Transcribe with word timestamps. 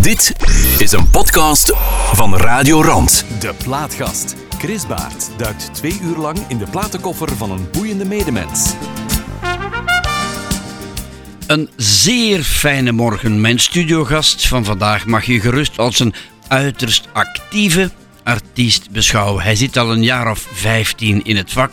Dit 0.00 0.34
is 0.78 0.92
een 0.92 1.10
podcast 1.10 1.72
van 2.12 2.36
Radio 2.36 2.82
Rand. 2.82 3.24
De 3.40 3.54
Plaatgast. 3.64 4.36
Chris 4.58 4.86
Baert 4.86 5.30
duikt 5.36 5.74
twee 5.74 6.00
uur 6.02 6.16
lang 6.16 6.38
in 6.48 6.58
de 6.58 6.66
platenkoffer 6.70 7.36
van 7.36 7.50
een 7.50 7.68
boeiende 7.72 8.04
medemens. 8.04 8.72
Een 11.46 11.70
zeer 11.76 12.42
fijne 12.42 12.92
morgen. 12.92 13.40
Mijn 13.40 13.58
studiogast 13.58 14.48
van 14.48 14.64
vandaag 14.64 15.06
mag 15.06 15.24
je 15.24 15.40
gerust 15.40 15.78
als 15.78 15.98
een 15.98 16.14
uiterst 16.48 17.08
actieve 17.12 17.90
artiest 18.22 18.90
beschouwen. 18.90 19.42
Hij 19.42 19.56
zit 19.56 19.76
al 19.76 19.92
een 19.92 20.02
jaar 20.02 20.30
of 20.30 20.48
15 20.52 21.24
in 21.24 21.36
het 21.36 21.52
vak 21.52 21.72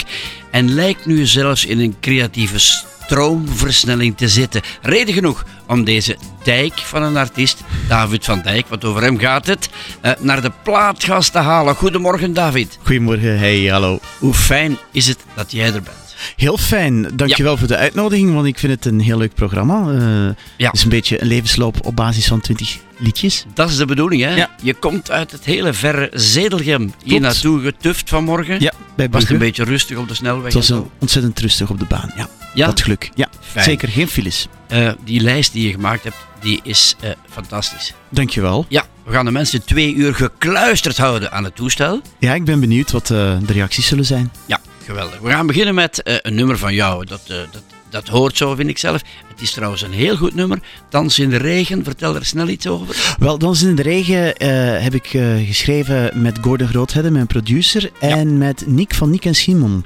en 0.52 0.74
lijkt 0.74 1.06
nu 1.06 1.26
zelfs 1.26 1.66
in 1.66 1.80
een 1.80 1.96
creatieve 2.02 2.60
stroomversnelling 3.08 4.18
te 4.18 4.28
zitten. 4.28 4.62
Reden 4.82 5.14
genoeg 5.14 5.46
om 5.68 5.84
deze 5.84 6.18
dijk 6.44 6.74
van 6.74 7.04
een 7.04 7.18
artiest, 7.18 7.64
David 7.88 8.26
van 8.26 8.42
Dijk, 8.42 8.68
wat 8.68 8.86
over 8.86 9.02
hem 9.02 9.20
gaat 9.20 9.48
het, 9.48 9.70
eh, 10.02 10.12
naar 10.20 10.42
de 10.42 10.52
plaatgast 10.64 11.32
te 11.32 11.38
halen. 11.38 11.76
Goedemorgen, 11.76 12.34
David. 12.34 12.78
Goedemorgen, 12.84 13.40
hey, 13.40 13.66
hallo. 13.66 14.00
Hoe 14.20 14.34
fijn 14.34 14.78
is 14.92 15.08
het 15.08 15.18
dat 15.36 15.52
jij 15.52 15.66
er 15.66 15.82
bent? 15.82 16.07
Heel 16.36 16.58
fijn. 16.58 17.08
Dankjewel 17.14 17.58
voor 17.58 17.68
de 17.68 17.78
uitnodiging, 17.78 18.34
want 18.34 18.46
ik 18.48 18.60
vind 18.60 18.74
het 18.74 18.86
een 18.86 19.00
heel 19.00 19.18
leuk 19.18 19.34
programma. 19.34 19.92
Eh, 19.92 20.36
Ja. 20.58 20.66
Het 20.66 20.76
is 20.76 20.84
een 20.84 20.90
beetje 20.90 21.22
een 21.22 21.28
levensloop 21.28 21.86
op 21.86 21.96
basis 21.96 22.28
van 22.28 22.42
20 22.42 22.78
liedjes. 22.98 23.46
Dat 23.54 23.70
is 23.70 23.78
de 23.78 23.86
bedoeling, 23.86 24.22
hè? 24.24 24.36
Ja. 24.36 24.50
Je 24.64 24.74
komt 24.74 25.12
uit 25.12 25.32
het 25.32 25.46
hele 25.46 25.74
verre 25.74 26.10
Zedelgem 26.14 26.94
hier 27.04 27.20
naartoe 27.20 27.62
getuft 27.62 28.10
vanmorgen. 28.10 28.60
Ja, 28.62 28.72
bij 28.96 29.10
Was 29.10 29.22
het 29.22 29.32
een 29.32 29.38
beetje 29.38 29.64
rustig 29.64 29.98
op 29.98 30.08
de 30.08 30.14
snelweg? 30.14 30.44
Het 30.44 30.54
was 30.54 30.66
zo? 30.66 30.92
ontzettend 31.00 31.40
rustig 31.40 31.70
op 31.70 31.80
de 31.80 31.86
baan. 31.86 32.12
Ja, 32.16 32.28
Ja? 32.54 32.66
dat 32.66 32.82
geluk. 32.82 33.10
Ja, 33.16 33.28
Fijn. 33.40 33.64
zeker. 33.66 33.88
Geen 33.90 34.08
files. 34.08 34.48
Eh, 34.68 34.90
die 35.06 35.20
lijst 35.22 35.54
die 35.54 35.66
je 35.68 35.72
gemaakt 35.72 36.04
hebt, 36.04 36.16
die 36.40 36.60
is 36.64 36.96
eh, 37.00 37.10
fantastisch. 37.30 37.94
Dankjewel. 38.10 38.66
Ja, 38.70 38.84
we 39.06 39.12
gaan 39.12 39.26
de 39.26 39.32
mensen 39.32 39.66
twee 39.66 39.94
uur 39.94 40.16
gekluisterd 40.16 40.98
houden 40.98 41.32
aan 41.32 41.44
het 41.44 41.56
toestel. 41.56 42.02
Ja, 42.20 42.34
ik 42.34 42.44
ben 42.46 42.60
benieuwd 42.60 42.92
wat 42.92 43.08
de 43.08 43.38
reacties 43.48 43.88
zullen 43.88 44.06
zijn. 44.06 44.32
Ja, 44.46 44.60
geweldig. 44.88 45.20
We 45.20 45.30
gaan 45.30 45.48
beginnen 45.48 45.76
met 45.76 46.02
eh, 46.04 46.16
een 46.22 46.36
nummer 46.36 46.58
van 46.58 46.74
jou. 46.74 47.06
Dat, 47.06 47.22
eh, 47.28 47.38
dat, 47.52 47.64
dat 47.90 48.08
hoort 48.08 48.38
zo, 48.38 48.56
vind 48.56 48.70
ik 48.70 48.78
zelf. 48.78 49.02
Het 49.28 49.42
is 49.42 49.52
trouwens 49.52 49.82
een 49.82 49.92
heel 49.92 50.18
goed 50.18 50.36
nummer. 50.36 50.60
Dans 50.90 51.20
in 51.20 51.30
de 51.30 51.38
regen, 51.38 51.84
vertel 51.84 52.16
er 52.16 52.26
snel 52.26 52.48
iets 52.48 52.68
over. 52.68 53.16
Wel, 53.20 53.38
Dans 53.38 53.62
in 53.62 53.76
de 53.76 53.82
Regen 53.82 54.36
eh, 54.36 54.50
heb 54.84 54.94
ik 54.94 55.14
eh, 55.14 55.24
geschreven 55.46 56.22
met 56.22 56.38
Gordon 56.42 56.68
Groothedde, 56.68 57.12
mijn 57.12 57.28
producer, 57.28 57.92
en 58.00 58.38
met 58.38 58.64
Nick 58.68 58.94
van 58.94 59.10
Nick 59.10 59.26
en 59.26 59.36
Simon. 59.36 59.86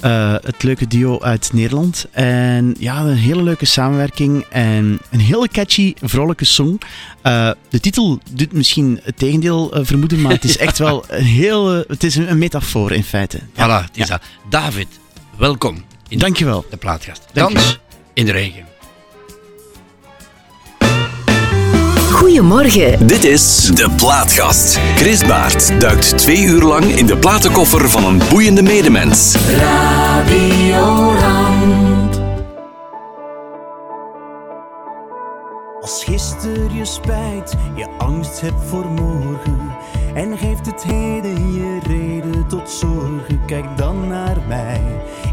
Eh, 0.00 0.34
het 0.42 0.62
leuke 0.62 0.86
duo 0.86 1.20
uit 1.20 1.52
Nederland. 1.52 2.06
En 2.10 2.74
ja, 2.78 3.00
een 3.00 3.16
hele 3.16 3.42
leuke 3.42 3.64
samenwerking 3.64 4.44
en 4.50 4.98
een 5.10 5.20
hele 5.20 5.48
catchy, 5.48 5.94
vrolijke 6.02 6.44
song. 6.44 6.80
De 7.68 7.80
titel 7.80 8.20
doet 8.30 8.52
misschien 8.52 9.00
het 9.02 9.18
tegendeel 9.18 9.74
vermoeden, 9.80 10.20
maar 10.20 10.32
het 10.32 10.44
is 10.44 10.56
echt 10.58 10.78
wel 10.78 11.04
een 11.08 11.24
heel... 11.24 11.66
het 11.68 12.04
is 12.04 12.16
een, 12.16 12.30
een 12.30 12.38
metafoor 12.38 12.92
in 12.92 13.04
feite. 13.04 13.38
Voilà, 13.38 13.84
het 13.84 13.90
is 13.92 14.06
ja. 14.06 14.06
dat. 14.06 14.22
David, 14.50 14.88
welkom 15.38 15.84
in 16.08 16.18
Dankjewel. 16.18 16.64
de 16.70 16.76
plaatgast. 16.76 17.22
Dans 17.32 17.80
in 18.12 18.26
de 18.26 18.32
regen. 18.32 18.64
Goedemorgen. 22.10 23.06
Dit 23.06 23.24
is 23.24 23.70
De 23.74 23.90
Plaatgast. 23.96 24.78
Chris 24.96 25.26
Baert 25.26 25.80
duikt 25.80 26.18
twee 26.18 26.42
uur 26.42 26.62
lang 26.62 26.84
in 26.84 27.06
de 27.06 27.16
platenkoffer 27.16 27.90
van 27.90 28.04
een 28.04 28.20
boeiende 28.30 28.62
medemens. 28.62 29.36
Als 35.80 36.04
gisteren 36.04 36.74
je 36.74 36.84
spijt, 36.84 37.54
je 37.76 37.88
angst 37.98 38.40
hebt 38.40 38.64
voor 38.68 38.86
morgen 38.86 39.76
en 40.14 40.38
geeft 40.38 40.66
het 40.66 40.82
heden 40.82 41.52
je 41.52 41.78
reden 41.86 42.46
tot 42.48 42.70
zorgen. 42.70 43.44
Kijk 43.46 43.76
dan 43.76 44.08
naar 44.08 44.36
mij, 44.48 44.80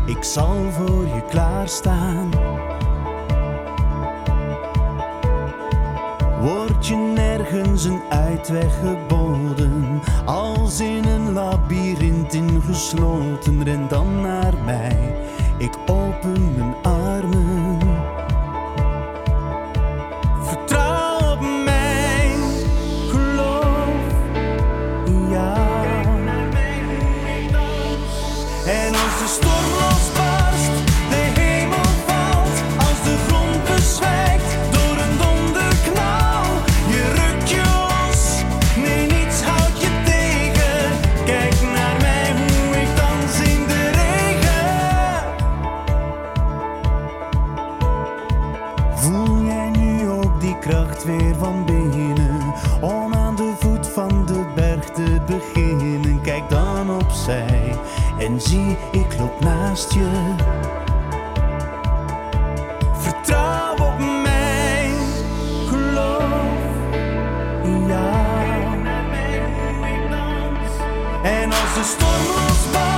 ik 0.06 0.24
zal 0.24 0.72
voor 0.72 1.06
je 1.06 1.22
klaarstaan. 1.30 2.30
Word 6.42 6.88
je 6.88 6.96
nergens 6.96 7.86
een 7.86 8.02
uitweg 8.10 8.80
geboden, 8.80 10.02
als 10.26 10.80
in 10.80 11.06
een 11.06 11.34
labyrint 11.34 12.34
ingesloten, 12.34 13.64
ren 13.64 13.88
dan 13.88 14.22
naar 14.22 14.54
mij, 14.66 15.16
ik 15.58 15.78
open 15.86 16.54
mijn 16.58 16.76
armen. 16.82 16.93
Opzij 57.24 57.78
en 58.18 58.42
zie, 58.42 58.78
ik 58.92 59.18
loop 59.20 59.40
naast 59.40 59.94
je. 59.94 60.36
Vertrouw 62.94 63.74
op 63.74 64.00
mij, 64.24 64.92
geloof 65.68 66.24
in 67.64 67.88
jou. 67.88 68.96
En 71.24 71.50
als 71.50 71.74
de 71.74 71.84
storm 71.84 72.26
losbarst, 72.48 72.93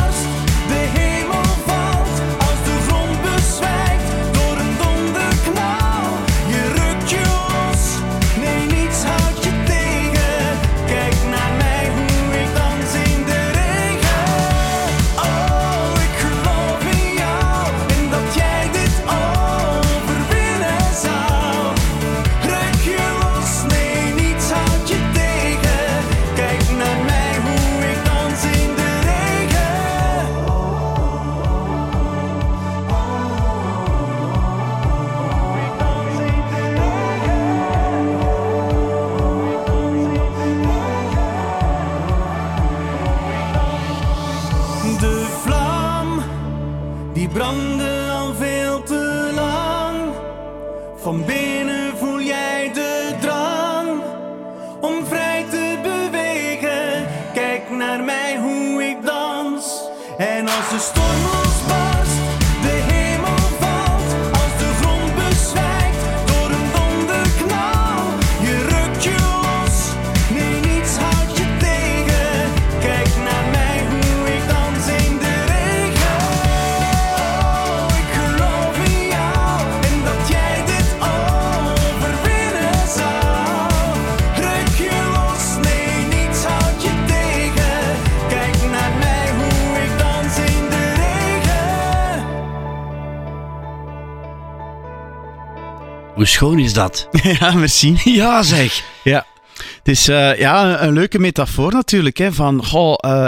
Hoe 96.25 96.33
schoon 96.33 96.59
is 96.59 96.73
dat? 96.73 97.09
ja, 97.39 97.51
merci. 97.51 97.97
Ja, 98.03 98.43
zeg. 98.43 98.83
Ja. 99.03 99.25
Het 99.53 99.87
is 99.87 100.09
uh, 100.09 100.39
ja, 100.39 100.81
een 100.81 100.93
leuke 100.93 101.19
metafoor 101.19 101.71
natuurlijk. 101.71 102.17
Hè, 102.17 102.33
van, 102.33 102.65
goh, 102.65 102.95
uh, 103.05 103.27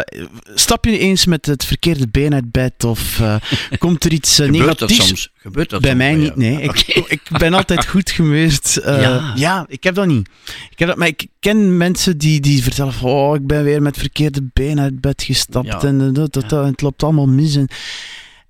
stap 0.56 0.86
je 0.86 0.98
eens 0.98 1.26
met 1.26 1.46
het 1.46 1.66
verkeerde 1.66 2.08
been 2.08 2.34
uit 2.34 2.52
bed 2.52 2.84
of 2.84 3.20
uh, 3.20 3.36
komt 3.78 4.04
er 4.04 4.12
iets 4.12 4.36
Gebeurt 4.36 4.52
negatiefs? 4.52 4.98
dat 4.98 5.08
soms? 5.08 5.32
Gebeurt 5.34 5.70
dat 5.70 5.82
Bij 5.82 5.90
soms 5.90 6.04
mij 6.04 6.14
bij 6.14 6.24
niet, 6.24 6.34
jou? 6.36 6.40
nee. 6.40 6.62
Ik, 6.62 7.06
ik 7.08 7.22
ben 7.38 7.54
altijd 7.60 7.86
goed 7.88 8.12
geweest. 8.12 8.80
Ja. 8.86 9.34
ja. 9.36 9.66
ik 9.70 9.84
heb 9.84 9.96
dat 9.96 10.06
niet. 10.06 10.30
Ik 10.70 10.80
heb 10.80 10.88
dat, 10.88 10.98
maar 10.98 11.08
ik 11.08 11.28
ken 11.40 11.78
mensen 11.78 12.18
die, 12.18 12.40
die 12.40 12.64
vertellen 12.64 12.94
van, 12.94 13.10
oh, 13.10 13.36
ik 13.36 13.48
ben 13.48 13.64
weer 13.64 13.82
met 13.82 13.92
het 13.92 14.02
verkeerde 14.04 14.50
been 14.54 14.80
uit 14.80 15.02
bed 15.02 15.24
gestapt 15.24 15.68
Ja. 15.68 15.82
en, 15.82 16.14
dat, 16.14 16.34
dat, 16.34 16.50
dat, 16.50 16.66
het 16.66 16.82
loopt 16.82 17.04
allemaal 17.04 17.28
mis. 17.28 17.56
En, 17.56 17.68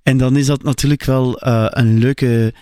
en 0.02 0.16
dan 0.16 0.36
is 0.36 0.46
dat 0.46 0.62
natuurlijk 0.62 1.04
wel 1.04 1.36
een 1.70 1.98
leuke 1.98 2.52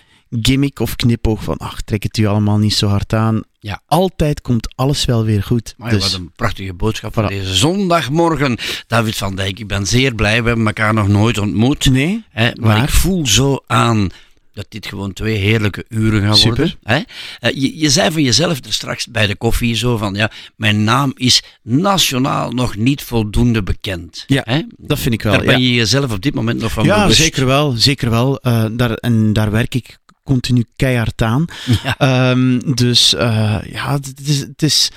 gimmick 0.41 0.79
of 0.79 0.95
knipoog 0.95 1.43
van, 1.43 1.57
ach, 1.57 1.81
trek 1.81 2.03
het 2.03 2.17
u 2.17 2.25
allemaal 2.25 2.57
niet 2.57 2.73
zo 2.73 2.87
hard 2.87 3.13
aan. 3.13 3.41
Ja. 3.59 3.81
Altijd 3.85 4.41
komt 4.41 4.75
alles 4.75 5.05
wel 5.05 5.23
weer 5.23 5.43
goed. 5.43 5.73
Maar 5.77 5.89
dus, 5.89 6.01
wat 6.03 6.13
een 6.13 6.31
prachtige 6.35 6.73
boodschap 6.73 7.13
voor 7.13 7.23
Voilà. 7.23 7.27
deze 7.27 7.53
zondagmorgen. 7.55 8.57
David 8.87 9.15
van 9.17 9.35
Dijk, 9.35 9.59
ik 9.59 9.67
ben 9.67 9.85
zeer 9.87 10.15
blij. 10.15 10.41
We 10.41 10.47
hebben 10.47 10.67
elkaar 10.67 10.93
nog 10.93 11.07
nooit 11.07 11.37
ontmoet. 11.37 11.85
nee, 11.89 12.23
Hè, 12.29 12.43
maar 12.55 12.75
Waar? 12.75 12.83
ik 12.83 12.89
voel 12.89 13.27
zo 13.27 13.59
aan 13.67 14.09
dat 14.53 14.65
dit 14.69 14.85
gewoon 14.85 15.13
twee 15.13 15.35
heerlijke 15.35 15.85
uren 15.89 16.21
gaan 16.21 16.37
Super. 16.37 16.57
worden. 16.57 16.75
Hè? 16.83 17.01
Eh, 17.39 17.61
je, 17.61 17.77
je 17.79 17.89
zei 17.89 18.11
van 18.11 18.21
jezelf 18.23 18.65
er 18.65 18.73
straks 18.73 19.07
bij 19.07 19.27
de 19.27 19.35
koffie 19.35 19.75
zo 19.75 19.97
van, 19.97 20.13
ja, 20.13 20.31
mijn 20.55 20.83
naam 20.83 21.11
is 21.15 21.43
nationaal 21.61 22.51
nog 22.51 22.75
niet 22.75 23.03
voldoende 23.03 23.63
bekend. 23.63 24.23
Ja, 24.27 24.41
Hè? 24.45 24.61
dat 24.77 24.99
vind 24.99 25.13
ik 25.13 25.21
wel. 25.21 25.33
Daar 25.33 25.45
ben 25.45 25.61
ja. 25.61 25.67
je 25.67 25.73
jezelf 25.73 26.11
op 26.11 26.21
dit 26.21 26.33
moment 26.33 26.59
nog 26.61 26.71
van 26.71 26.85
Ja, 26.85 27.01
bewust. 27.01 27.21
zeker 27.21 27.45
wel. 27.45 27.71
Zeker 27.71 28.09
wel. 28.09 28.39
Eh, 28.39 28.65
daar, 28.71 28.91
en 28.91 29.33
daar 29.33 29.51
werk 29.51 29.75
ik 29.75 29.97
continu 30.27 30.63
keihard 30.75 31.21
aan. 31.21 31.45
Ja. 31.83 31.97
Ehm, 31.97 32.59
dus 32.75 33.13
eh, 33.15 33.57
ja, 33.71 33.93
het 33.93 34.13
is, 34.25 34.39
het 34.39 34.61
is 34.61 34.91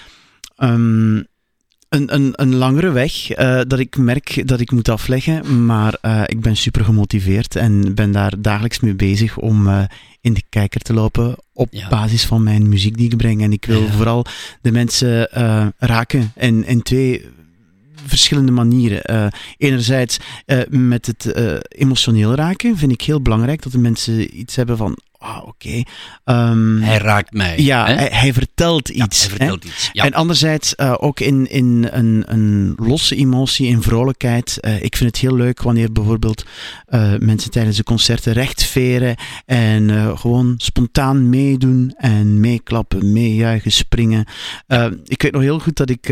ehm, 0.57 1.15
een, 1.89 2.15
een, 2.15 2.33
een 2.35 2.55
langere 2.55 2.91
weg 2.91 3.31
eh, 3.31 3.61
dat 3.67 3.79
ik 3.79 3.97
merk 3.97 4.43
dat 4.49 4.61
ik 4.61 4.71
moet 4.71 4.89
afleggen. 4.89 5.65
Maar 5.67 5.99
eh, 6.01 6.23
ik 6.27 6.41
ben 6.41 6.57
super 6.57 6.85
gemotiveerd 6.85 7.57
en 7.57 7.95
ben 7.95 8.13
daar 8.13 8.33
dagelijks 8.39 8.81
mee 8.81 8.95
bezig 8.95 9.37
om 9.39 9.89
in 10.21 10.35
de 10.35 10.43
kijker 10.49 10.81
te 10.81 10.93
lopen 10.95 11.37
op 11.53 11.69
Ja. 11.71 11.89
basis 11.89 12.25
van 12.25 12.43
mijn 12.43 12.69
muziek 12.69 12.97
die 12.97 13.11
ik 13.11 13.17
breng. 13.17 13.43
En 13.43 13.53
ik 13.53 13.65
wil 13.65 13.83
Ja. 13.83 13.91
vooral 13.93 14.25
de 14.63 14.73
mensen 14.73 15.29
raken. 15.79 16.33
En 16.37 16.65
in 16.67 16.83
twee 16.83 17.25
verschillende 18.07 18.53
manieren. 18.53 19.33
Enerzijds 19.57 20.19
met 20.69 21.07
het 21.07 21.35
emotioneel 21.69 22.35
raken 22.35 22.77
vind 22.77 22.93
ik 22.93 23.03
heel 23.03 23.23
belangrijk 23.23 23.63
dat 23.63 23.73
de 23.73 23.79
mensen 23.79 24.39
iets 24.39 24.57
hebben 24.57 24.77
van, 24.77 24.97
ah 25.23 25.47
oké. 25.47 25.83
ehm, 26.25 26.77
Hij 26.81 26.99
raakt 26.99 27.33
mij. 27.33 27.59
ja, 27.59 27.87
hè? 27.87 27.95
hij, 27.95 28.09
hij 28.13 28.33
vertelt 28.33 28.89
Ja, 28.95 29.05
iets. 29.05 29.21
hij 29.21 29.31
hè. 29.31 29.37
vertelt 29.37 29.65
iets. 29.65 29.91
Ja. 29.93 30.05
En 30.05 30.13
anderzijds 30.15 30.75
eh, 30.75 30.95
ook 30.99 31.21
in, 31.21 31.51
in 31.51 31.89
een, 31.91 32.25
een 32.27 32.73
losse 32.77 33.17
emotie, 33.17 33.67
in 33.67 33.83
vrolijkheid. 33.83 34.59
Eh, 34.61 34.83
ik 34.83 34.97
vind 34.97 35.11
het 35.11 35.19
heel 35.21 35.37
leuk 35.37 35.63
wanneer 35.63 35.93
bijvoorbeeld 35.93 36.45
eh, 36.87 37.13
mensen 37.19 37.51
tijdens 37.51 37.77
de 37.77 37.83
concerten 37.83 38.33
rechtveren 38.33 39.17
en 39.47 40.19
gewoon 40.19 40.55
spontaan 40.57 41.29
meedoen 41.29 41.95
en 41.97 42.41
meeklappen, 42.41 43.13
meejuichen, 43.13 43.73
springen. 43.73 44.25
Ik 45.05 45.23
weet 45.23 45.33
nog 45.33 45.43
heel 45.43 45.59
goed 45.59 45.77
dat 45.77 45.91
ik, 45.91 46.03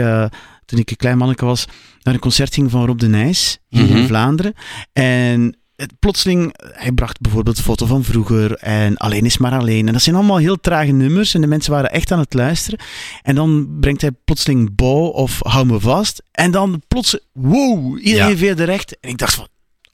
toen 0.65 0.79
ik 0.79 0.91
een 0.91 0.97
klein 0.97 1.19
manneke 1.19 1.45
was, 1.45 1.65
naar 2.03 2.15
een 2.15 2.21
concert 2.21 2.55
ging 2.55 2.71
van 2.71 2.87
Rob 2.87 2.99
de 2.99 3.09
Nijs 3.09 3.59
hier 3.69 3.83
Mhm. 3.85 3.97
in 3.97 4.07
Vlaanderen. 4.07 4.55
En 4.93 5.57
het, 5.79 5.99
plotseling, 5.99 6.55
hij 6.73 6.93
bracht 6.93 7.21
bijvoorbeeld 7.21 7.57
een 7.59 7.63
foto 7.65 7.87
van 7.87 8.05
vroeger 8.05 8.55
en 8.57 8.97
Alleen 8.97 9.25
is 9.25 9.39
maar 9.39 9.53
alleen. 9.59 9.87
En 9.87 9.93
dat 9.93 10.03
zijn 10.03 10.17
allemaal 10.17 10.37
heel 10.37 10.61
trage 10.61 10.91
nummers 10.93 11.35
en 11.35 11.41
de 11.41 11.47
mensen 11.47 11.73
waren 11.73 11.91
echt 11.91 12.13
aan 12.13 12.19
het 12.19 12.35
luisteren. 12.35 12.79
En 13.23 13.35
dan 13.35 13.77
brengt 13.81 14.01
hij 14.01 14.11
plotseling 14.25 14.75
Bo 14.75 15.07
of 15.07 15.39
Hou 15.43 15.67
me 15.67 15.81
vast. 15.81 16.23
En 16.31 16.51
dan 16.51 16.83
plots, 16.89 17.19
wow, 17.33 17.99
iedereen 17.99 18.31
Ja. 18.31 18.37
veerde 18.37 18.65
recht. 18.65 19.01
En 19.01 19.09
ik 19.09 19.19
dacht 19.19 19.35
van, 19.35 19.49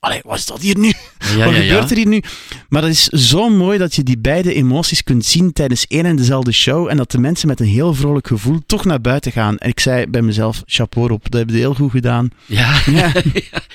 allee, 0.05 0.21
wat 0.25 0.39
is 0.39 0.47
dat 0.47 0.61
hier 0.61 0.79
nu? 0.79 0.93
ja, 1.37 1.45
wat 1.45 1.55
ja, 1.55 1.61
gebeurt 1.61 1.91
er 1.91 1.97
hier 1.97 2.07
nu? 2.07 2.23
Maar 2.69 2.83
dat 2.83 2.91
is 2.91 3.05
zo 3.07 3.49
mooi 3.49 3.79
dat 3.79 3.95
je 3.95 4.03
die 4.03 4.19
beide 4.19 4.55
emoties 4.55 5.03
kunt 5.05 5.25
zien 5.25 5.53
tijdens 5.53 5.87
één 5.87 6.05
en 6.07 6.17
dezelfde 6.17 6.53
show. 6.53 6.89
En 6.89 6.97
dat 6.97 7.11
de 7.11 7.19
mensen 7.19 7.49
met 7.49 7.61
een 7.61 7.67
heel 7.67 7.95
vrolijk 7.95 8.27
gevoel 8.27 8.59
toch 8.67 8.85
naar 8.85 9.01
buiten 9.01 9.33
gaan. 9.33 9.59
En 9.59 9.69
ik 9.69 9.81
zei 9.81 10.07
bij 10.07 10.23
mezelf, 10.23 10.63
chapeau 10.67 11.11
op, 11.11 11.23
dat 11.23 11.33
hebben 11.35 11.55
je 11.55 11.61
heel 11.61 11.75
goed 11.75 11.91
gedaan. 11.91 12.29
Ja. 12.47 12.81
Ja. 12.91 13.13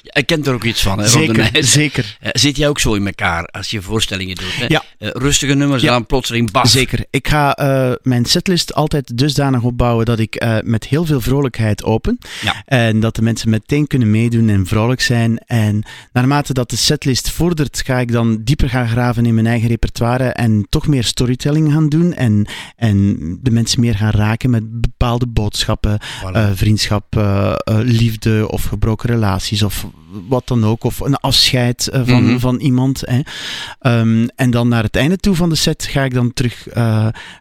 Hij 0.03 0.23
kent 0.23 0.47
er 0.47 0.53
ook 0.53 0.63
iets 0.63 0.81
van, 0.81 0.99
hè, 0.99 1.07
zeker, 1.07 1.49
zeker. 1.53 2.07
Eh, 2.19 2.29
Zit 2.33 2.57
jij 2.57 2.67
ook 2.67 2.79
zo 2.79 2.93
in 2.93 3.05
elkaar 3.05 3.45
als 3.45 3.69
je 3.69 3.81
voorstellingen 3.81 4.35
doet? 4.35 4.55
Hè? 4.55 4.65
Ja. 4.67 4.83
Eh, 4.97 5.09
rustige 5.13 5.53
nummers, 5.53 5.81
Ja. 5.81 5.91
dan 5.91 6.05
plotseling 6.05 6.51
baf. 6.51 6.69
Zeker. 6.69 7.05
Ik 7.09 7.27
ga 7.27 7.55
eh, 7.55 7.91
mijn 8.01 8.25
setlist 8.25 8.73
altijd 8.73 9.17
dusdanig 9.17 9.61
opbouwen 9.61 10.05
dat 10.05 10.19
ik 10.19 10.45
met 10.63 10.85
heel 10.87 11.05
veel 11.05 11.21
vrolijkheid 11.21 11.83
open. 11.83 12.17
En 12.65 12.99
dat 12.99 13.15
de 13.15 13.21
mensen 13.21 13.49
meteen 13.49 13.87
kunnen 13.87 14.11
meedoen 14.11 14.49
en 14.49 14.65
vrolijk 14.65 15.01
zijn. 15.01 15.37
En 15.45 15.83
naarmate 16.19 16.53
dat 16.53 16.69
de 16.69 16.75
setlist 16.75 17.29
vordert, 17.31 17.81
ga 17.85 17.97
ik 17.99 18.11
dan 18.11 18.39
dieper 18.43 18.69
gaan 18.69 18.87
graven 18.87 19.25
in 19.25 19.33
mijn 19.33 19.45
eigen 19.47 19.67
repertoire 19.67 20.23
en 20.29 20.65
toch 20.69 20.87
meer 20.87 21.03
storytelling 21.03 21.71
gaan 21.71 21.89
doen. 21.89 22.13
En, 22.13 22.47
en 22.75 23.17
de 23.41 23.51
mensen 23.51 23.79
meer 23.81 23.95
gaan 23.95 24.11
raken 24.11 24.49
met 24.49 24.81
bepaalde 24.81 25.27
boodschappen. 25.27 25.99
Voilà. 26.01 26.31
eh, 26.31 26.49
vriendschap, 26.53 27.15
eh, 27.17 27.51
eh, 27.51 27.77
liefde 27.81 28.47
of 28.51 28.63
gebroken 28.63 29.09
relaties 29.09 29.63
of 29.63 29.85
wat 30.27 30.47
dan 30.47 30.65
ook. 30.65 30.83
Of 30.83 30.99
een 30.99 31.15
afscheid 31.15 31.89
van, 31.91 32.23
Mhm. 32.25 32.39
van 32.39 32.59
iemand. 32.59 33.01
Hè. 33.05 33.19
Ehm, 33.79 34.27
en 34.35 34.51
dan 34.51 34.67
naar 34.67 34.83
het 34.83 34.95
einde 34.95 35.17
toe 35.17 35.35
van 35.35 35.49
de 35.49 35.55
set 35.55 35.83
ga 35.83 36.03
ik 36.03 36.13
dan 36.13 36.33
terug 36.33 36.67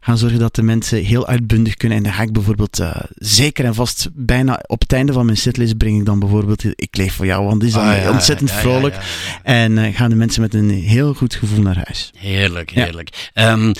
gaan 0.00 0.18
zorgen 0.18 0.38
dat 0.38 0.54
de 0.54 0.62
mensen 0.62 1.02
heel 1.04 1.26
uitbundig 1.26 1.74
kunnen. 1.74 1.96
En 1.98 2.04
dan 2.04 2.12
ga 2.12 2.22
ik 2.22 2.32
bijvoorbeeld 2.32 2.82
zeker 3.14 3.64
en 3.64 3.74
vast 3.74 4.08
bijna 4.12 4.62
op 4.66 4.80
het 4.80 4.92
einde 4.92 5.12
van 5.12 5.24
mijn 5.24 5.36
setlist 5.36 5.76
breng 5.76 5.98
ik 5.98 6.04
dan 6.04 6.18
bijvoorbeeld 6.18 6.64
Ik 6.74 6.96
leef 6.96 7.14
voor 7.14 7.26
jou, 7.26 7.44
want 7.44 7.60
die 7.60 7.68
is 7.68 7.74
dan 7.74 7.84
Ah, 7.86 8.02
ja, 8.02 8.10
ontzettend 8.10 8.50
ja, 8.50 8.56
ja, 8.56 8.62
vrolijk. 8.70 8.96
En 9.42 9.78
eh, 9.78 9.96
gaan 9.96 10.10
de 10.10 10.16
mensen 10.16 10.40
met 10.42 10.54
een 10.54 10.70
heel 10.70 11.14
goed 11.14 11.34
gevoel 11.34 11.62
naar 11.62 11.76
huis. 11.76 12.10
Heerlijk, 12.16 12.70
heerlijk. 12.70 13.30
Ehm, 13.32 13.72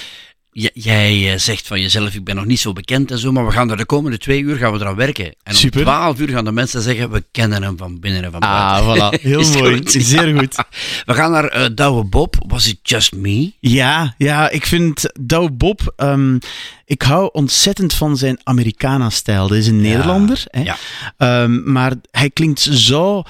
j- 0.52 0.68
jij 0.72 1.32
eh, 1.32 1.38
zegt 1.38 1.66
van 1.66 1.80
jezelf, 1.80 2.14
ik 2.14 2.24
ben 2.24 2.36
nog 2.36 2.44
niet 2.44 2.60
zo 2.60 2.72
bekend 2.72 3.10
en 3.10 3.18
zo, 3.18 3.32
maar 3.32 3.46
we 3.46 3.52
gaan 3.52 3.70
er 3.70 3.76
de 3.76 3.84
komende 3.86 4.18
twee 4.18 4.40
uur 4.42 4.56
gaan 4.56 4.72
we 4.72 4.78
eraan 4.80 4.94
werken. 4.96 5.34
En 5.42 5.54
Super. 5.54 5.78
om 5.78 5.84
twaalf 5.84 6.20
uur 6.20 6.28
gaan 6.28 6.44
de 6.44 6.52
mensen 6.52 6.82
zeggen, 6.82 7.10
we 7.10 7.24
kennen 7.30 7.62
hem 7.62 7.76
van 7.76 8.00
binnen 8.00 8.24
en 8.24 8.30
van 8.30 8.40
buiten. 8.40 8.86
Ah, 9.02 9.12
voilà. 9.12 9.20
Heel 9.22 9.42
mooi. 9.52 9.74
goed? 9.76 9.90
Zeer 9.98 10.38
goed. 10.38 10.54
We 11.06 11.14
gaan 11.14 11.30
naar 11.30 11.44
eh 11.44 11.66
Douwe 11.74 12.04
Bob. 12.04 12.34
Was 12.46 12.66
it 12.68 12.78
just 12.82 13.14
me? 13.14 13.52
Ja, 13.60 14.14
ja, 14.18 14.50
ik 14.50 14.66
vind 14.66 15.10
Douwe 15.20 15.50
Bob. 15.52 15.92
ehm, 15.96 16.38
ik 16.84 17.02
hou 17.02 17.28
ontzettend 17.32 17.94
van 17.94 18.16
zijn 18.16 18.38
Americana-stijl. 18.42 19.48
Dat 19.48 19.56
is 19.58 19.66
een 19.66 19.80
Nederlander. 19.80 20.42
Hè? 20.50 20.62
Ja. 20.62 20.76
Ehm, 21.16 21.72
maar 21.72 21.92
hij 22.10 22.30
klinkt 22.30 22.60
zo 22.60 23.22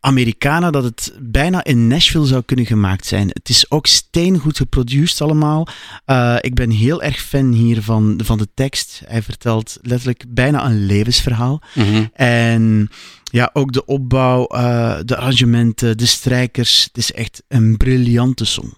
Americana 0.00 0.70
dat 0.70 0.84
het 0.84 1.12
bijna 1.20 1.64
in 1.64 1.86
Nashville 1.86 2.26
zou 2.26 2.42
kunnen 2.42 2.66
gemaakt 2.66 3.06
zijn. 3.06 3.28
Het 3.28 3.48
is 3.48 3.70
ook 3.70 3.86
steengoed 3.86 4.56
geproduceerd 4.56 5.20
allemaal. 5.20 5.68
Eh, 6.04 6.36
ik 6.40 6.54
ben 6.54 6.70
heel 6.70 7.02
erg 7.02 7.20
fan 7.20 7.52
hier 7.52 7.82
van, 7.82 8.20
van 8.24 8.38
de 8.38 8.48
tekst. 8.54 9.02
Hij 9.06 9.22
vertelt 9.22 9.78
letterlijk 9.82 10.24
bijna 10.28 10.64
een 10.64 10.86
levensverhaal. 10.86 11.62
Mhm. 11.74 12.04
En 12.12 12.90
ja, 13.24 13.50
ook 13.52 13.72
de 13.72 13.84
opbouw, 13.84 14.46
eh, 14.46 14.98
de 15.04 15.16
arrangementen, 15.16 15.96
de 15.96 16.06
strijkers. 16.06 16.84
Het 16.84 16.96
is 16.96 17.12
echt 17.12 17.42
een 17.48 17.76
briljante 17.76 18.44
song. 18.44 18.74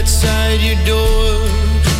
Outside 0.00 0.62
your 0.62 0.80
door 0.86 1.42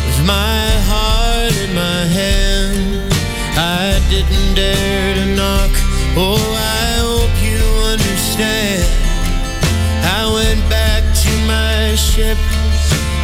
with 0.07 0.21
my 0.25 0.65
heart 0.89 1.53
in 1.63 1.71
my 1.75 2.01
hand. 2.19 3.13
I 3.55 4.01
didn't 4.09 4.55
dare 4.55 5.13
to 5.19 5.25
knock. 5.35 5.69
Oh, 6.17 6.41
I 6.81 6.89
hope 7.05 7.35
you 7.45 7.61
understand. 7.93 8.81
I 10.17 10.21
went 10.33 10.61
back 10.67 11.03
to 11.23 11.31
my 11.45 11.93
ship 11.93 12.39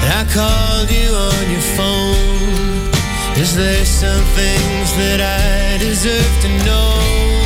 and 0.02 0.10
I 0.22 0.24
called 0.38 0.90
you 0.92 1.10
on 1.30 1.44
your 1.54 1.68
phone. 1.78 3.42
Is 3.42 3.56
there 3.56 3.84
some 3.84 4.26
things 4.38 4.88
that 5.02 5.20
I 5.22 5.78
deserve 5.80 6.34
to 6.44 6.50
know? 6.66 7.37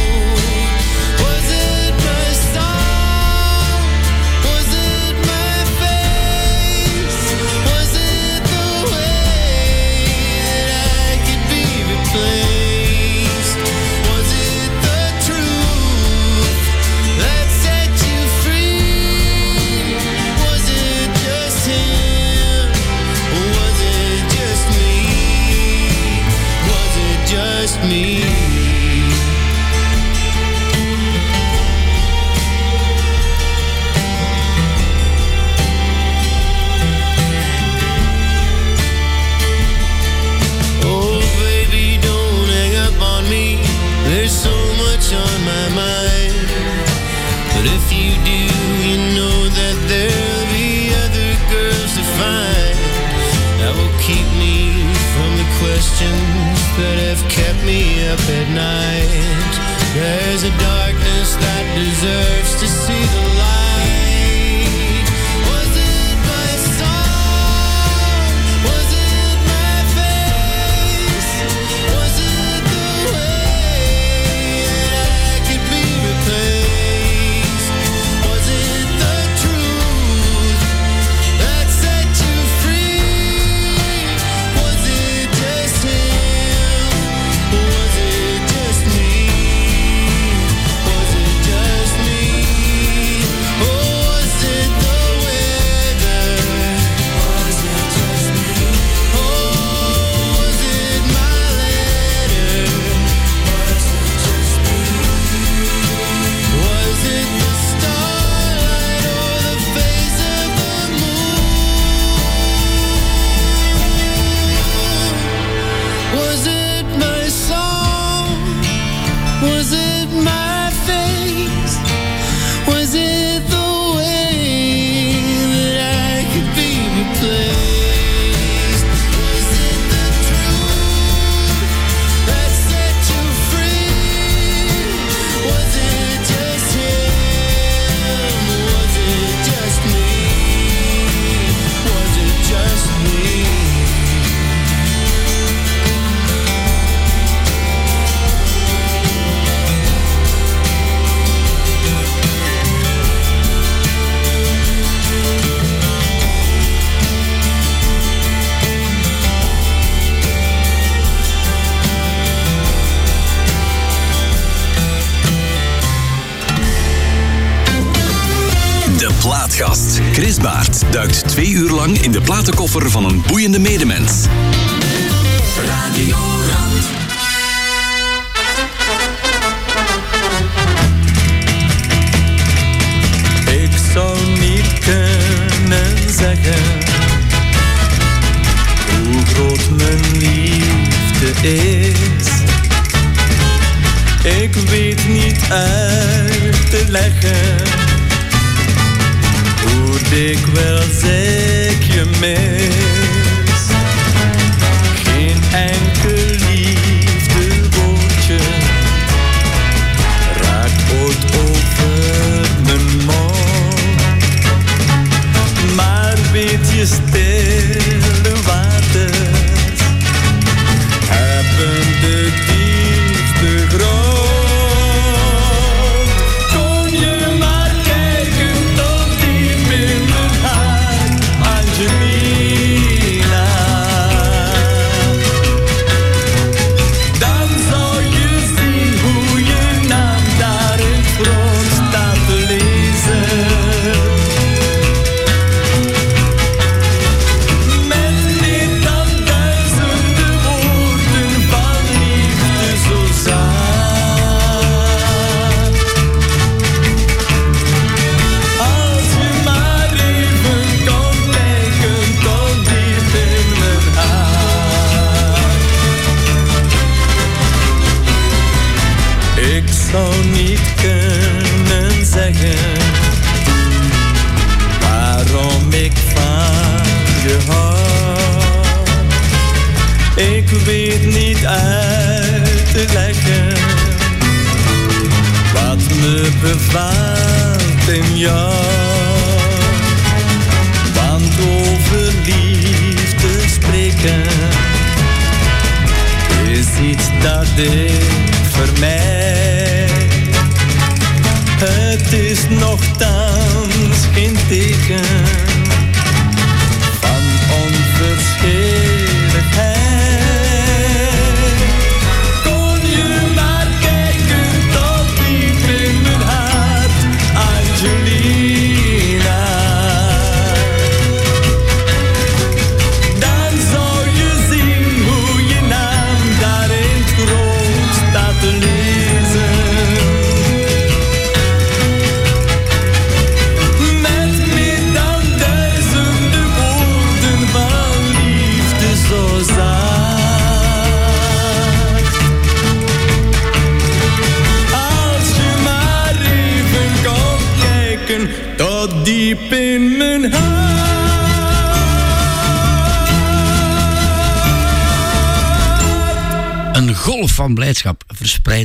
Van 172.80 173.06
een 173.06 173.24
boeiende 173.28 173.60
medemens. 173.60 174.01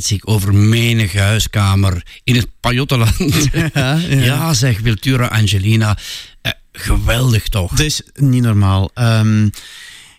Zich 0.07 0.27
over 0.27 0.55
menige 0.55 1.19
huiskamer 1.19 2.07
in 2.25 2.35
het 2.35 2.49
Pajottenland. 2.61 3.17
Ja, 3.75 3.95
Ja, 4.09 4.55
zeg 4.55 4.81
Wiltura 4.81 5.27
Angelina. 5.27 5.99
Eh, 6.43 6.53
geweldig 6.73 7.49
toch? 7.49 7.71
Dat 7.71 7.87
is 7.87 8.03
niet 8.15 8.43
normaal. 8.43 8.91
Ehm, 8.95 9.49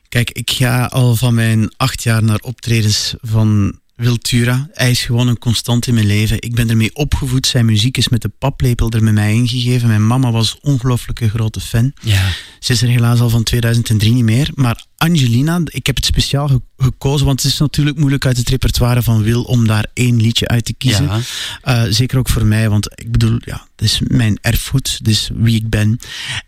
kijk, 0.09 0.31
ik 0.31 0.51
ga 0.51 0.85
al 0.85 1.15
van 1.15 1.33
mijn 1.33 1.73
acht 1.77 2.03
jaar 2.03 2.23
naar 2.23 2.39
optredens 2.39 3.13
van 3.21 3.79
Wiltura. 3.95 4.67
Hij 4.71 4.91
is 4.91 5.01
gewoon 5.01 5.27
een 5.27 5.37
constant 5.37 5.87
in 5.87 5.93
mijn 5.93 6.05
leven. 6.05 6.41
Ik 6.41 6.55
ben 6.55 6.69
ermee 6.69 6.95
opgevoed. 6.95 7.47
Zijn 7.47 7.65
muziek 7.65 7.97
is 7.97 8.09
met 8.09 8.21
de 8.21 8.31
paplepel 8.39 8.89
er 8.89 9.03
met 9.03 9.13
mij 9.13 9.33
ingegeven. 9.33 9.87
Mijn 9.87 10.07
mama 10.07 10.31
was 10.31 10.57
ongelooflijke 10.61 11.29
grote 11.29 11.59
fan. 11.59 11.91
Ja. 12.01 12.29
Ze 12.59 12.73
is 12.73 12.81
er 12.81 12.87
helaas 12.89 13.19
al 13.19 13.29
van 13.29 13.43
2003 13.43 14.13
niet 14.13 14.23
meer. 14.23 14.49
Maar 14.53 14.85
Angelina, 14.97 15.61
ik 15.65 15.85
heb 15.85 15.95
het 15.95 16.05
speciaal 16.05 16.47
ge- 16.47 16.61
gekozen, 16.77 17.25
want 17.25 17.43
het 17.43 17.51
is 17.51 17.57
natuurlijk 17.59 17.97
moeilijk 17.97 18.25
uit 18.25 18.37
het 18.37 18.49
repertoire 18.49 19.01
van 19.03 19.21
Wil 19.23 19.43
om 19.43 19.67
daar 19.67 19.85
één 19.93 20.21
liedje 20.21 20.47
uit 20.47 20.65
te 20.65 20.73
kiezen. 20.73 21.05
Ja. 21.05 21.19
Eh, 21.61 21.83
zeker 21.91 22.17
ook 22.17 22.29
voor 22.29 22.45
mij, 22.45 22.69
want 22.69 22.91
ik 22.95 23.11
bedoel, 23.11 23.37
ja, 23.45 23.67
het 23.75 23.85
is 23.85 24.01
mijn 24.07 24.37
erfgoed, 24.41 24.99
dus 25.05 25.29
wie 25.33 25.55
ik 25.55 25.69
ben. 25.69 25.99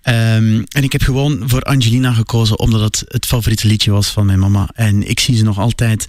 Ehm, 0.02 0.64
en 0.68 0.84
ik 0.84 0.92
heb 0.92 1.02
gewoon 1.02 1.44
voor 1.46 1.62
Angelina 1.62 2.14
gekozen, 2.14 2.60
omdat 2.60 2.82
het 2.82 3.04
het 3.08 3.26
favoriete 3.26 3.68
liedje 3.68 3.92
was 3.92 4.08
van 4.08 4.26
mijn 4.26 4.40
mama. 4.40 4.70
En 4.74 5.10
ik 5.10 5.20
zie 5.20 5.36
ze 5.38 5.44
nog 5.44 5.58
altijd 5.60 6.08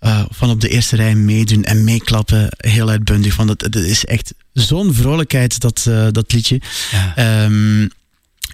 eh, 0.00 0.24
van 0.30 0.50
op 0.50 0.60
de 0.60 0.68
eerste 0.68 0.96
rij 0.96 1.14
meedoen 1.14 1.64
en 1.64 1.84
meeklappen, 1.84 2.48
heel 2.56 2.88
uitbundig. 2.88 3.36
Want 3.36 3.48
het, 3.48 3.60
het 3.62 3.74
is 3.74 4.04
echt 4.04 4.34
zo'n 4.52 4.94
vrolijkheid, 4.94 5.60
dat, 5.60 5.84
eh, 5.88 6.06
dat 6.10 6.32
liedje. 6.32 6.60
Ja. 6.90 7.16
Ehm, 7.16 7.88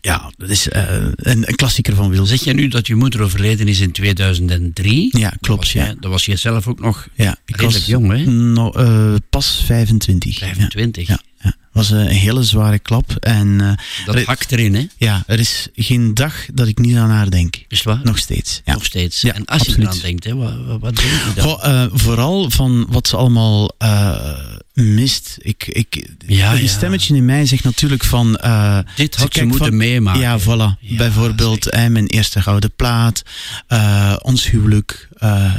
ja, 0.07 0.31
dat 0.37 0.49
is 0.49 0.69
eh, 0.69 0.83
een, 1.15 1.49
een 1.49 1.55
klassieker 1.55 1.95
van 1.95 2.11
Wil. 2.11 2.27
Zeg 2.27 2.45
je 2.45 2.53
nu 2.53 2.69
dat 2.69 2.87
je 2.87 2.95
moeder 2.95 3.23
overleden 3.23 3.69
is 3.69 3.81
in 3.81 3.93
2003? 3.93 5.19
Ja, 5.19 5.31
Dat 5.31 5.39
klopt. 5.41 5.61
was 5.63 5.73
Ja. 5.73 5.85
jij, 5.85 5.95
dat 6.01 6.11
was 6.11 6.25
je 6.27 6.37
zelf 6.37 6.67
ook 6.69 6.81
nog 6.81 7.09
Ja, 7.15 7.37
ik 7.45 7.57
redelijk 7.57 7.73
was 7.79 7.87
jong, 7.87 8.11
hè? 8.11 8.25
nou, 8.33 8.79
eh, 8.79 9.15
pas 9.31 9.63
25. 9.67 10.39
25. 10.39 11.09
Ja, 11.09 11.19
ja, 11.41 11.45
ja. 11.45 11.55
Was 11.77 11.91
een 11.91 12.07
hele 12.07 12.43
zware 12.43 12.79
klap. 12.79 13.11
En 13.21 13.61
eh, 13.61 13.73
Dat 14.07 14.15
er- 14.15 14.27
hakt 14.27 14.53
erin, 14.53 14.75
hè? 14.75 14.87
ja, 14.97 15.23
er 15.27 15.39
is 15.39 15.69
geen 15.75 16.15
dag 16.15 16.35
dat 16.53 16.69
ik 16.69 16.79
niet 16.79 16.97
aan 16.97 17.11
haar 17.11 17.31
denk. 17.31 17.65
Is 17.69 17.83
waar? 17.83 18.01
Nog 18.03 18.19
steeds. 18.19 18.61
Ja. 18.65 18.73
Nog 18.73 18.85
steeds. 18.85 19.21
Ja, 19.21 19.33
en 19.35 19.45
als 19.45 19.61
je 19.63 19.67
absoluut. 19.69 19.89
eraan 19.89 19.99
denkt, 20.03 20.25
hè, 20.25 20.35
wat, 20.35 20.55
wat, 20.81 20.97
denk 20.97 21.09
je 21.09 21.33
dan? 21.35 21.45
Goh, 21.45 21.65
eh, 21.83 21.87
vooral 21.93 22.51
van 22.51 22.87
wat 22.89 23.09
ze 23.09 23.17
allemaal 23.17 23.75
eh, 23.79 24.39
mist. 24.73 25.37
Ik, 25.41 25.67
ik, 25.67 26.09
Ja, 26.27 26.53
een 26.53 26.63
ja. 26.63 26.69
stemmetje 26.69 27.15
in 27.17 27.25
mij 27.25 27.47
zegt 27.47 27.65
natuurlijk 27.65 28.05
van... 28.05 28.37
eh, 28.37 28.79
Dit 28.97 29.17
had 29.17 29.35
ze 29.35 29.45
moeten 29.45 29.67
van- 29.67 29.77
meemaken. 29.77 30.21
Ja, 30.21 30.41
voilà. 30.41 30.79
Ja, 30.81 30.97
Bijvoorbeeld 30.97 31.65
hè, 31.65 31.89
mijn 31.89 32.07
eerste 32.07 32.43
gouden 32.43 32.73
plaat, 32.77 33.23
eh, 33.67 34.17
ons 34.23 34.51
huwelijk, 34.51 35.09
eh, 35.19 35.53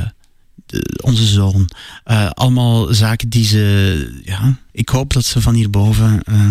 onze 1.01 1.25
zoon. 1.25 1.69
Eh, 2.03 2.29
allemaal 2.29 2.93
zaken 2.93 3.29
die 3.29 3.45
ze... 3.45 4.21
Ja, 4.23 4.57
ik 4.71 4.89
hoop 4.89 5.13
dat 5.13 5.25
ze 5.25 5.41
van 5.41 5.53
hierboven 5.53 6.23
eh, 6.23 6.49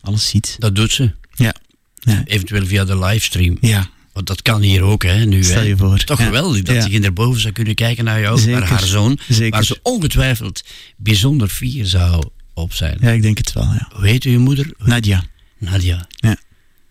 alles 0.00 0.28
ziet. 0.28 0.56
Dat 0.58 0.74
doet 0.76 0.92
ze. 0.92 1.10
Ja. 1.34 1.54
Ja. 1.94 2.22
Eventueel 2.24 2.66
via 2.66 2.84
de 2.84 2.98
livestream. 2.98 3.56
Ja, 3.60 3.88
Want 4.12 4.26
dat 4.26 4.42
kan 4.42 4.60
hier 4.62 4.82
ook, 4.82 5.02
hè, 5.02 5.24
nu. 5.24 5.44
stel 5.44 5.56
Hè. 5.60 5.62
je 5.66 5.76
voor. 5.76 6.04
Toch 6.04 6.18
Ja. 6.18 6.24
geweldig 6.24 6.62
dat 6.62 6.74
Ja. 6.74 6.80
ze 6.82 7.00
erboven 7.00 7.40
zou 7.40 7.52
kunnen 7.52 7.74
kijken 7.74 8.04
naar 8.04 8.20
jou, 8.20 8.38
Zeker. 8.38 8.58
naar 8.60 8.68
haar 8.68 8.86
zoon. 8.86 9.18
Zeker. 9.28 9.50
Waar 9.50 9.64
ze 9.64 9.78
ongetwijfeld 9.82 10.64
bijzonder 10.96 11.48
fier 11.48 11.86
zou 11.86 12.24
op 12.54 12.72
zijn. 12.72 12.98
Ja, 13.00 13.10
ik 13.10 13.22
denk 13.22 13.38
het 13.38 13.52
wel, 13.52 13.64
ja. 13.64 13.88
Hoe 13.94 14.06
heet 14.06 14.24
uw 14.24 14.40
moeder? 14.40 14.70
Nadia. 14.78 15.24
Nadia. 15.58 16.06
Ja. 16.10 16.36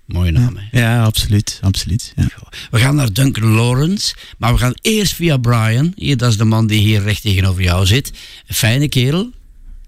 Mooie 0.07 0.31
naam, 0.31 0.57
hè. 0.57 0.79
Ja, 0.79 1.03
absoluut. 1.03 1.59
absoluut 1.61 2.13
ja. 2.15 2.27
We 2.71 2.79
gaan 2.79 2.95
naar 2.95 3.13
Duncan 3.13 3.47
Lawrence, 3.51 4.15
maar 4.37 4.53
we 4.53 4.59
gaan 4.59 4.73
eerst 4.81 5.13
via 5.13 5.37
Brian. 5.37 5.91
Hier, 5.95 6.17
dat 6.17 6.29
is 6.29 6.37
de 6.37 6.45
man 6.45 6.67
die 6.67 6.79
hier 6.79 7.01
recht 7.01 7.21
tegenover 7.21 7.61
jou 7.63 7.85
zit. 7.85 8.11
Een 8.47 8.55
fijne 8.55 8.87
kerel. 8.89 9.29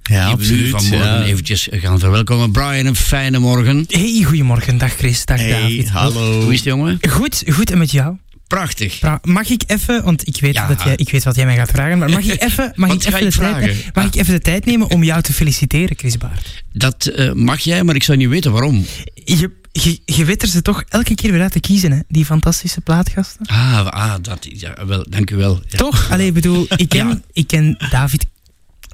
Ja, 0.04 0.36
die 0.36 0.48
we 0.48 0.54
nu 0.54 0.70
vanmorgen 0.70 1.08
ja. 1.08 1.24
eventjes 1.24 1.68
gaan 1.72 2.00
verwelkomen. 2.00 2.52
Brian, 2.52 2.86
een 2.86 2.96
fijne 2.96 3.40
morgen. 3.40 3.86
Hey, 3.88 4.24
goedemorgen. 4.26 4.78
Dag 4.78 4.94
Chris, 4.96 5.26
dag 5.26 5.40
Hey, 5.40 5.50
David. 5.50 5.90
hallo. 5.90 6.42
Hoe 6.42 6.52
is 6.52 6.60
het, 6.60 6.68
jongen? 6.68 6.98
Goed, 7.10 7.44
goed 7.48 7.72
en 7.72 7.78
met 7.78 7.92
jou? 7.92 8.16
Prachtig. 8.48 9.00
Pra- 9.00 9.20
Mag 9.24 9.50
ik 9.50 9.64
even, 9.68 10.04
want 10.04 10.28
ik 10.28 10.38
weet, 10.42 10.54
Ja. 10.54 10.68
dat 10.68 10.84
jij, 10.84 10.96
ik 10.96 11.12
weet 11.12 11.24
wat 11.24 11.36
jij 11.36 11.46
mij 11.46 11.56
gaat 11.56 11.70
vragen, 11.70 11.98
maar 11.98 12.10
mag 12.10 12.24
ik 12.24 12.42
even, 12.44 12.72
mag 12.76 12.92
ik 12.92 13.06
even, 13.06 13.14
ik 13.14 13.20
de, 13.20 13.20
tijd, 13.20 13.34
vragen? 13.34 13.76
mag 13.94 14.04
Ah. 14.04 14.10
ik 14.14 14.16
even 14.16 14.34
de 14.34 14.40
tijd 14.40 14.66
nemen 14.66 14.90
om 14.90 15.04
jou 15.04 15.22
te 15.22 15.34
feliciteren, 15.34 15.98
Chris 15.98 16.18
Baart? 16.18 16.64
Dat 16.74 17.06
eh, 17.06 17.32
mag 17.34 17.60
jij, 17.60 17.84
maar 17.84 17.96
ik 17.96 18.04
zou 18.04 18.18
niet 18.18 18.30
weten 18.30 18.52
waarom. 18.52 18.86
Je, 19.26 19.52
je, 19.84 20.00
je 20.06 20.26
weet 20.26 20.42
er 20.42 20.48
ze 20.48 20.62
toch 20.62 20.84
elke 20.90 21.16
keer 21.16 21.32
weer 21.32 21.42
uit 21.42 21.52
te 21.52 21.60
kiezen, 21.60 21.92
hè? 21.92 22.00
die 22.08 22.26
fantastische 22.26 22.82
plaatgasten. 22.82 23.46
Ah, 23.46 23.86
ah 23.88 24.16
dat, 24.22 24.48
ja, 24.52 24.86
wel, 24.86 25.06
dank 25.10 25.30
u 25.32 25.36
wel. 25.36 25.62
Ja. 25.68 25.78
Toch? 25.78 26.12
Allee, 26.12 26.28
ik 26.28 26.34
bedoel, 26.34 26.66
ik 26.76 26.90
ken, 26.96 27.08
Ja. 27.08 27.20
ik 27.34 27.48
ken 27.48 27.78
David. 27.90 28.26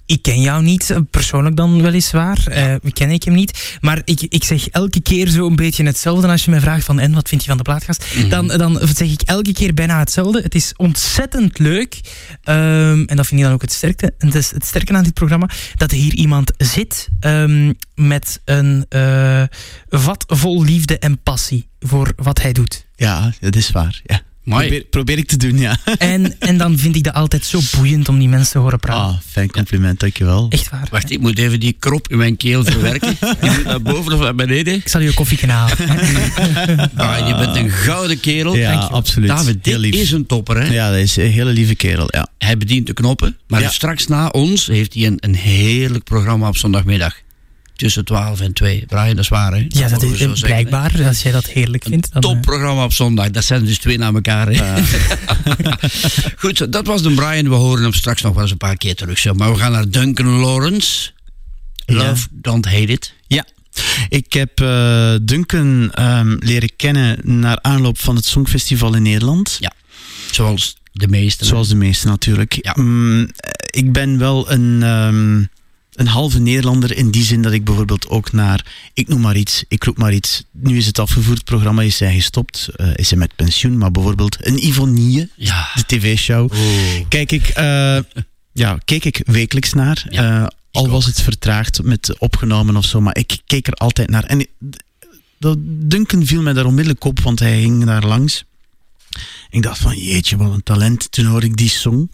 Ik 0.06 0.22
ken 0.22 0.42
jou 0.42 0.64
niet, 0.64 0.90
eh, 0.90 0.98
persoonlijk 1.12 1.56
dan 1.56 1.82
weliswaar. 1.82 2.48
Eh 2.48 2.76
ken 2.94 3.12
ik 3.12 3.24
hem 3.24 3.34
niet. 3.34 3.78
Maar 3.82 4.02
ik, 4.06 4.22
ik 4.22 4.44
zeg 4.44 4.68
elke 4.68 5.02
keer 5.02 5.28
zo 5.28 5.48
een 5.48 5.56
beetje 5.56 5.84
hetzelfde 5.84 6.28
als 6.28 6.46
je 6.46 6.52
me 6.52 6.60
vraagt 6.60 6.86
van 6.86 7.00
en 7.00 7.14
wat 7.14 7.30
vind 7.30 7.42
je 7.42 7.48
van 7.48 7.58
de 7.58 7.64
plaatgast? 7.64 8.06
Mhm. 8.16 8.30
Dan, 8.30 8.48
dan 8.48 8.80
zeg 8.96 9.12
ik 9.12 9.22
elke 9.22 9.54
keer 9.54 9.74
bijna 9.74 10.00
hetzelfde. 10.00 10.42
Het 10.42 10.56
is 10.56 10.74
ontzettend 10.76 11.60
leuk. 11.60 12.02
Ehm, 12.44 13.04
en 13.06 13.16
dat 13.16 13.28
vind 13.28 13.40
ik 13.40 13.46
dan 13.46 13.54
ook 13.56 13.62
het 13.62 13.74
sterkte. 13.74 14.14
En 14.18 14.28
het 14.28 14.36
is 14.36 14.52
het 14.52 14.66
sterke 14.66 14.94
aan 14.94 15.04
dit 15.04 15.14
programma. 15.14 15.50
Dat 15.76 15.92
hier 15.92 16.14
iemand 16.14 16.52
zit 16.58 17.10
ehm, 17.20 17.74
met 17.96 18.42
een 18.46 18.86
eh, 18.90 19.44
vat 19.90 20.24
vol 20.28 20.64
liefde 20.64 21.00
en 21.00 21.22
passie 21.22 21.70
voor 21.80 22.14
wat 22.16 22.42
hij 22.42 22.52
doet. 22.52 22.86
Ja, 22.96 23.34
dat 23.40 23.56
is 23.56 23.72
waar. 23.72 24.02
Ja. 24.04 24.22
Probeer, 24.46 24.84
probeer 24.84 25.18
ik 25.18 25.28
te 25.28 25.38
doen, 25.38 25.58
ja. 25.58 25.78
En, 25.98 26.40
en 26.40 26.58
dan 26.58 26.78
vind 26.78 26.96
ik 26.96 27.04
dat 27.04 27.14
altijd 27.14 27.46
zo 27.46 27.60
boeiend 27.78 28.10
om 28.10 28.20
die 28.20 28.28
mensen 28.30 28.52
te 28.52 28.58
horen 28.58 28.80
praten. 28.80 29.04
Ah, 29.04 29.20
fijn 29.32 29.52
compliment, 29.52 30.00
dankjewel. 30.00 30.46
Echt 30.50 30.70
waar. 30.70 30.88
Wacht, 30.92 31.12
ik 31.12 31.20
moet 31.20 31.38
even 31.38 31.60
die 31.60 31.76
krop 31.80 32.08
in 32.10 32.18
mijn 32.18 32.38
keel 32.38 32.64
verwerken. 32.64 33.18
Moet 33.42 33.64
naar 33.64 33.82
boven 33.82 34.14
of 34.14 34.20
naar 34.20 34.36
beneden. 34.36 34.74
Ik 34.74 34.88
zal 34.88 35.02
je 35.02 35.14
koffie 35.14 35.38
kunnen 35.38 35.56
halen. 35.56 35.78
Ah, 36.96 37.28
je 37.28 37.36
bent 37.36 37.56
een 37.56 37.70
gouden 37.70 38.20
kerel. 38.20 38.56
Ja, 38.56 38.70
Dankjewel. 38.72 38.98
absoluut. 38.98 39.28
David, 39.30 39.58
Heel 39.62 39.82
dit 39.82 39.92
lief. 39.94 40.02
is 40.02 40.12
een 40.12 40.26
topper, 40.26 40.62
hè? 40.62 40.74
Ja, 40.74 40.90
dat 40.90 41.00
is 41.00 41.16
een 41.16 41.32
hele 41.32 41.52
lieve 41.52 41.76
kerel, 41.76 42.08
ja. 42.12 42.28
Hij 42.38 42.58
bedient 42.58 42.88
de 42.88 42.94
knoppen, 42.94 43.38
maar 43.48 43.62
Ja. 43.62 43.70
straks 43.70 44.08
na 44.08 44.28
ons 44.28 44.68
heeft 44.68 44.94
hij 44.94 45.06
een, 45.06 45.18
een 45.20 45.36
heerlijk 45.36 46.04
programma 46.04 46.48
op 46.48 46.58
zondagmiddag. 46.58 47.16
Tussen 47.76 48.06
12 48.06 48.40
en 48.40 48.54
2. 48.54 48.86
Brian, 48.88 49.08
dat 49.08 49.18
is 49.18 49.28
waar, 49.28 49.54
hè? 49.54 49.66
Ja, 49.68 49.88
dat 49.88 50.04
is 50.04 50.10
zo 50.10 50.16
zeggen, 50.16 50.30
hè? 50.30 50.46
blijkbaar. 50.46 51.08
Als 51.08 51.22
jij 51.22 51.32
dat 51.32 51.46
heerlijk 51.46 51.84
vindt. 51.84 52.14
Dan, 52.14 52.24
eh, 52.24 52.30
Topprogramma 52.30 52.84
op 52.84 52.94
zondag. 52.94 53.30
Dat 53.30 53.44
zijn 53.44 53.66
dus 53.66 53.78
twee 53.78 53.98
naar 53.98 54.14
elkaar. 54.14 54.48
Hè? 54.48 54.84
Goed, 56.42 56.58
zo, 56.58 56.70
dat 56.70 56.86
was 56.86 57.02
de 57.02 57.14
Brian. 57.14 57.50
We 57.50 57.56
horen 57.56 57.84
hem 57.84 57.94
straks 57.94 58.22
nog 58.22 58.34
wel 58.34 58.42
eens 58.42 58.52
een 58.52 58.58
paar 58.58 58.78
keer 58.78 58.96
terug. 58.96 59.18
Zo. 59.18 59.34
Maar 59.34 59.52
we 59.52 59.58
gaan 59.58 59.72
naar 59.72 59.90
Duncan 59.90 60.28
Lawrence. 60.28 61.12
Love, 61.86 62.28
don't 62.32 62.66
hate 62.66 62.92
it. 62.92 63.14
Ja. 63.28 63.46
Ik 64.10 64.34
heb 64.34 64.62
eh, 64.62 65.16
Duncan 65.22 65.92
ehm, 65.92 66.36
leren 66.40 66.76
kennen 66.76 67.20
naar 67.24 67.62
aanloop 67.62 68.00
van 68.00 68.16
het 68.16 68.26
Songfestival 68.26 68.96
in 68.96 69.02
Nederland. 69.02 69.58
Ja, 69.60 69.72
zoals 70.32 70.78
de 70.92 71.08
meeste. 71.08 71.46
Zoals 71.46 71.68
de 71.68 71.76
meeste 71.76 72.08
natuurlijk. 72.08 72.60
Ja. 72.62 72.74
Mm, 72.78 73.30
eh, 73.38 73.82
ik 73.82 73.92
ben 73.92 74.18
wel 74.18 74.52
een, 74.52 74.84
ehm, 74.84 75.44
een 75.96 76.08
halve 76.08 76.40
Nederlander 76.40 76.98
in 76.98 77.12
die 77.12 77.24
zin 77.24 77.42
dat 77.42 77.52
ik 77.54 77.64
bijvoorbeeld 77.64 78.08
ook 78.08 78.32
naar, 78.32 78.66
ik 78.94 79.08
noem 79.08 79.22
maar 79.22 79.36
iets, 79.36 79.64
ik 79.68 79.84
roep 79.84 79.98
maar 79.98 80.14
iets. 80.14 80.44
Nu 80.52 80.78
is 80.78 80.86
het 80.86 81.00
afgevoerd, 81.00 81.38
het 81.38 81.46
programma 81.46 81.82
is 81.82 82.00
hij 82.00 82.14
gestopt, 82.14 82.70
eh, 82.76 82.90
is 82.96 83.10
hij 83.10 83.20
met 83.20 83.36
pensioen, 83.36 83.78
maar 83.78 83.92
bijvoorbeeld 83.92 84.38
een 84.40 84.66
Ivonie, 84.66 85.30
Ja. 85.36 85.68
de 85.76 85.84
tv-show. 85.86 86.52
Kijk 87.10 87.32
ik, 87.32 87.48
eh, 87.48 87.98
ja, 88.52 88.78
keek 88.86 89.06
ik 89.06 89.22
wekelijks 89.26 89.74
naar. 89.74 90.06
Ja, 90.10 90.42
Eh, 90.42 90.48
al 90.72 90.90
was 90.90 91.06
het 91.06 91.22
vertraagd 91.22 91.84
met 91.84 92.16
opgenomen 92.20 92.76
of 92.76 92.86
zo, 92.86 93.02
maar 93.02 93.18
ik 93.18 93.38
keek 93.46 93.68
er 93.68 93.74
altijd 93.74 94.10
naar. 94.10 94.24
En 94.24 94.48
dat 95.40 95.58
Duncan 95.62 96.26
viel 96.26 96.42
mij 96.42 96.54
daar 96.54 96.66
onmiddellijk 96.66 97.04
op, 97.04 97.20
want 97.20 97.40
hij 97.40 97.60
ging 97.62 97.86
daar 97.86 98.06
langs. 98.06 98.44
Ik 99.50 99.62
dacht 99.62 99.80
van, 99.80 99.98
jeetje, 99.98 100.38
wat 100.38 100.54
een 100.54 100.64
talent. 100.64 101.12
Toen 101.12 101.26
hoorde 101.26 101.46
ik 101.46 101.58
die 101.58 101.70
song, 101.70 102.10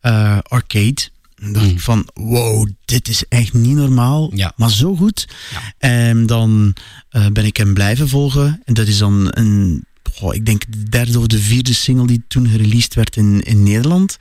eh, 0.00 0.38
Arcade. 0.42 1.08
En 1.40 1.52
dacht 1.52 1.66
Mm. 1.66 1.70
ik 1.72 1.80
van, 1.80 2.08
wow, 2.14 2.68
dit 2.84 3.08
is 3.08 3.24
echt 3.28 3.52
niet 3.52 3.74
normaal, 3.76 4.30
Ja. 4.34 4.52
maar 4.56 4.70
zo 4.70 4.96
goed. 4.96 5.28
Ja. 5.50 5.74
En 5.78 6.26
dan 6.26 6.74
eh, 7.08 7.26
ben 7.26 7.44
ik 7.44 7.56
hem 7.56 7.74
blijven 7.74 8.08
volgen. 8.08 8.60
En 8.64 8.74
dat 8.74 8.86
is 8.86 8.98
dan 8.98 9.26
een, 9.30 9.84
goh, 10.12 10.34
ik 10.34 10.46
denk 10.46 10.62
de 10.68 10.82
derde 10.88 11.18
of 11.18 11.26
de 11.26 11.38
vierde 11.38 11.72
single 11.74 12.06
die 12.06 12.22
toen 12.28 12.48
gereleased 12.48 12.94
werd 12.94 13.16
in, 13.16 13.40
in 13.42 13.62
Nederland. 13.62 14.16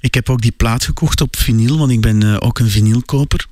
Ik 0.00 0.14
heb 0.14 0.30
ook 0.30 0.40
die 0.42 0.50
plaat 0.56 0.84
gekocht 0.84 1.20
op 1.20 1.36
vinyl, 1.36 1.78
want 1.78 1.90
ik 1.90 2.00
ben 2.00 2.22
eh, 2.22 2.36
ook 2.38 2.58
een 2.58 2.70
vinylkoper. 2.70 3.46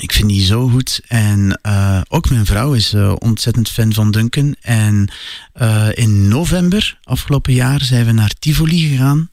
Ik 0.00 0.12
vind 0.12 0.28
die 0.28 0.44
zo 0.44 0.68
goed. 0.68 1.00
En 1.08 1.58
eh, 1.62 2.00
ook 2.08 2.30
mijn 2.30 2.46
vrouw 2.46 2.72
is 2.72 2.92
eh, 2.92 3.14
ontzettend 3.18 3.68
fan 3.68 3.92
van 3.92 4.10
Duncan. 4.10 4.54
En 4.60 5.08
eh, 5.52 5.88
in 5.94 6.28
november 6.28 6.98
afgelopen 7.04 7.52
jaar 7.52 7.82
zijn 7.82 8.06
we 8.06 8.12
naar 8.12 8.32
Tivoli 8.38 8.88
gegaan. 8.88 9.30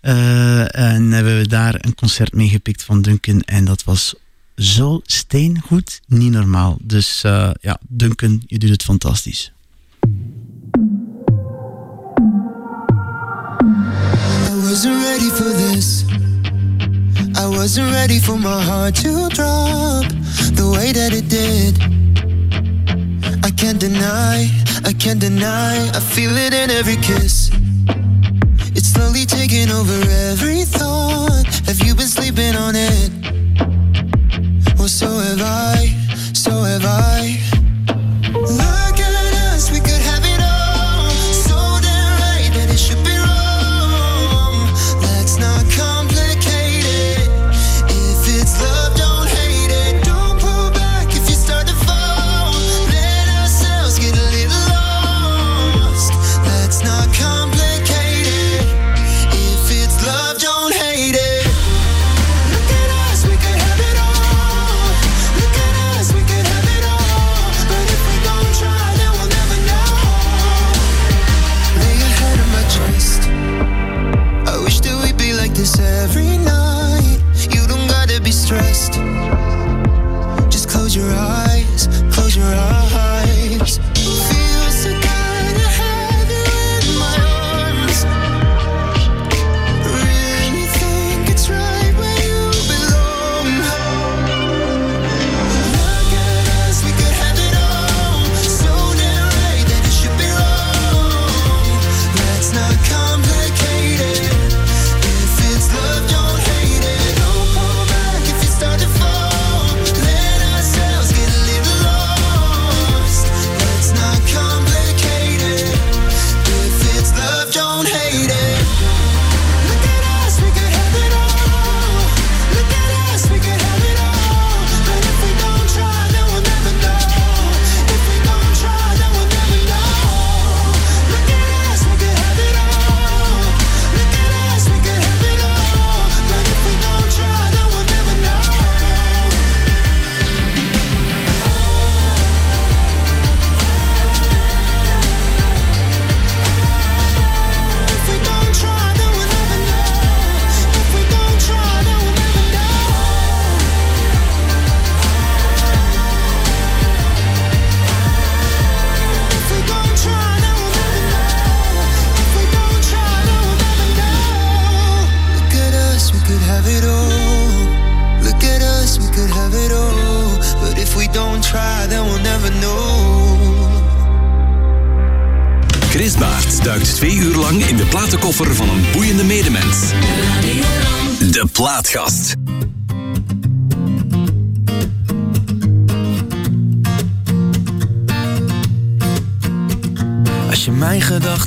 en 0.00 1.10
hebben 1.10 1.38
we 1.38 1.46
daar 1.46 1.74
een 1.78 1.94
concert 1.94 2.32
mee 2.32 2.48
gepikt 2.48 2.82
van 2.82 3.02
Duncan. 3.02 3.40
En 3.40 3.64
dat 3.64 3.84
was 3.84 4.14
zo 4.56 5.00
steengoed, 5.04 6.00
niet 6.06 6.30
normaal. 6.30 6.78
Dus 6.82 7.20
ja, 7.60 7.78
Duncan, 7.88 8.42
je 8.46 8.58
doet 8.58 8.70
het 8.70 8.82
fantastisch. 8.82 9.52
I 14.70 14.88
ready 14.88 15.30
for 15.30 15.50
this. 15.56 16.04
I 17.42 17.48
wasn't 17.48 17.90
ready 17.92 18.18
for 18.18 18.36
my 18.36 18.60
heart 18.60 18.96
to 18.96 19.30
drop 19.30 20.04
the 20.60 20.68
way 20.76 20.92
that 20.92 21.14
it 21.14 21.26
did. 21.30 21.72
I 23.42 23.50
can't 23.50 23.80
deny, 23.80 24.50
I 24.84 24.92
can't 24.92 25.18
deny, 25.18 25.88
I 25.88 26.00
feel 26.00 26.36
it 26.36 26.52
in 26.52 26.68
every 26.68 26.96
kiss. 26.96 27.50
It's 28.76 28.88
slowly 28.88 29.24
taking 29.24 29.70
over 29.70 29.98
every 30.28 30.64
thought. 30.64 31.46
Have 31.64 31.80
you 31.80 31.94
been 31.94 32.08
sleeping 32.08 32.56
on 32.56 32.74
it? 32.76 33.10
Well, 34.76 34.88
so 34.88 35.08
have 35.08 35.40
I, 35.40 35.86
so 36.34 36.50
have 36.50 36.84
I. 36.84 37.49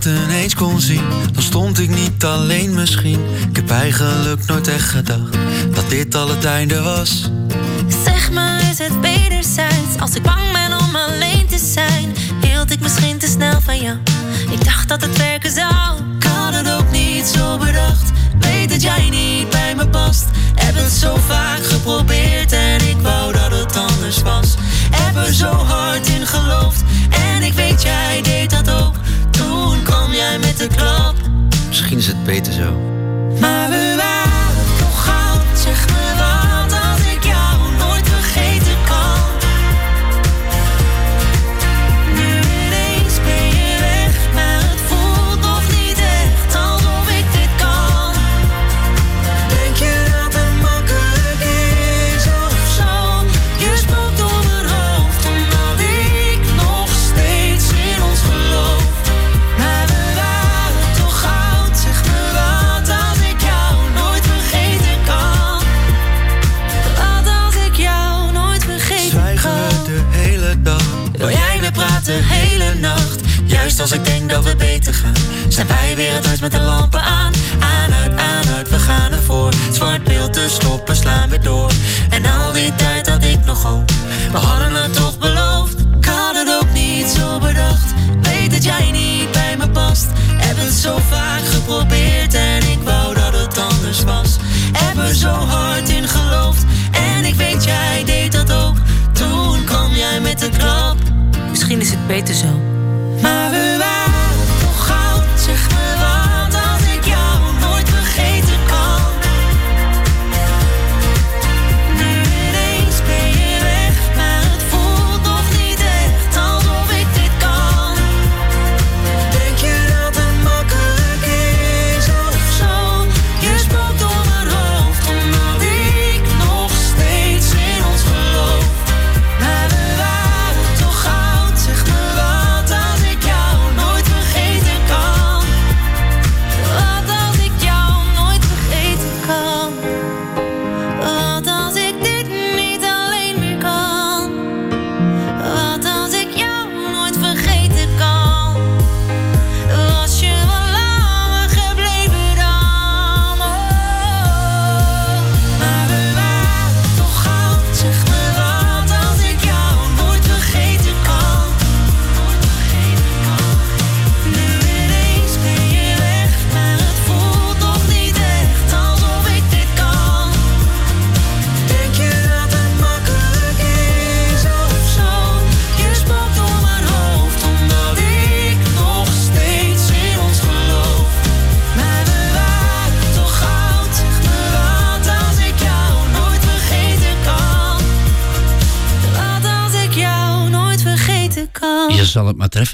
gedachten 0.04 0.36
eens 0.36 0.56
kon 0.56 0.82
zien, 0.82 1.04
dan 1.34 1.44
stond 1.44 1.80
ik 1.80 1.90
niet 1.90 2.24
alleen 2.24 2.74
misschien. 2.74 3.20
Ik 3.50 3.56
heb 3.56 3.70
eigenlijk 3.70 4.46
nooit 4.46 4.68
echt 4.68 4.90
gedacht 4.90 5.38
dat 5.74 5.90
dit 5.90 6.16
al 6.16 6.30
het 6.30 6.46
einde 6.46 6.82
was. 6.82 7.30
Zeg 8.04 8.32
maar, 8.32 8.62
is 8.72 8.78
het 8.78 9.00
wederzijds? 9.02 10.00
Als 10.00 10.16
ik 10.16 10.24
bang 10.24 10.52
ben 10.52 10.80
om 10.80 10.96
alleen 10.96 11.48
te 11.48 11.58
zijn, 11.58 12.16
hield 12.42 12.72
ik 12.72 12.80
misschien 12.80 13.18
te 13.18 13.28
snel 13.28 13.62
van 13.62 13.82
jou. 13.82 13.98
Ik 14.52 14.66
dacht 14.66 14.90
dat 14.90 15.02
het 15.02 15.18
werken 15.18 15.52
zou. 15.52 15.98
Ik 16.18 16.24
had 16.24 16.54
het 16.54 16.72
ook 16.72 16.92
niet 16.92 17.26
zo 17.26 17.58
bedacht. 17.58 18.12
Weet 18.40 18.70
dat 18.70 18.82
jij 18.82 19.10
niet 19.10 19.50
bij 19.50 19.76
me 19.76 19.88
past. 19.88 20.26
Heb 20.56 20.76
het 20.76 20.92
zo 20.92 21.16
vaak 21.28 21.66
geprobeerd 21.66 22.52
en 22.52 22.88
ik 22.90 22.98
wou 23.02 23.34
dat 23.34 23.52
het 23.52 23.78
anders 23.78 24.22
was. 24.22 24.56
Heb 24.92 25.26
er 25.26 25.34
zo 25.34 25.52
hard 25.52 26.08
in 26.08 26.28
geloofd 26.28 26.43
beter 32.26 32.54
zo. 32.54 32.72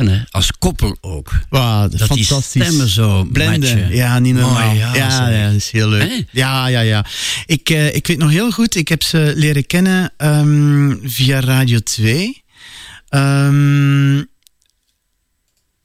Treffen, 0.06 0.18
hè. 0.20 0.24
Als 0.32 0.52
koppel 0.60 0.98
ook. 1.02 1.32
Wow, 1.50 1.82
Dat 1.82 1.92
die 1.92 2.00
fantastisch. 2.26 2.64
stemmen 2.66 2.88
zo 2.88 3.24
Blenden. 3.24 3.60
matchen. 3.78 3.96
Ja, 3.96 4.20
niet 4.20 4.34
normaal. 4.36 4.66
Mooi, 4.66 4.78
ja, 4.78 4.96
ja, 4.96 5.46
dat 5.46 5.54
is 5.56 5.72
heel 5.72 5.88
leuk. 5.90 6.24
Ja, 6.32 6.68
ja, 6.68 6.80
ja. 6.80 7.06
Ik, 7.46 7.70
eh, 7.70 7.96
ik 7.96 8.08
weet 8.08 8.18
nog 8.18 8.30
heel 8.30 8.52
goed, 8.52 8.76
ik 8.76 8.88
heb 8.88 9.04
ze 9.04 9.34
leren 9.36 9.66
kennen 9.66 10.12
ehm, 10.18 10.96
via 11.04 11.40
Radio 11.40 11.80
2. 11.80 12.44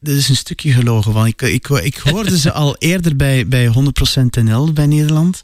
Dit 0.04 0.16
is 0.16 0.28
een 0.28 0.36
stukje 0.36 0.72
gelogen, 0.72 1.12
want 1.12 1.26
ik, 1.28 1.42
ik, 1.42 1.68
ik 1.68 1.96
hoorde 1.96 2.38
ze 2.38 2.52
al 2.52 2.76
eerder 2.90 3.16
bij, 3.16 3.46
bij 3.48 3.66
100% 3.68 4.42
NL 4.42 4.72
bij 4.72 4.86
Nederland. 4.86 5.40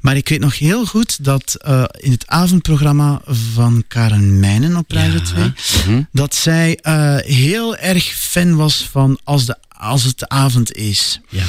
Maar 0.00 0.16
ik 0.16 0.28
weet 0.28 0.40
nog 0.40 0.58
heel 0.58 0.86
goed 0.86 1.24
dat 1.24 1.54
eh, 1.54 1.84
in 1.96 2.10
het 2.10 2.26
avondprogramma 2.26 3.20
van 3.54 3.84
Karen 3.88 4.40
Mijnen 4.40 4.76
op 4.76 4.90
Radio 4.92 5.20
2, 5.20 5.52
Mhm. 5.86 6.02
dat 6.12 6.34
zij 6.34 6.78
eh, 6.82 7.16
heel 7.16 7.76
erg 7.76 8.04
fan 8.04 8.56
was 8.56 8.88
van 8.90 9.18
als, 9.24 9.46
de, 9.46 9.56
als 9.68 10.02
het 10.04 10.18
de 10.18 10.28
avond 10.28 10.72
is. 10.72 11.20
Ja. 11.28 11.44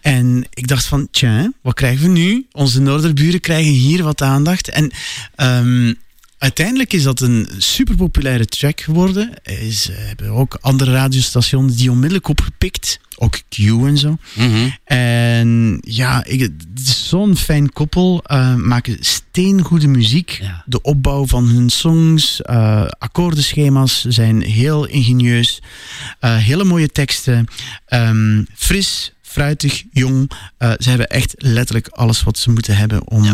En 0.00 0.46
ik 0.54 0.66
dacht 0.68 0.84
van, 0.84 1.08
tja, 1.10 1.52
wat 1.62 1.74
krijgen 1.74 2.02
we 2.02 2.08
nu? 2.18 2.46
Onze 2.52 2.80
Noorderburen 2.80 3.40
krijgen 3.40 3.72
hier 3.72 4.02
wat 4.02 4.22
aandacht. 4.22 4.68
En 4.68 4.90
ehm, 5.34 5.92
uiteindelijk 6.38 6.92
is 6.92 7.02
dat 7.02 7.20
een 7.20 7.48
superpopulaire 7.58 8.46
track 8.46 8.80
geworden. 8.80 9.34
Is, 9.42 9.90
eh, 9.90 9.96
hebben 9.98 10.30
ook 10.30 10.58
andere 10.60 10.92
radiostations 10.92 11.76
die 11.76 11.90
onmiddellijk 11.90 12.28
opgepikt. 12.28 13.00
Ook 13.16 13.40
Q 13.48 13.58
en 13.58 13.98
zo. 13.98 14.16
Mhm. 14.34 14.68
En 14.84 15.78
ja, 15.80 16.24
zo'n 16.84 17.36
fijn 17.36 17.72
koppel. 17.72 18.22
eh, 18.24 18.54
maken 18.54 18.96
steengoede 19.00 19.86
muziek. 19.88 20.30
Ja. 20.30 20.62
De 20.66 20.82
opbouw 20.82 21.26
van 21.26 21.44
hun 21.48 21.70
songs, 21.70 22.42
eh 22.42 22.86
akkoordenschema's 22.98 24.04
zijn 24.04 24.42
heel 24.42 24.84
ingenieus. 24.86 25.62
Eh, 26.20 26.36
hele 26.36 26.64
mooie 26.64 26.88
teksten. 26.88 27.46
Ehm, 27.86 28.42
fris, 28.54 29.12
fruitig, 29.22 29.84
jong. 29.92 30.30
Ze 30.58 30.88
hebben 30.88 31.06
echt 31.06 31.34
letterlijk 31.36 31.88
alles 31.88 32.22
wat 32.22 32.38
ze 32.38 32.50
moeten 32.50 32.76
hebben 32.76 33.08
om 33.08 33.24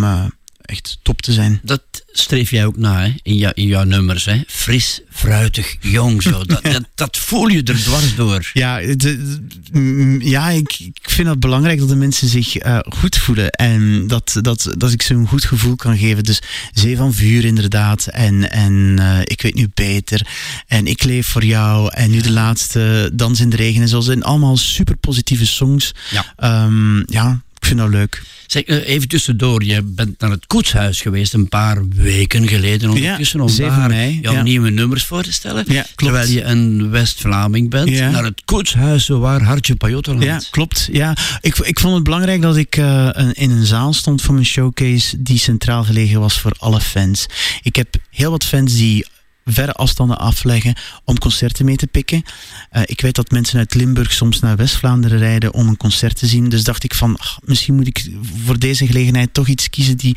echt 0.65 0.99
top 1.03 1.23
te 1.23 1.33
zijn. 1.33 1.61
Dat 1.63 1.83
streef 2.13 2.51
jij 2.51 2.67
ook 2.67 2.77
na, 2.77 3.03
hè? 3.03 3.13
In, 3.23 3.37
jou, 3.37 3.53
in 3.55 3.67
jouw 3.67 3.85
nummers, 3.85 4.25
hè? 4.25 4.43
Fris, 4.47 5.01
fruitig, 5.11 5.77
jong, 5.81 6.23
zo. 6.23 6.45
Dat, 6.45 6.63
dat, 6.73 6.83
dat 6.95 7.17
voel 7.17 7.49
je 7.49 7.63
er 7.63 7.83
dwars 7.83 8.15
door. 8.15 8.51
Ja, 8.53 8.79
de- 8.81 8.97
de- 8.97 9.39
mm, 9.73 10.21
ja 10.23 10.49
ik, 10.51 10.77
ik 10.79 11.11
vind 11.11 11.29
het 11.29 11.41
belangrijk 11.41 11.79
dat 11.79 11.89
de 11.89 11.97
mensen 11.97 12.29
zich 12.29 12.57
eh, 12.57 12.79
goed 12.89 13.17
voelen. 13.17 13.51
En 13.51 14.07
dat, 14.07 14.37
dat, 14.41 14.75
dat 14.79 14.93
ik 14.93 15.03
ze 15.03 15.15
een 15.15 15.29
goed 15.29 15.45
gevoel 15.45 15.77
kan 15.77 15.99
geven. 15.99 16.25
Dus 16.25 16.41
Zee 16.73 16.97
van 16.97 17.15
Vuur 17.15 17.45
inderdaad. 17.45 18.07
En, 18.07 18.51
en 18.51 18.97
eh, 18.99 19.21
Ik 19.25 19.43
weet 19.43 19.55
nu 19.55 19.69
beter. 19.75 20.27
En 20.67 20.87
Ik 20.87 21.03
leef 21.05 21.27
voor 21.27 21.45
jou. 21.45 21.91
En 21.95 22.11
nu 22.11 22.21
de 22.21 22.33
laatste 22.33 23.11
Dans 23.13 23.41
in 23.41 23.51
de 23.51 23.57
regen. 23.57 23.83
En 23.83 23.89
zo 23.89 24.01
zijn 24.01 24.23
allemaal 24.23 24.57
super 24.57 24.97
positieve 24.97 25.47
songs. 25.47 25.93
Ja. 26.11 26.33
Ehm, 26.37 27.13
ja, 27.13 27.43
ik 27.65 27.71
vind 27.71 27.81
dat 27.81 27.91
leuk. 27.91 28.23
Zeg, 28.47 28.63
eh, 28.63 28.89
even 28.89 29.09
tussendoor, 29.09 29.65
je 29.65 29.83
bent 29.83 30.21
naar 30.21 30.31
het 30.31 30.47
koetshuis 30.47 31.01
geweest 31.01 31.35
een 31.35 31.49
paar 31.49 31.89
weken 31.89 32.49
geleden 32.49 32.91
ondertussen 32.91 33.41
om 33.41 33.49
7 33.49 33.79
daar 33.79 33.89
mei, 33.89 34.19
jouw 34.23 34.33
ja. 34.33 34.43
nieuwe 34.43 34.71
nummers 34.71 35.05
voor 35.05 35.23
te 35.23 35.33
stellen. 35.33 35.65
Ja. 35.69 35.87
Terwijl 35.95 36.29
je 36.29 36.43
een 36.43 36.91
West-Vlaming 36.91 37.71
bent, 37.71 37.89
Ja. 37.89 38.11
naar 38.11 38.25
het 38.25 38.43
koetshuis 38.45 39.09
waar 39.09 39.43
Hartje 39.43 39.77
Pajottenland. 39.77 40.25
Ja, 40.25 40.41
klopt. 40.51 40.89
Ja, 40.93 41.17
ik, 41.41 41.57
ik 41.57 41.81
vond 41.81 41.95
het 41.95 42.05
belangrijk 42.05 42.43
dat 42.43 42.57
ik 42.57 42.77
eh, 42.77 43.09
in 43.33 43.51
een 43.51 43.67
zaal 43.67 43.93
stond 43.93 44.23
voor 44.23 44.35
mijn 44.35 44.47
showcase 44.47 45.23
die 45.23 45.39
centraal 45.39 45.85
gelegen 45.85 46.21
was 46.21 46.41
voor 46.41 46.53
alle 46.59 46.81
fans. 46.81 47.27
Ik 47.63 47.77
heb 47.77 47.95
heel 48.11 48.31
wat 48.31 48.45
fans 48.45 48.75
die 48.75 49.07
verre 49.45 49.73
afstanden 49.73 50.19
afleggen 50.19 50.75
om 51.05 51.19
concerten 51.19 51.65
mee 51.65 51.77
te 51.77 51.87
pikken. 51.87 52.23
Eh, 52.71 52.83
ik 52.85 53.01
weet 53.01 53.15
dat 53.15 53.31
mensen 53.31 53.59
uit 53.59 53.75
Limburg 53.75 54.13
soms 54.13 54.41
naar 54.41 54.57
West-Vlaanderen 54.57 55.19
rijden 55.19 55.55
om 55.55 55.69
een 55.69 55.77
concert 55.77 56.19
te 56.19 56.27
zien. 56.27 56.49
Dus 56.49 56.65
dacht 56.65 56.85
ik 56.85 56.95
van, 56.95 57.17
ach, 57.17 57.39
misschien 57.45 57.75
moet 57.75 57.87
ik 57.87 58.11
voor 58.45 58.59
deze 58.59 58.87
gelegenheid 58.87 59.35
toch 59.35 59.49
iets 59.49 59.71
kiezen 59.71 59.97
die 59.97 60.17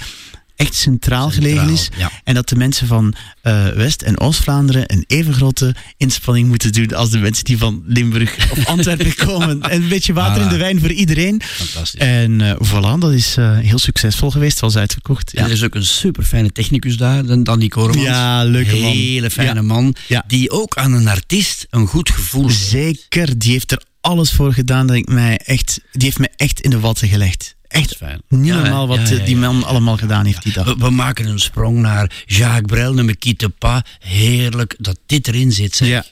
echt 0.57 0.75
centraal, 0.75 1.29
gelegen 1.29 1.69
is. 1.69 1.89
ja. 1.97 2.11
En 2.23 2.33
dat 2.33 2.49
de 2.49 2.55
mensen 2.55 2.87
van 2.87 3.13
eh, 3.41 3.67
West- 3.67 4.01
en 4.01 4.19
Oost-Vlaanderen 4.19 4.83
een 4.93 5.03
even 5.07 5.33
grote 5.33 5.75
inspanning 5.97 6.47
moeten 6.47 6.71
doen 6.71 6.93
als 6.93 7.09
de 7.09 7.17
mensen 7.17 7.43
die 7.45 7.57
van 7.57 7.83
Limburg 7.85 8.51
of 8.51 8.65
Antwerpen 8.75 9.15
komen. 9.15 9.61
En 9.61 9.81
een 9.81 9.87
beetje 9.89 10.13
water 10.13 10.41
in 10.41 10.47
de 10.49 10.57
wijn 10.57 10.79
voor 10.79 10.91
iedereen. 10.91 11.41
Fantastisch. 11.45 11.99
En 11.99 12.41
eh 12.41 12.55
voilà, 12.67 12.99
dat 12.99 13.11
is 13.11 13.37
eh, 13.37 13.57
heel 13.57 13.79
succesvol 13.79 14.31
geweest. 14.31 14.59
Was 14.59 14.75
uitverkocht. 14.77 15.33
En 15.33 15.41
Ja, 15.41 15.47
er 15.47 15.53
is 15.55 15.63
ook 15.63 15.75
een 15.75 15.85
super 15.85 16.23
fijne 16.23 16.51
technicus 16.51 16.97
daar, 16.97 17.25
dan 17.25 17.43
Danny 17.43 17.67
Koremans. 17.67 18.07
Ja, 18.07 18.43
leuke 18.43 18.75
man. 18.75 18.91
Hele 18.91 19.29
fijne 19.29 19.53
Ja. 19.53 19.61
man. 19.61 19.95
Die 20.27 20.51
ook 20.51 20.77
aan 20.77 20.93
een 20.93 21.07
artiest 21.07 21.65
een 21.69 21.87
goed 21.87 22.09
gevoel 22.09 22.47
heeft. 22.47 22.59
Zeker, 22.59 23.37
die 23.37 23.51
heeft 23.51 23.71
er 23.71 23.81
alles 24.01 24.31
voor 24.31 24.53
gedaan 24.53 24.87
dat 24.87 24.95
ik 24.95 25.07
mij 25.09 25.37
echt, 25.37 25.79
die 25.91 26.03
heeft 26.03 26.19
me 26.19 26.29
echt 26.35 26.61
in 26.61 26.69
de 26.69 26.79
watten 26.79 27.07
gelegd. 27.07 27.55
Echt 27.67 27.95
fijn. 27.95 28.21
niet 28.29 28.53
normaal 28.53 28.87
wat 28.87 29.09
eh, 29.11 29.25
die 29.25 29.37
man 29.37 29.63
allemaal 29.63 29.97
gedaan 29.97 30.25
heeft 30.25 30.43
die 30.43 30.53
dag. 30.53 30.65
We, 30.65 30.75
we 30.77 30.89
maken 30.89 31.25
een 31.27 31.39
sprong 31.39 31.77
naar 31.77 32.23
Jacques 32.25 32.61
Brel, 32.65 32.93
Ne 32.93 33.03
me 33.03 33.15
quitte 33.15 33.49
pas. 33.49 33.81
Heerlijk 33.99 34.75
dat 34.77 34.99
dit 35.05 35.27
erin 35.27 35.51
zit. 35.51 35.75
Zeg. 35.75 35.87
Ja. 35.87 36.05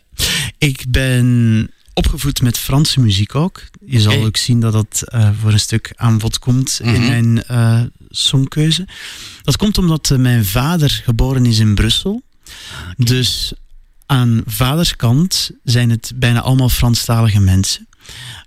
Ik 0.57 0.85
ben 0.87 1.69
opgevoed 1.93 2.41
met 2.41 2.57
Franse 2.57 2.99
muziek 2.99 3.35
ook. 3.35 3.63
Je 3.85 3.99
zal 4.01 4.25
ook 4.25 4.37
zien 4.37 4.59
dat 4.59 4.73
dat 4.73 5.01
eh, 5.05 5.29
voor 5.41 5.51
een 5.51 5.59
stuk 5.59 5.91
aan 5.95 6.17
bod 6.17 6.39
komt 6.39 6.79
in 6.83 6.91
Mhm. 6.91 7.05
mijn 7.07 7.43
eh, 7.43 7.81
songkeuze. 8.09 8.87
Dat 9.43 9.57
komt 9.57 9.77
omdat 9.77 10.13
mijn 10.17 10.45
vader 10.45 11.01
geboren 11.05 11.45
is 11.45 11.59
in 11.59 11.75
Brussel. 11.75 12.21
Dus 12.97 13.53
aan 14.05 14.41
vaderskant 14.45 15.49
zijn 15.63 15.89
het 15.89 16.11
bijna 16.15 16.41
allemaal 16.41 16.69
Franstalige 16.69 17.39
mensen. 17.39 17.87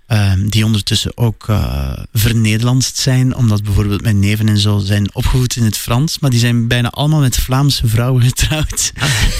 Ehm, 0.09 0.47
die 0.49 0.65
ondertussen 0.65 1.17
ook 1.17 1.45
eh 1.49 1.91
vernederlandst 2.13 2.97
zijn, 2.97 3.35
omdat 3.35 3.63
bijvoorbeeld 3.63 4.01
mijn 4.01 4.19
neven 4.19 4.47
en 4.49 4.57
zo 4.57 4.77
zijn 4.79 5.15
opgevoed 5.15 5.55
in 5.55 5.63
het 5.63 5.77
Frans, 5.77 6.19
maar 6.19 6.29
die 6.29 6.39
zijn 6.39 6.67
bijna 6.67 6.89
allemaal 6.89 7.19
met 7.19 7.37
Vlaamse 7.37 7.87
vrouwen 7.87 8.23
getrouwd. 8.29 8.91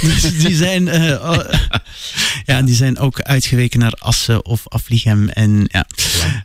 dus 0.01 0.21
die 0.37 0.55
zijn, 0.55 0.87
eh, 0.87 1.29
oh, 1.31 1.37
ja, 2.45 2.61
die 2.61 2.75
zijn 2.75 2.97
ook 2.97 3.21
uitgeweken 3.21 3.79
naar 3.79 3.93
Assen 3.99 4.45
of 4.45 4.67
Aflichem. 4.67 5.29
En, 5.29 5.65
ja. 5.67 5.85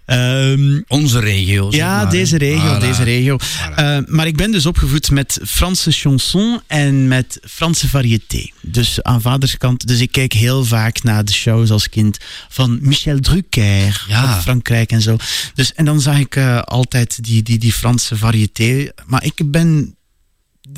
Ehm, 0.06 0.80
Onze 0.88 1.18
regio. 1.20 1.68
ja, 1.70 1.96
maar, 2.02 2.10
deze 2.10 2.38
regio, 2.38 2.76
Voilà. 2.76 2.80
deze 2.80 3.02
regio. 3.02 3.38
Voilà. 3.40 3.74
Eh, 3.74 3.98
maar 4.06 4.26
ik 4.26 4.36
ben 4.36 4.50
dus 4.50 4.66
opgevoed 4.66 5.10
met 5.10 5.38
Franse 5.46 5.90
chanson 5.92 6.60
en 6.66 7.08
met 7.08 7.38
Franse 7.48 7.88
variété. 7.88 8.50
Dus 8.60 9.02
aan 9.02 9.20
vaderskant. 9.20 9.86
Dus 9.86 10.00
ik 10.00 10.12
kijk 10.12 10.32
heel 10.32 10.64
vaak 10.64 11.02
naar 11.02 11.24
de 11.24 11.32
shows 11.32 11.70
als 11.70 11.88
kind 11.88 12.18
van 12.48 12.78
Michel 12.80 13.18
Drucker 13.20 14.04
Ja. 14.08 14.13
Uit 14.14 14.42
Frankrijk 14.42 14.90
en 14.90 15.02
zo. 15.02 15.16
Dus, 15.54 15.74
en 15.74 15.84
dan 15.84 16.00
zag 16.00 16.18
ik 16.18 16.36
eh, 16.36 16.60
altijd 16.60 17.24
die, 17.24 17.42
die, 17.42 17.58
die 17.58 17.72
Franse 17.72 18.16
variété. 18.16 18.88
Maar 19.06 19.24
ik 19.24 19.50
ben 19.50 19.96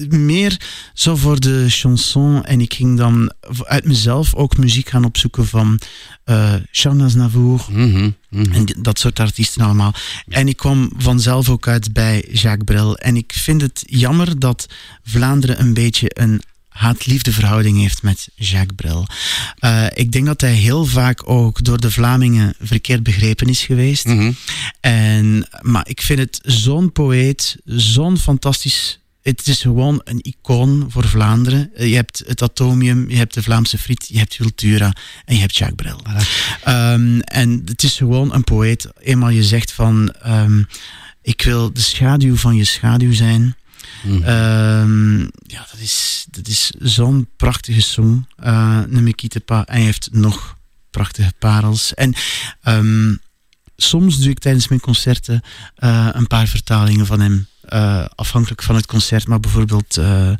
meer 0.09 0.61
zo 0.95 1.17
voor 1.17 1.41
de 1.41 1.65
chanson 1.69 2.45
en 2.45 2.61
ik 2.61 2.75
ging 2.75 2.99
dan 2.99 3.33
uit 3.63 3.85
mezelf 3.85 4.35
ook 4.35 4.57
muziek 4.57 4.89
gaan 4.89 5.05
opzoeken 5.05 5.47
van 5.47 5.81
eh 6.25 6.55
Charles 6.71 7.03
Aznavour, 7.03 7.67
Mhm, 7.71 8.11
mhm. 8.31 8.53
en 8.53 8.65
dat 8.79 8.99
soort 8.99 9.21
artiesten 9.21 9.63
allemaal. 9.65 9.95
En 10.29 10.49
ik 10.49 10.57
kwam 10.57 10.91
vanzelf 10.97 11.49
ook 11.49 11.69
uit 11.69 11.93
bij 11.93 12.29
Jacques 12.33 12.65
Brel. 12.65 12.97
En 12.97 13.17
ik 13.17 13.33
vind 13.33 13.61
het 13.61 13.83
jammer 13.87 14.39
dat 14.39 14.67
Vlaanderen 15.03 15.61
een 15.61 15.75
beetje 15.75 16.11
een 16.13 16.43
haat-liefde 16.77 17.33
verhouding 17.33 17.79
heeft 17.79 18.03
met 18.03 18.29
Jacques 18.35 18.75
Brel. 18.77 19.07
Eh, 19.59 19.87
ik 19.95 20.13
denk 20.13 20.27
dat 20.27 20.41
hij 20.41 20.53
heel 20.55 20.85
vaak 20.85 21.29
ook 21.29 21.65
door 21.65 21.81
de 21.81 21.91
Vlamingen 21.91 22.55
verkeerd 22.61 23.03
begrepen 23.03 23.49
is 23.49 23.63
geweest. 23.63 24.05
Mhm. 24.05 24.33
En, 24.81 25.49
maar 25.61 25.89
ik 25.89 26.03
vind 26.03 26.19
het 26.19 26.41
zo'n 26.43 26.93
poëet, 26.93 27.57
zo'n 27.65 28.19
fantastisch. 28.19 29.01
Het 29.23 29.47
is 29.49 29.61
gewoon 29.61 30.01
een 30.05 30.21
icoon 30.23 30.87
voor 30.89 31.09
Vlaanderen. 31.09 31.71
Eh, 31.75 31.89
Je 31.89 31.95
hebt 31.95 32.23
het 32.27 32.43
Atomium, 32.43 33.11
je 33.11 33.17
hebt 33.17 33.35
de 33.35 33.43
Vlaamse 33.43 33.79
Friet, 33.79 34.07
je 34.09 34.19
hebt 34.19 34.37
Cultura 34.37 34.93
en 35.25 35.35
je 35.35 35.41
hebt 35.41 35.57
Jacques 35.57 35.77
Brel. 35.77 36.01
Ehm, 36.65 37.19
en 37.21 37.63
het 37.65 37.83
is 37.83 37.97
gewoon 37.97 38.35
een 38.35 38.45
poëet. 38.45 38.89
Eenmaal 39.01 39.29
je 39.31 39.45
zegt 39.45 39.73
van, 39.73 40.13
ehm, 40.23 40.63
ik 41.23 41.43
wil 41.43 41.73
de 41.73 41.81
schaduw 41.81 42.37
van 42.37 42.57
je 42.57 42.65
schaduw 42.65 43.13
zijn. 43.13 43.57
Mhm. 44.03 44.23
Ehm, 44.23 45.21
ja, 45.23 45.67
dat 45.71 45.81
is, 45.81 46.27
dat 46.31 46.49
is 46.49 46.71
zo'n 46.79 47.29
prachtige 47.37 47.81
song. 47.81 48.27
eh 48.37 48.81
Ne 48.87 49.01
me 49.01 49.15
quitte 49.15 49.41
pas. 49.41 49.65
En 49.65 49.75
hij 49.75 49.83
heeft 49.83 50.09
nog 50.13 50.57
prachtige 50.91 51.33
parels. 51.39 51.95
En 51.95 52.15
ehm, 52.63 53.15
soms 53.77 54.19
doe 54.19 54.31
ik 54.31 54.39
tijdens 54.39 54.69
mijn 54.69 54.81
concerten 54.81 55.41
eh, 55.75 56.09
een 56.13 56.27
paar 56.27 56.47
vertalingen 56.47 57.07
van 57.07 57.21
hem. 57.21 57.47
eh, 57.67 58.05
afhankelijk 58.15 58.63
van 58.63 58.75
het 58.75 58.87
concert. 58.87 59.27
Maar 59.27 59.41
bijvoorbeeld 59.41 59.97
eh, 59.97 60.29
eh, 60.31 60.37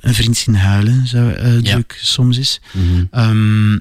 Een 0.00 0.14
vriend 0.14 0.36
zien 0.36 0.56
huilen 0.56 1.06
zou, 1.06 1.32
eh, 1.32 1.52
doe 1.52 1.78
ik 1.78 1.98
soms 2.02 2.36
eens. 2.36 2.60
Ehm, 3.10 3.78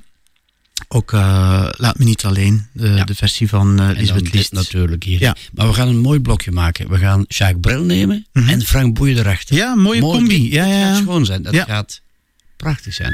ook 0.88 1.14
eh, 1.14 1.68
Laat 1.72 1.98
me 2.00 2.06
niet 2.06 2.26
alleen. 2.26 2.66
De, 2.74 2.88
Ja. 2.88 3.04
de 3.04 3.16
versie 3.16 3.50
van 3.50 3.68
eh 3.80 3.88
En 3.88 3.94
dan 3.94 3.98
Lisbeth 4.04 4.34
List. 4.34 4.52
natuurlijk 4.52 5.04
hier. 5.04 5.20
Ja. 5.20 5.36
Maar 5.54 5.68
we 5.68 5.74
gaan 5.74 5.88
een 5.88 5.98
mooi 6.00 6.20
blokje 6.20 6.52
maken. 6.52 6.90
We 6.90 6.98
gaan 6.98 7.26
Jacques 7.28 7.60
Brel 7.62 7.84
nemen 7.84 8.26
Mhm. 8.34 8.50
en 8.50 8.62
Frank 8.62 8.94
Boeien 8.96 9.18
erachter. 9.18 9.56
Ja, 9.56 9.76
mooie 9.76 10.02
Mooi. 10.02 10.18
combi. 10.18 10.52
Ja, 10.54 10.64
Dat 10.64 10.74
ja, 10.74 10.82
gaat 10.88 10.96
ja. 10.98 11.02
schoon 11.02 11.26
zijn. 11.26 11.42
Dat 11.44 11.56
gaat 11.56 12.02
prachtig 12.58 12.94
zijn. 12.94 13.14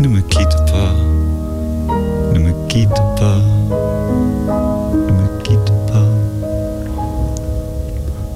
ne 0.00 0.08
me 0.08 0.20
quitte 0.20 0.56
pas, 0.70 0.94
ne 2.32 2.38
me 2.38 2.52
quitte 2.68 3.02
pas, 3.18 3.40
ne 4.94 5.12
me 5.12 5.42
quitte 5.42 5.72
pas. 5.90 6.08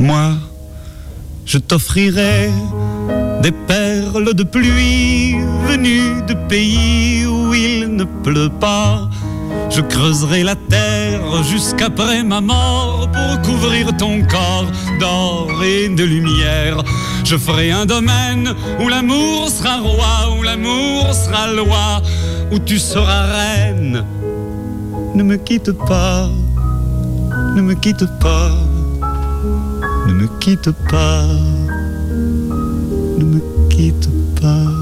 Moi, 0.01 0.35
je 1.44 1.59
t'offrirai 1.59 2.51
des 3.42 3.53
perles 3.53 4.35
de 4.35 4.42
pluie 4.42 5.37
venues 5.68 6.22
de 6.27 6.35
pays 6.48 7.27
où 7.27 7.55
il 7.55 7.94
ne 7.94 8.05
pleut 8.05 8.51
pas. 8.61 9.09
Je 9.74 9.80
creuserai 9.80 10.42
la 10.42 10.54
terre 10.54 11.42
jusqu'après 11.44 12.22
ma 12.22 12.42
mort 12.42 13.08
pour 13.11 13.40
couvrir 13.40 13.96
ton 13.96 14.22
corps 14.26 14.70
d'or 15.00 15.48
et 15.64 15.88
de 15.88 16.04
lumière. 16.04 16.82
Je 17.24 17.38
ferai 17.38 17.70
un 17.70 17.87
domaine 17.87 18.54
où 18.80 18.88
l'amour 18.88 19.48
sera 19.48 19.78
roi, 19.78 20.37
où 20.38 20.42
l'amour 20.42 21.14
sera 21.14 21.50
loi, 21.50 22.02
où 22.52 22.58
tu 22.58 22.78
seras 22.78 23.22
reine. 23.32 24.04
Ne 25.14 25.22
me 25.22 25.37
quitte 25.37 25.72
pas, 25.72 26.28
ne 27.56 27.62
me 27.62 27.74
quitte 27.74 28.04
pas, 28.20 28.50
ne 30.06 30.12
me 30.12 30.26
quitte 30.38 30.70
pas, 30.90 31.24
ne 33.18 33.24
me 33.24 33.40
quitte 33.70 34.11
pas. 34.38 34.82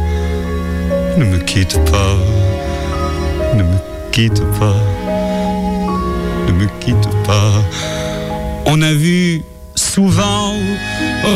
ne 1.17 1.25
me 1.25 1.37
quitte 1.39 1.79
pas, 1.91 2.17
ne 3.55 3.63
me 3.63 3.77
quitte 4.11 4.43
pas 4.59 4.75
ne 6.47 6.51
me 6.53 6.67
quitte 6.79 7.09
pas. 7.25 7.53
On 8.65 8.81
a 8.81 8.93
vu 8.93 9.43
souvent 9.75 10.55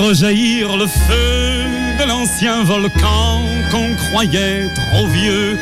rejaillir 0.06 0.78
le 0.78 0.88
feu 0.88 1.64
de 2.00 2.08
l'ancien 2.08 2.64
volcan 2.64 3.42
qu'on 3.72 3.90
croyait 4.10 4.64
trop 4.92 5.08
vieux. 5.08 5.58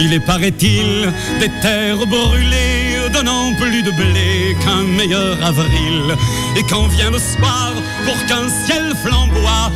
Il 0.00 0.12
est, 0.12 0.24
paraît-il, 0.24 1.12
des 1.40 1.50
terres 1.60 2.06
brûlées, 2.06 3.10
donnant 3.12 3.52
plus 3.54 3.82
de 3.82 3.90
blé 3.90 4.56
qu'un 4.62 4.84
meilleur 4.96 5.36
avril. 5.44 6.16
Et 6.56 6.62
quand 6.70 6.86
vient 6.86 7.10
le 7.10 7.18
soir, 7.18 7.72
pour 8.04 8.18
qu'un 8.26 8.48
ciel 8.64 8.92
flamboie, 9.04 9.72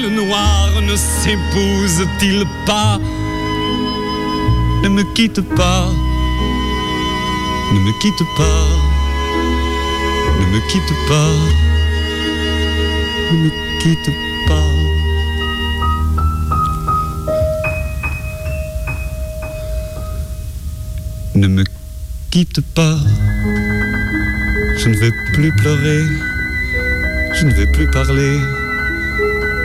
le 0.00 0.08
noir 0.08 0.80
ne 0.80 0.96
s'épousent-ils 0.96 2.44
pas? 2.64 2.98
Ne 4.82 4.88
me 4.88 5.02
quitte 5.14 5.42
pas, 5.54 5.88
ne 7.72 7.78
me 7.78 7.92
quitte 8.00 8.24
pas, 8.36 8.66
ne 10.40 10.46
me 10.46 10.60
quitte 10.70 10.94
pas, 11.08 11.32
ne 13.30 13.36
me 13.42 13.50
quitte 13.80 14.10
pas. 14.48 14.70
Ne 21.34 21.46
me 21.48 21.64
quitte 22.30 22.60
pas, 22.74 22.96
je 24.78 24.88
ne 24.88 24.96
vais 24.96 25.12
plus 25.32 25.52
pleurer, 25.56 26.04
je 27.34 27.46
ne 27.46 27.52
vais 27.52 27.66
plus 27.72 27.86
parler, 27.90 28.40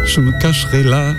je 0.05 0.21
me 0.21 0.31
cacherai 0.39 0.83
là 0.83 1.13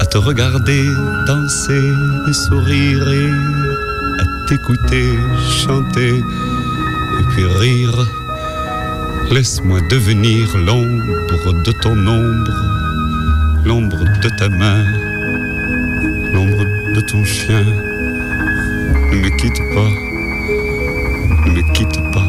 à 0.00 0.06
te 0.06 0.18
regarder 0.18 0.84
danser 1.26 1.92
et 2.28 2.32
sourire 2.32 3.08
et 3.12 3.30
t'écouter 4.48 5.10
chanter 5.66 6.16
et 6.18 7.24
puis 7.30 7.44
rire. 7.44 8.06
Laisse-moi 9.30 9.80
devenir 9.90 10.56
l'ombre 10.56 11.52
de 11.64 11.72
ton 11.72 11.96
ombre, 12.06 12.52
l'ombre 13.64 14.04
de 14.22 14.28
ta 14.38 14.48
main, 14.48 14.84
l'ombre 16.32 16.64
de 16.94 17.00
ton 17.02 17.24
chien. 17.24 17.64
Ne 19.10 19.16
me 19.16 19.30
quitte 19.36 19.62
pas, 19.74 19.90
ne 21.46 21.52
me 21.52 21.72
quitte 21.74 22.00
pas, 22.12 22.27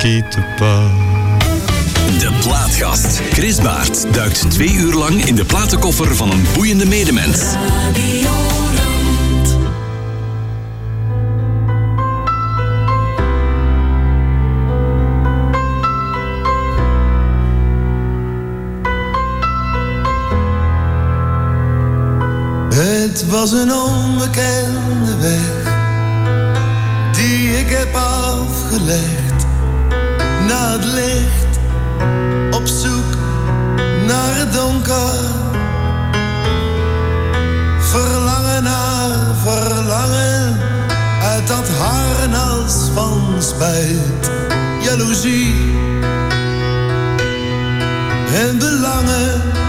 quitte 0.00 0.40
pas. 0.56 0.90
De 2.18 2.30
Plaatgast. 2.40 3.20
Chris 3.30 3.60
Baert 3.60 4.14
duikt 4.14 4.50
twee 4.50 4.72
uur 4.72 4.94
lang 4.94 5.24
in 5.24 5.34
de 5.34 5.44
platenkoffer 5.44 6.16
van 6.16 6.30
een 6.30 6.44
boeiende 6.54 6.86
medemens. 6.86 7.40
Het 22.74 23.26
was 23.28 23.52
een 23.52 23.72
onbekende 23.72 25.16
weg 25.20 25.72
die 27.12 27.58
ik 27.58 27.68
heb 27.68 27.94
afgelegd 27.94 29.19
licht 30.84 31.58
op 32.50 32.66
zoek 32.66 33.14
naar 34.06 34.36
het 34.36 34.52
donker. 34.52 35.38
Verlangen 37.80 38.62
naar 38.62 39.10
verlangen 39.42 40.58
uit 41.22 41.46
dat 41.48 41.68
harnas 41.68 42.74
van 42.94 43.34
spijt, 43.38 44.30
jaloezie 44.80 45.54
en 48.34 48.58
belangen. 48.58 49.59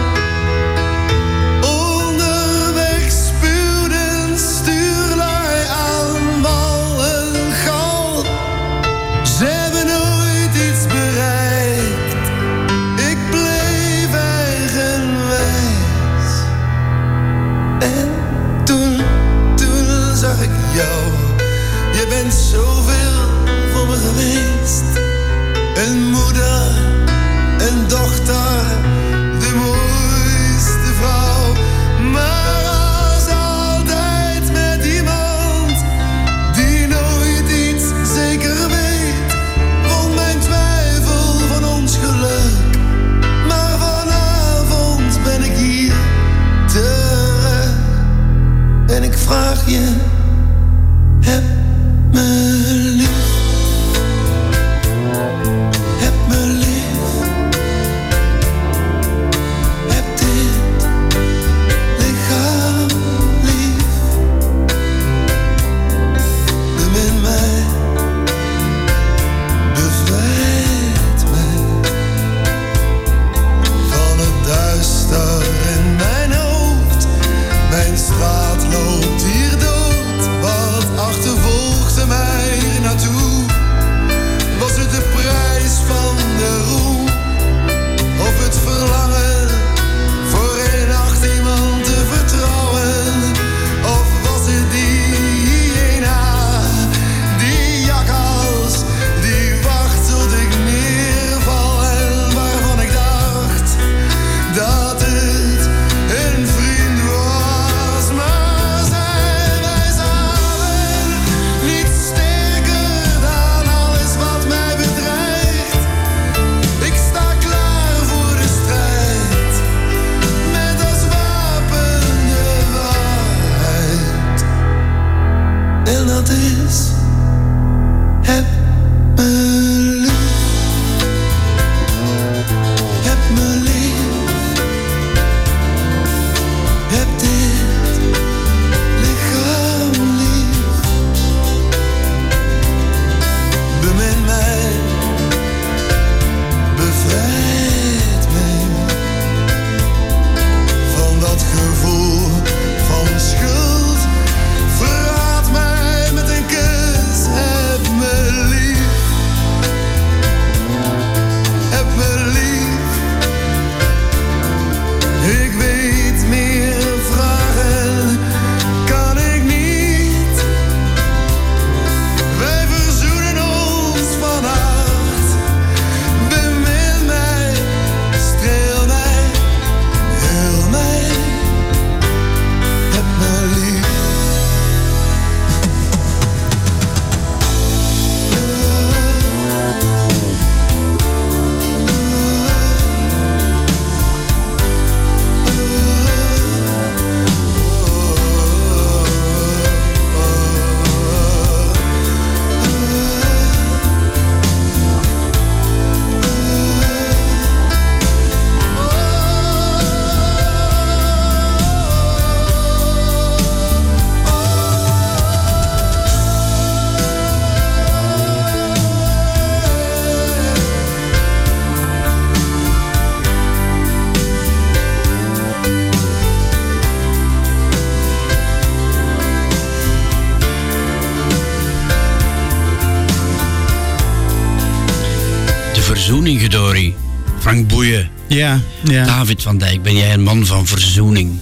David 239.32 239.46
van 239.46 239.58
Dijk, 239.58 239.84
ben 239.84 239.94
jij 239.96 240.14
een 240.14 240.24
man 240.24 240.46
van 240.46 240.68
verzoening? 240.68 241.40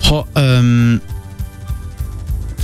Goh, 0.00 0.26
ehm, 0.32 0.92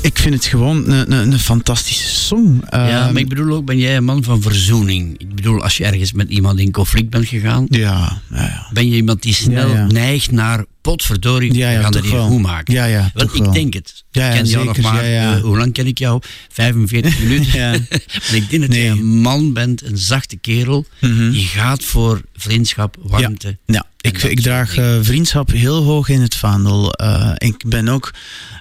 ik 0.00 0.18
vind 0.18 0.34
het 0.34 0.44
gewoon 0.44 0.90
een, 0.90 1.12
een, 1.12 1.32
een 1.32 1.38
fantastische 1.38 2.06
song. 2.08 2.60
ja, 2.70 3.04
Ehm, 3.04 3.12
maar 3.12 3.22
ik 3.22 3.28
bedoel 3.28 3.54
ook, 3.54 3.64
ben 3.64 3.78
jij 3.78 3.96
een 3.96 4.04
man 4.04 4.22
van 4.22 4.42
verzoening? 4.42 5.18
Ik 5.18 5.34
bedoel, 5.34 5.62
als 5.62 5.76
je 5.76 5.84
ergens 5.84 6.12
met 6.12 6.28
iemand 6.28 6.58
in 6.58 6.70
conflict 6.70 7.10
bent 7.10 7.26
gegaan, 7.26 7.66
ja, 7.68 8.20
ja. 8.30 8.41
Ben 8.72 8.88
je 8.88 8.96
iemand 8.96 9.22
die 9.22 9.34
snel 9.34 9.68
Ja, 9.68 9.74
ja. 9.74 9.86
neigt 9.86 10.30
naar 10.30 10.64
potverdorie, 10.80 11.54
Ja, 11.54 11.70
ja, 11.70 11.76
we 11.76 11.82
gaan 11.82 11.92
dat 11.92 12.02
hier 12.02 12.12
wel. 12.12 12.26
goed 12.28 12.40
maken. 12.40 12.74
Ja, 12.74 12.84
ja, 12.84 13.10
Want 13.14 13.34
ik 13.34 13.42
wel. 13.42 13.52
denk 13.52 13.74
het. 13.74 14.04
Ik 14.10 14.20
ja, 14.20 14.32
ken 14.32 14.44
jou 14.46 14.64
nog 14.64 14.78
maar, 14.80 15.04
ja, 15.04 15.10
ja. 15.10 15.36
eh, 15.36 15.40
hoe 15.42 15.58
lang 15.58 15.72
ken 15.72 15.86
ik 15.86 15.98
jou? 15.98 16.22
45 16.52 17.18
minuten. 17.22 17.60
Maar 18.26 18.34
ik 18.34 18.50
denk 18.50 18.62
dat 18.62 18.70
Nee. 18.70 18.82
jij 18.82 18.90
een 18.90 19.04
man 19.20 19.52
bent, 19.52 19.82
een 19.84 19.98
zachte 19.98 20.36
kerel, 20.36 20.86
Mhm. 21.00 21.30
die 21.30 21.44
gaat 21.46 21.84
voor 21.84 22.20
vriendschap, 22.36 22.96
warmte. 23.02 23.58
Ja, 23.66 23.86
ik, 24.00 24.22
ik 24.22 24.40
draag 24.40 24.76
eh, 24.76 24.98
vriendschap 25.02 25.50
heel 25.50 25.82
hoog 25.82 26.08
in 26.08 26.20
het 26.20 26.34
vaandel. 26.34 26.92
Eh, 26.92 27.30
ik 27.36 27.62
ben 27.66 27.88
ook, 27.88 28.14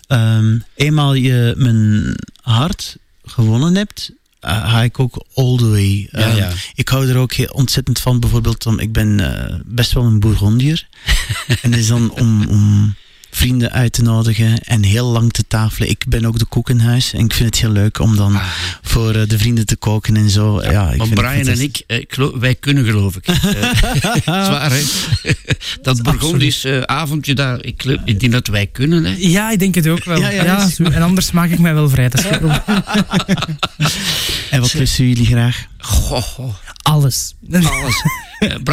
ehm, 0.07 0.57
eenmaal 0.75 1.13
je 1.13 1.53
mijn 1.57 2.15
hart 2.41 2.97
gewonnen 3.25 3.75
hebt, 3.75 4.11
ga 4.41 4.81
ik 4.81 4.99
ook 4.99 5.25
all 5.33 5.57
the 5.57 5.69
way. 5.69 6.09
Ja, 6.11 6.19
Ehm, 6.19 6.35
ja. 6.35 6.51
Ik 6.75 6.89
hou 6.89 7.09
er 7.09 7.17
ook 7.17 7.33
ontzettend 7.51 7.99
van, 7.99 8.19
bijvoorbeeld, 8.19 8.65
om, 8.65 8.79
ik 8.79 8.91
ben 8.91 9.19
eh, 9.19 9.55
best 9.65 9.91
wel 9.91 10.03
een 10.03 10.19
Bourgondier. 10.19 10.87
en 11.61 11.73
is 11.73 11.87
dan 11.87 12.11
om, 12.11 12.47
om 12.47 12.95
vrienden 13.31 13.71
uit 13.71 13.93
te 13.93 14.01
nodigen 14.01 14.59
en 14.59 14.83
heel 14.83 15.05
lang 15.07 15.31
te 15.33 15.43
tafelen. 15.47 15.89
Ik 15.89 16.03
ben 16.07 16.25
ook 16.25 16.39
de 16.39 16.45
kok 16.45 16.69
in 16.69 16.79
huis 16.79 17.13
en 17.13 17.25
ik 17.25 17.33
vind 17.33 17.49
het 17.49 17.59
heel 17.63 17.71
leuk 17.71 17.99
om 17.99 18.15
dan 18.15 18.39
voor 18.81 19.15
eh, 19.15 19.27
de 19.27 19.37
vrienden 19.37 19.65
te 19.65 19.75
koken 19.75 20.15
en 20.17 20.29
zo. 20.29 20.61
Ja, 20.63 20.67
ik 20.91 20.97
Maar 20.97 21.07
vind 21.07 21.19
het 21.19 21.27
Brian 21.27 21.47
en 21.47 21.61
ik, 21.61 21.83
eh, 21.87 21.97
ik 21.97 22.13
geloof- 22.13 22.33
wij 22.39 22.55
kunnen 22.55 22.85
geloof 22.85 23.15
ik. 23.15 23.27
Eh, 23.27 23.35
Zwaar 24.45 24.71
hè? 24.71 24.81
dat 25.81 26.01
Burgondisch 26.03 26.65
avondje 26.85 27.33
daar, 27.35 27.63
ik, 27.63 27.81
geloof- 27.81 27.99
ik 28.05 28.19
denk 28.19 28.31
dat 28.31 28.47
wij 28.47 28.67
kunnen 28.67 29.03
hè. 29.05 29.15
Ja, 29.17 29.51
ik 29.51 29.59
denk 29.59 29.75
het 29.75 29.87
ook 29.87 30.03
wel. 30.03 30.19
Ja, 30.19 30.29
Ja, 30.29 30.43
ja. 30.43 30.69
En 30.91 31.01
anders 31.01 31.31
maak 31.31 31.49
ik 31.49 31.59
mij 31.59 31.73
wel 31.73 31.89
vrij. 31.89 32.09
Dat 32.09 32.19
is. 32.25 32.29
En 34.49 34.61
wat 34.61 34.73
lusten 34.73 35.07
jullie 35.07 35.25
graag? 35.25 35.65
Goh, 35.77 36.21
goh, 36.21 36.53
Alles. 36.81 37.35
alles. 37.51 38.03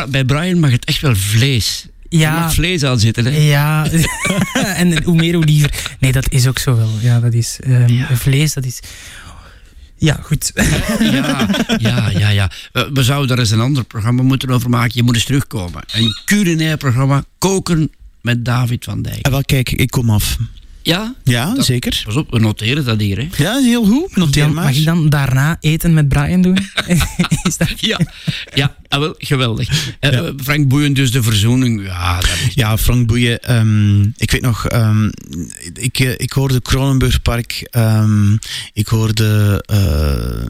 Bij 0.09 0.25
Brian 0.25 0.59
mag 0.61 0.71
het 0.71 0.85
echt 0.85 1.01
wel 1.01 1.17
vlees. 1.17 1.87
Er 2.11 2.19
Ja, 2.19 2.39
mag 2.41 2.55
vlees 2.55 2.83
aan 2.85 2.99
zitten 2.99 3.25
hè. 3.25 3.31
Ja, 3.31 3.87
en 4.77 5.03
hoe 5.05 5.15
meer 5.17 5.35
hoe 5.35 5.45
liever. 5.45 5.97
Nee, 5.99 6.13
dat 6.13 6.31
is 6.33 6.47
ook 6.47 6.59
zo 6.59 6.77
wel. 6.77 6.91
Ja, 7.01 7.21
dat 7.21 7.33
is 7.33 7.59
ehm, 7.61 7.93
Ja. 7.93 8.17
vlees, 8.17 8.53
dat 8.55 8.65
is. 8.65 8.81
Ja, 9.97 10.19
goed. 10.23 10.53
Ja, 11.01 11.49
ja, 11.79 12.11
ja, 12.11 12.29
ja. 12.29 12.51
Eh, 12.73 12.83
We 12.93 13.03
zouden 13.03 13.29
daar 13.29 13.39
eens 13.39 13.51
een 13.51 13.61
ander 13.61 13.85
programma 13.85 14.23
moeten 14.23 14.51
over 14.51 14.71
maken. 14.71 14.91
Je 14.95 15.03
moet 15.03 15.15
eens 15.15 15.25
terugkomen. 15.25 15.83
Een 15.93 16.15
culinair 16.25 16.77
programma, 16.77 17.25
koken 17.39 17.91
met 18.23 18.45
David 18.45 18.85
van 18.85 19.03
Dijk. 19.03 19.27
Ah, 19.27 19.33
wel, 19.33 19.43
kijk, 19.43 19.71
ik 19.71 19.91
kom 19.91 20.11
af. 20.11 20.37
Ja? 20.89 21.14
Ja, 21.24 21.55
Dat- 21.55 21.64
zeker. 21.64 22.03
Pas 22.05 22.16
op, 22.16 22.30
we 22.30 22.39
noteren 22.39 22.84
dat 22.84 23.01
hier 23.01 23.16
hè. 23.18 23.28
Ja, 23.45 23.59
heel 23.59 23.84
goed. 23.84 24.16
Noteer 24.16 24.43
Dan, 24.45 24.55
maar. 24.55 24.64
mag 24.64 24.76
ik 24.76 24.84
dan 24.84 25.09
daarna 25.09 25.57
eten 25.61 25.95
met 25.95 26.09
Brian 26.09 26.43
doen? 26.43 26.59
is 27.49 27.57
dat... 27.57 27.68
Ja, 27.80 28.01
ja 28.55 28.74
ah, 28.89 29.01
wel, 29.01 29.14
geweldig. 29.18 29.95
Eh, 30.01 30.12
Ja. 30.12 30.32
Frank 30.43 30.68
Boeien, 30.68 30.93
dus 30.95 31.11
de 31.11 31.22
verzoening. 31.22 31.84
Ja, 31.86 32.14
dat 32.20 32.24
is 32.30 32.55
Ja, 32.55 32.78
Frank 32.78 33.07
Boeien. 33.07 33.41
ehm, 33.43 34.03
ik 34.03 34.30
weet 34.30 34.41
nog, 34.43 34.66
ehm, 34.66 35.11
ik, 35.74 35.99
eh, 35.99 36.12
ik 36.16 36.32
hoorde 36.32 36.61
Kronenburgpark. 36.61 37.66
ehm, 37.70 38.32
ik 38.72 38.86
hoorde 38.86 39.62
eh, 39.66 40.47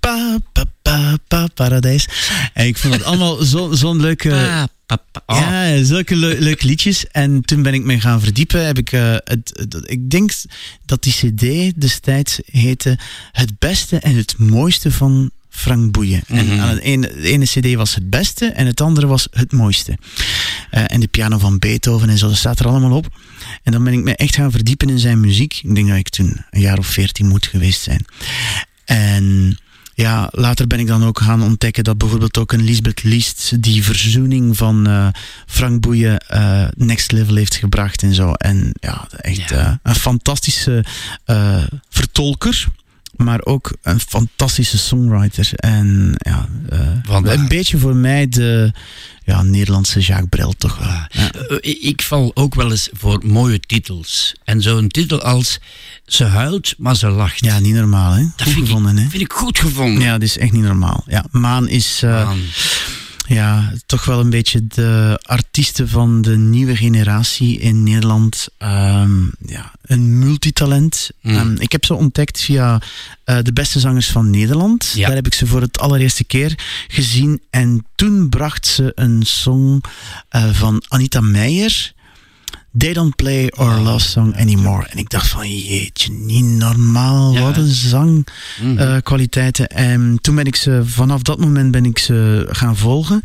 pa, 0.00 0.38
pa, 0.52 0.64
pa, 0.84 1.16
pa, 1.28 1.46
Paradijs. 1.54 2.06
En 2.52 2.66
ik 2.66 2.76
vond 2.78 2.94
het 2.94 3.02
allemaal 3.04 3.42
zo- 3.52 3.72
zo'n 3.72 4.00
leuke... 4.00 4.28
Pa, 4.28 4.68
pa, 4.86 5.20
pa. 5.26 5.34
Oh, 5.34 5.40
Ja, 5.40 5.84
zulke 5.84 6.16
leu- 6.16 6.38
leuke 6.38 6.66
liedjes. 6.66 7.06
En 7.06 7.42
toen 7.42 7.62
ben 7.62 7.74
ik 7.74 7.84
me 7.84 8.00
gaan 8.00 8.20
verdiepen. 8.20 8.66
Heb 8.66 8.78
ik, 8.78 8.92
eh, 8.92 9.12
het, 9.12 9.50
het- 9.54 9.82
ik 9.90 10.10
denk 10.10 10.32
dat 10.86 11.02
die 11.02 11.12
CD 11.12 11.72
destijds 11.80 12.40
heette 12.44 12.98
Het 13.32 13.58
beste 13.58 13.98
en 13.98 14.16
het 14.16 14.38
mooiste 14.38 14.90
van 14.92 15.30
Frank 15.50 15.92
Boeien. 15.92 16.22
En 16.26 16.46
Mhm. 16.46 16.60
aan 16.60 16.68
het 16.68 16.78
ene, 16.80 17.12
de 17.20 17.28
ene 17.28 17.44
CD 17.44 17.74
was 17.74 17.94
het 17.94 18.10
beste 18.10 18.46
en 18.46 18.66
het 18.66 18.80
andere 18.80 19.06
was 19.06 19.26
het 19.30 19.52
mooiste. 19.52 19.98
Eh, 20.70 20.82
en 20.86 21.00
de 21.00 21.06
piano 21.06 21.38
van 21.38 21.58
Beethoven 21.58 22.08
en 22.08 22.18
zo, 22.18 22.28
dat 22.28 22.36
staat 22.36 22.58
er 22.60 22.66
allemaal 22.66 22.96
op. 22.96 23.06
En 23.62 23.72
dan 23.72 23.84
ben 23.84 23.92
ik 23.92 24.02
me 24.02 24.16
echt 24.16 24.34
gaan 24.34 24.50
verdiepen 24.50 24.88
in 24.88 24.98
zijn 24.98 25.20
muziek. 25.20 25.60
Ik 25.62 25.74
denk 25.74 25.88
dat 25.88 25.96
ik 25.96 26.08
toen 26.08 26.44
een 26.50 26.60
jaar 26.60 26.78
of 26.78 26.86
veertien 26.86 27.26
moet 27.28 27.46
geweest 27.46 27.80
zijn. 27.82 28.04
En 28.84 29.58
ja, 29.94 30.28
later 30.32 30.66
ben 30.66 30.78
ik 30.78 30.86
dan 30.86 31.04
ook 31.04 31.20
gaan 31.20 31.42
ontdekken 31.42 31.84
dat 31.84 31.98
bijvoorbeeld 31.98 32.38
ook 32.38 32.52
een 32.52 32.62
Lisbeth 32.64 33.02
Liest 33.02 33.62
die 33.62 33.84
verzoening 33.84 34.56
van 34.56 34.86
eh, 34.86 35.08
Frank 35.46 35.80
Boeien 35.80 36.18
eh, 36.18 36.64
next 36.76 37.12
level 37.12 37.34
heeft 37.34 37.54
gebracht 37.54 38.02
en 38.02 38.14
zo. 38.14 38.32
En 38.32 38.70
ja, 38.80 39.08
echt 39.10 39.50
Ja. 39.50 39.56
eh, 39.56 39.72
een 39.82 39.94
fantastische 39.94 40.84
vertolker. 41.88 42.66
Maar 43.16 43.40
ook 43.44 43.76
een 43.82 44.00
fantastische 44.00 44.78
songwriter. 44.78 45.48
En 45.54 46.14
ja, 46.16 46.48
Vandaar. 47.02 47.34
een 47.34 47.48
beetje 47.48 47.78
voor 47.78 47.96
mij 47.96 48.28
de 48.28 48.72
ja, 49.24 49.42
Nederlandse 49.42 50.00
Jacques 50.00 50.28
Brel 50.28 50.52
toch 50.58 50.78
wel. 50.78 50.88
Ja. 50.88 51.30
Ik 51.60 52.02
val 52.02 52.30
ook 52.34 52.54
wel 52.54 52.70
eens 52.70 52.88
voor 52.92 53.20
mooie 53.26 53.60
titels. 53.60 54.34
En 54.44 54.62
zo'n 54.62 54.88
titel 54.88 55.20
als 55.22 55.58
Ze 56.06 56.24
huilt, 56.24 56.74
maar 56.78 56.96
ze 56.96 57.08
lacht. 57.08 57.44
Ja, 57.44 57.58
niet 57.58 57.74
normaal 57.74 58.12
hè. 58.12 58.20
dat 58.36 58.42
Goed 58.46 58.52
vind 58.52 58.66
gevonden 58.66 58.96
ik, 58.96 59.02
hè. 59.04 59.08
vind 59.10 59.22
ik 59.22 59.32
goed 59.32 59.58
gevonden. 59.58 60.02
Ja, 60.02 60.12
dat 60.12 60.22
is 60.22 60.38
echt 60.38 60.52
niet 60.52 60.62
normaal. 60.62 61.04
Ja, 61.06 61.24
Maan 61.30 61.68
is... 61.68 62.00
eh. 62.02 62.30
Ja, 63.28 63.72
toch 63.86 64.04
wel 64.04 64.20
een 64.20 64.30
beetje 64.30 64.66
de 64.66 65.20
artiesten 65.22 65.88
van 65.88 66.22
de 66.22 66.36
nieuwe 66.36 66.76
generatie 66.76 67.58
in 67.60 67.82
Nederland. 67.82 68.48
Ehm, 68.58 69.22
ja, 69.46 69.72
een 69.82 70.18
multitalent. 70.18 71.10
Mm. 71.22 71.34
Ehm, 71.36 71.54
ik 71.58 71.72
heb 71.72 71.84
ze 71.84 71.94
ontdekt 71.94 72.40
via 72.40 72.80
eh, 73.24 73.38
de 73.42 73.52
beste 73.52 73.80
zangers 73.80 74.10
van 74.10 74.30
Nederland. 74.30 74.92
Ja. 74.94 75.06
Daar 75.06 75.16
heb 75.16 75.26
ik 75.26 75.34
ze 75.34 75.46
voor 75.46 75.60
het 75.60 75.78
allereerste 75.78 76.24
keer 76.24 76.54
gezien. 76.88 77.40
En 77.50 77.86
toen 77.94 78.28
bracht 78.28 78.66
ze 78.66 78.92
een 78.94 79.22
song 79.26 79.80
eh, 80.28 80.50
van 80.52 80.82
Anita 80.88 81.20
Meijer. 81.20 81.92
They 82.78 82.92
don't 82.92 83.16
play 83.16 83.50
our 83.50 83.80
love 83.80 84.04
song 84.04 84.34
anymore. 84.36 84.86
En 84.86 84.98
ik 84.98 85.10
dacht 85.10 85.28
van, 85.28 85.58
jeetje, 85.58 86.12
niet 86.12 86.44
normaal. 86.44 87.32
Ja, 87.34 87.40
Wat 87.40 87.56
een 87.56 87.68
zang 87.68 88.26
Mhm. 88.62 88.78
eh. 88.78 89.86
En 89.86 90.18
toen 90.20 90.34
ben 90.34 90.44
ik 90.44 90.56
ze, 90.56 90.82
vanaf 90.84 91.22
dat 91.22 91.38
moment 91.38 91.70
ben 91.70 91.84
ik 91.84 91.98
ze 91.98 92.46
gaan 92.50 92.76
volgen. 92.76 93.22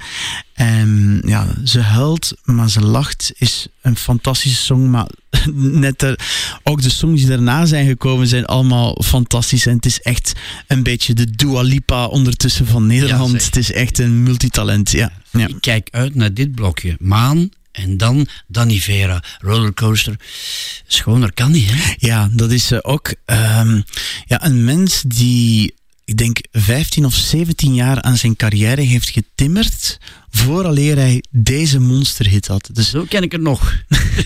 En 0.54 1.22
ja, 1.26 1.47
ze 1.64 1.80
huilt, 1.80 2.34
maar 2.43 2.70
ze 2.70 2.82
lacht. 2.82 3.32
Is 3.38 3.68
een 3.82 3.95
fantastische 3.97 4.64
song. 4.64 4.89
Maar 4.89 5.08
net 5.86 6.02
er, 6.02 6.20
ook 6.64 6.82
de 6.82 6.89
songs 6.89 7.20
die 7.20 7.30
daarna 7.30 7.66
zijn 7.66 7.88
gekomen 7.88 8.28
zijn 8.28 8.45
allemaal 8.45 9.02
fantastisch. 9.06 9.66
En 9.66 9.76
het 9.76 9.86
is 9.86 10.02
echt 10.02 10.34
een 10.68 10.84
beetje 10.84 11.14
de 11.14 11.32
Dua 11.32 11.62
Lipa 11.62 12.06
ondertussen 12.06 12.68
van 12.68 12.86
Nederland. 12.88 13.45
het 13.45 13.56
is 13.56 13.72
echt 13.72 14.00
een 14.00 14.24
multitalent. 14.24 14.91
Ja. 14.91 15.12
ja. 15.32 15.47
Ik 15.47 15.58
kijk 15.60 15.88
uit 15.91 16.16
naar 16.16 16.34
dit 16.34 16.56
blokje. 16.56 16.95
Maan 17.00 17.50
en 17.80 17.97
dan 17.97 18.27
Danny 18.47 18.80
Vera, 18.80 19.23
Rollercoaster. 19.39 20.15
Schoner 20.88 21.34
kan 21.34 21.51
niet, 21.51 21.69
hè? 21.71 21.93
Ja, 21.97 22.30
dat 22.32 22.51
is 22.51 22.71
eh, 22.71 22.80
ook 22.82 23.13
ehm, 23.25 23.82
ja, 24.25 24.45
een 24.45 24.63
mens 24.63 25.03
die, 25.07 25.73
ik 26.05 26.17
denk, 26.17 26.39
15 26.51 27.05
of 27.05 27.13
17 27.13 27.73
jaar 27.73 28.01
aan 28.01 28.17
zijn 28.17 28.36
carrière 28.36 28.82
heeft 28.82 29.09
getimmerd. 29.09 29.97
Vooraleer 30.30 30.95
hij 30.95 31.23
deze 31.30 31.80
monsterhit 31.80 32.47
had. 32.47 32.69
Dus 32.73 32.89
Zo 32.89 33.05
ken 33.09 33.23
ik 33.23 33.32
het 33.32 33.41
nog. 33.41 33.73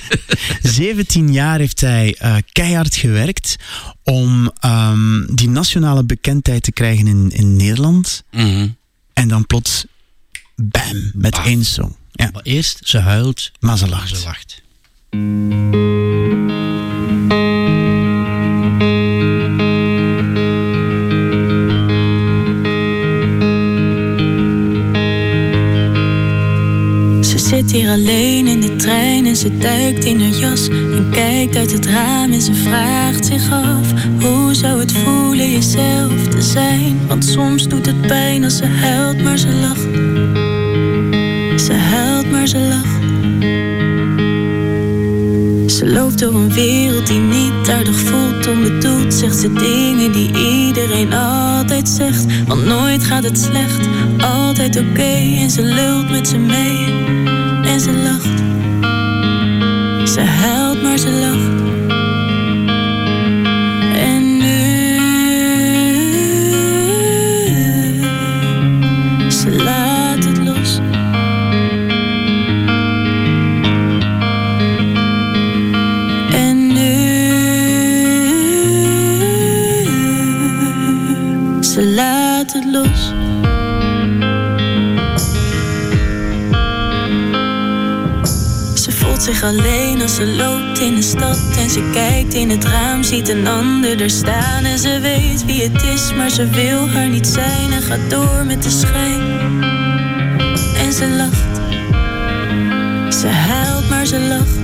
17 0.62 1.34
jaar 1.34 1.60
heeft 1.60 1.82
hij 1.82 2.16
eh, 2.20 2.36
keihard 2.52 2.96
gewerkt 2.96 3.56
om 4.04 4.52
ehm, 4.60 5.36
die 5.36 5.50
nationale 5.50 6.04
bekendheid 6.04 6.64
te 6.64 6.72
krijgen 6.72 7.08
in, 7.08 7.32
in 7.32 7.56
Nederland. 7.56 8.24
Mhm. 8.32 8.68
En 9.14 9.28
dan 9.28 9.46
plots, 9.46 9.86
bam, 10.56 11.12
met 11.14 11.40
één 11.46 11.66
song. 11.66 11.96
Ja, 12.16 12.30
Maar 12.34 12.42
eerst, 12.44 12.80
ze 12.84 12.98
huilt, 12.98 13.52
maar 13.60 13.78
ze 13.78 13.86
maar 13.86 13.94
lacht. 14.00 14.18
ze 14.18 14.24
wacht. 14.26 14.62
Ze 27.22 27.40
zit 27.40 27.72
hier 27.72 27.90
alleen 27.90 28.48
in 28.48 28.62
de 28.62 28.76
trein 28.76 29.26
en 29.26 29.36
ze 29.36 29.58
duikt 29.58 30.06
in 30.06 30.22
haar 30.22 30.30
jas 30.40 30.68
en 30.70 31.10
kijkt 31.12 31.56
uit 31.56 31.72
het 31.72 31.86
raam 31.86 32.32
en 32.32 32.42
ze 32.42 32.54
vraagt 32.54 33.26
zich 33.26 33.52
af 33.52 33.92
hoe 34.20 34.54
zou 34.54 34.80
het 34.80 34.92
voelen 34.92 35.52
jezelf 35.52 36.28
te 36.28 36.42
zijn? 36.42 37.08
Want 37.08 37.26
soms 37.26 37.68
doet 37.68 37.86
het 37.86 38.02
pijn 38.02 38.44
als 38.44 38.58
ze 38.58 38.66
huilt, 38.66 39.22
maar 39.22 39.38
ze 39.38 39.50
lacht. 39.54 40.13
Ze 42.44 42.60
lacht. 42.60 43.02
Ze 45.72 45.90
loopt 45.90 46.20
door 46.20 46.34
een 46.34 46.54
wereld 46.54 47.08
die 47.08 47.20
niet 47.20 47.70
aardig 47.70 47.96
voelt, 47.96 48.48
onbedoeld 48.48 49.14
zegt 49.14 49.36
ze 49.36 49.54
dingen 49.54 50.12
die 50.12 50.32
iedereen 50.68 51.14
altijd 51.14 51.90
zegt. 51.90 52.26
Want 52.48 52.66
nooit 52.66 53.04
gaat 53.04 53.24
het 53.24 53.40
slecht, 53.40 53.88
altijd 54.18 54.78
oké 54.78 55.38
en 55.40 55.50
ze 55.50 55.62
lult 55.62 56.10
met 56.10 56.28
ze 56.28 56.38
mee 56.38 56.86
en 57.64 57.80
ze 57.80 57.92
lacht. 57.92 58.40
Ze 60.10 60.22
huilt, 60.22 60.82
maar 60.82 60.98
ze 60.98 61.10
lacht. 61.10 61.73
Zich 89.24 89.44
alleen 89.44 90.02
als 90.02 90.16
ze 90.16 90.26
loopt 90.26 90.80
in 90.80 90.96
de 90.96 91.02
stad 91.02 91.40
en 91.58 91.70
ze 91.70 91.90
kijkt 91.94 92.34
in 92.34 92.50
het 92.50 92.64
raam, 92.64 93.04
ziet 93.04 93.30
een 93.30 93.48
ander 93.48 94.02
er 94.02 94.10
staan 94.10 94.64
en 94.64 94.80
ze 94.80 95.00
weet 95.00 95.46
wie 95.46 95.64
het 95.64 95.84
is, 95.84 96.14
maar 96.14 96.30
ze 96.30 96.50
wil 96.50 96.90
haar 96.90 97.10
niet 97.10 97.28
zijn 97.28 97.72
en 97.72 97.82
gaat 97.82 98.10
door 98.10 98.46
met 98.46 98.64
de 98.64 98.70
schijn. 98.70 99.22
En 100.78 100.94
ze 100.94 101.10
lacht, 101.10 101.62
ze 103.16 103.28
huilt, 103.28 103.90
maar 103.90 104.06
ze 104.06 104.20
lacht. 104.20 104.64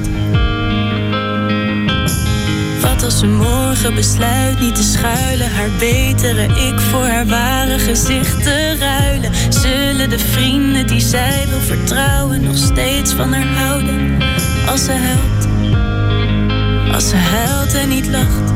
Wat 2.81 3.03
als 3.03 3.19
ze 3.19 3.25
morgen 3.25 3.95
besluit 3.95 4.59
niet 4.59 4.75
te 4.75 4.83
schuilen, 4.83 5.51
haar 5.51 5.69
betere 5.79 6.43
ik 6.43 6.79
voor 6.79 7.07
haar 7.07 7.27
ware 7.27 7.79
gezicht 7.79 8.43
te 8.43 8.75
ruilen? 8.79 9.31
Zullen 9.49 10.09
de 10.09 10.19
vrienden 10.19 10.87
die 10.87 11.01
zij 11.01 11.45
wil 11.49 11.77
vertrouwen 11.77 12.43
nog 12.43 12.57
steeds 12.57 13.13
van 13.13 13.33
haar 13.33 13.47
houden? 13.47 14.17
Als 14.69 14.85
ze 14.85 14.91
huilt, 14.91 15.47
als 16.93 17.09
ze 17.09 17.15
huilt 17.15 17.73
en 17.73 17.89
niet 17.89 18.07
lacht. 18.07 18.48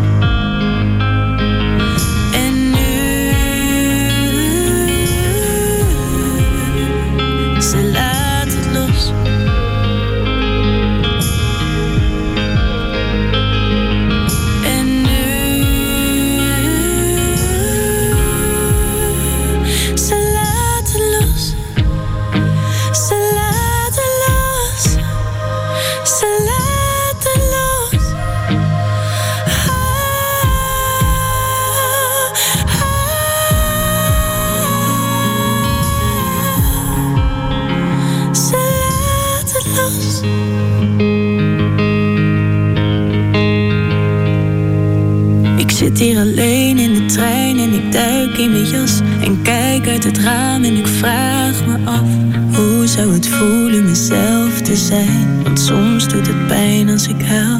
Want 55.44 55.60
soms 55.60 56.08
doet 56.08 56.28
het 56.28 56.48
pijn 56.48 56.90
als 56.90 57.08
ik 57.08 57.22
huil, 57.22 57.60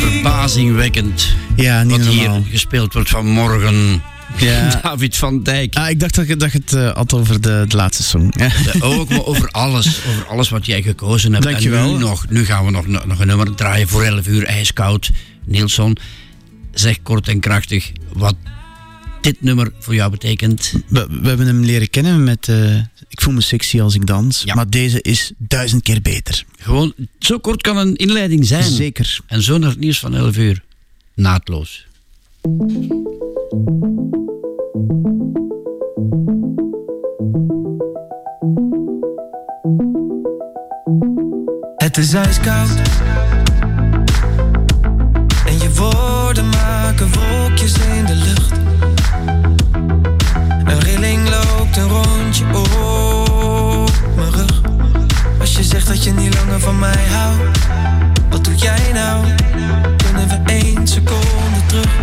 Verbazingwekkend. 0.00 1.34
Ja, 1.56 1.82
niet 1.82 2.04
wat 2.04 2.06
hier 2.06 2.42
gespeeld 2.50 2.92
wordt 2.92 3.08
vanmorgen. 3.08 4.02
Ja. 4.36 4.68
David 4.82 5.16
van 5.16 5.42
Dijk. 5.42 5.74
Ah, 5.74 5.90
ik 5.90 6.00
dacht 6.00 6.14
dat 6.14 6.26
je, 6.28 6.36
dat 6.36 6.52
je 6.52 6.58
het 6.58 6.72
eh, 6.72 6.92
had 6.94 7.14
over 7.14 7.40
de, 7.40 7.64
de 7.68 7.76
laatste 7.76 8.02
song. 8.02 8.32
Ja. 8.36 8.48
Ja, 8.72 8.80
Ook 8.80 9.08
maar 9.08 9.24
over 9.24 9.48
alles, 9.50 10.00
over 10.08 10.26
alles 10.26 10.48
wat 10.48 10.66
jij 10.66 10.82
gekozen 10.82 11.32
hebt. 11.32 11.44
Dankjewel. 11.44 11.88
En 11.88 11.92
nu, 11.92 11.98
nog, 11.98 12.26
nu 12.28 12.44
gaan 12.44 12.64
we 12.64 12.70
nog, 12.70 12.86
nog 12.86 13.20
een 13.20 13.26
nummer 13.26 13.54
draaien 13.54 13.88
voor 13.88 14.02
11 14.02 14.26
uur 14.26 14.44
ijskoud. 14.44 15.10
Nielson, 15.44 15.96
zeg 16.74 17.02
kort 17.02 17.28
en 17.28 17.40
krachtig 17.40 17.92
wat 18.12 18.34
dit 19.26 19.42
nummer 19.42 19.72
voor 19.78 19.94
jou 19.94 20.10
betekent. 20.10 20.72
We, 20.88 21.06
we 21.20 21.28
hebben 21.28 21.46
hem 21.46 21.64
leren 21.64 21.90
kennen 21.90 22.24
met 22.24 22.48
eh, 22.48 22.76
Ik 23.08 23.20
voel 23.20 23.34
me 23.34 23.40
sexy 23.40 23.80
als 23.80 23.94
ik 23.94 24.06
dans. 24.06 24.44
Maar 24.44 24.70
deze 24.70 25.02
is 25.02 25.32
duizend 25.38 25.82
keer 25.82 26.02
beter. 26.02 26.44
Gewoon, 26.58 26.94
zo 27.18 27.38
kort 27.38 27.62
kan 27.62 27.76
een 27.76 27.96
inleiding 27.96 28.46
zijn. 28.46 28.62
Zeker. 28.62 29.18
En 29.26 29.42
zo 29.42 29.58
naar 29.58 29.70
het 29.70 29.78
nieuws 29.78 29.98
van 29.98 30.14
11 30.14 30.36
uur. 30.36 30.62
Naadloos. 31.14 31.86
Het 41.76 41.96
is 41.96 42.12
ijskoud 42.12 42.76
En 45.46 45.58
je 45.58 45.70
woorden 45.74 46.48
maken 46.48 47.08
wolkjes 47.12 47.72
in 47.72 48.04
de 48.04 48.14
lucht 48.14 48.25
dat 55.86 56.04
je 56.04 56.12
niet 56.12 56.34
langer 56.34 56.60
van 56.60 56.78
mij 56.78 57.04
houdt 57.10 57.58
Wat 58.30 58.44
doe 58.44 58.54
jij 58.54 58.92
nou? 58.92 59.26
Kunnen 59.96 60.28
we 60.28 60.52
één 60.52 60.86
seconde 60.86 61.66
terug? 61.66 61.94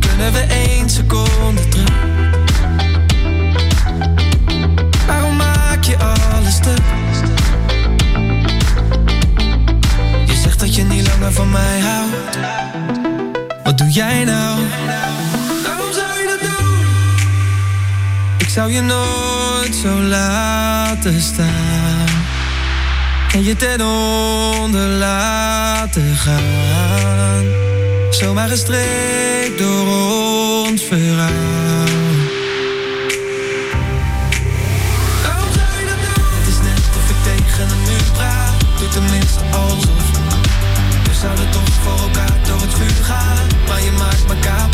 Kunnen 0.00 0.32
we 0.32 0.40
één 0.40 0.90
seconde 0.90 1.68
terug? 1.68 1.92
Waarom 5.06 5.36
maak 5.36 5.84
je 5.84 5.96
alles 5.98 6.54
stuk? 6.54 6.82
Je 10.26 10.34
zegt 10.34 10.60
dat 10.60 10.74
je 10.74 10.84
niet 10.84 11.08
langer 11.08 11.32
van 11.32 11.50
mij 11.50 11.80
houdt. 11.80 12.38
Wat 13.64 13.78
doe 13.78 13.90
jij 13.90 14.24
nou? 14.24 14.58
Waarom 15.66 15.92
zou 15.92 16.18
je 16.18 16.36
dat 16.38 16.50
doen? 16.50 16.76
Ik 18.38 18.48
zou 18.48 18.72
je 18.72 18.80
nooit 18.80 19.39
zo 19.74 20.00
laten 20.00 21.20
staan. 21.20 22.08
En 23.32 23.44
je 23.44 23.56
ten 23.56 23.80
onder 24.60 24.86
laten 24.88 26.16
gaan. 26.16 27.44
Zomaar 28.10 28.48
gestreept 28.48 29.58
door 29.58 29.86
ons 30.66 30.82
verhaal. 30.82 31.30
Waarom 35.22 35.52
zou 35.52 35.70
je 35.78 35.84
doen? 35.86 36.24
Het 36.38 36.48
is 36.48 36.60
net 36.62 36.84
of 36.96 37.10
ik 37.10 37.16
tegen 37.22 37.70
een 37.70 37.82
muur 37.82 38.10
praat. 38.12 38.78
Doe 38.78 38.88
tenminste 38.88 39.40
alsof. 39.52 40.10
We 41.02 41.14
zouden 41.20 41.50
toch 41.50 41.72
voor 41.82 41.98
elkaar 41.98 42.38
door 42.46 42.60
het 42.60 42.74
vuur 42.74 43.04
gaan. 43.04 43.46
Maar 43.68 43.82
je 43.82 43.92
maakt 43.92 44.26
me 44.28 44.34
kapot. 44.40 44.69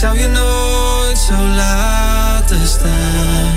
Zou 0.00 0.18
je 0.18 0.28
nooit 0.28 1.18
zo 1.18 1.34
laten 1.56 2.66
staan. 2.66 3.54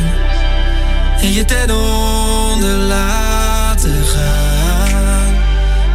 En 1.22 1.34
je 1.34 1.46
ten 1.46 1.72
onder 1.72 2.78
laten 2.78 4.06
gaan. 4.06 5.36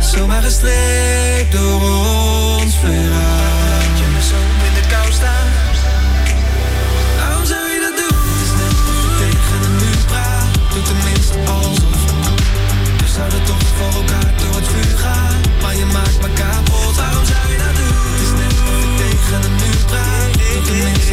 Zomaar 0.01 0.43
gestreept 0.43 1.53
door 1.53 1.83
ons 2.61 2.75
verhaal. 2.77 3.38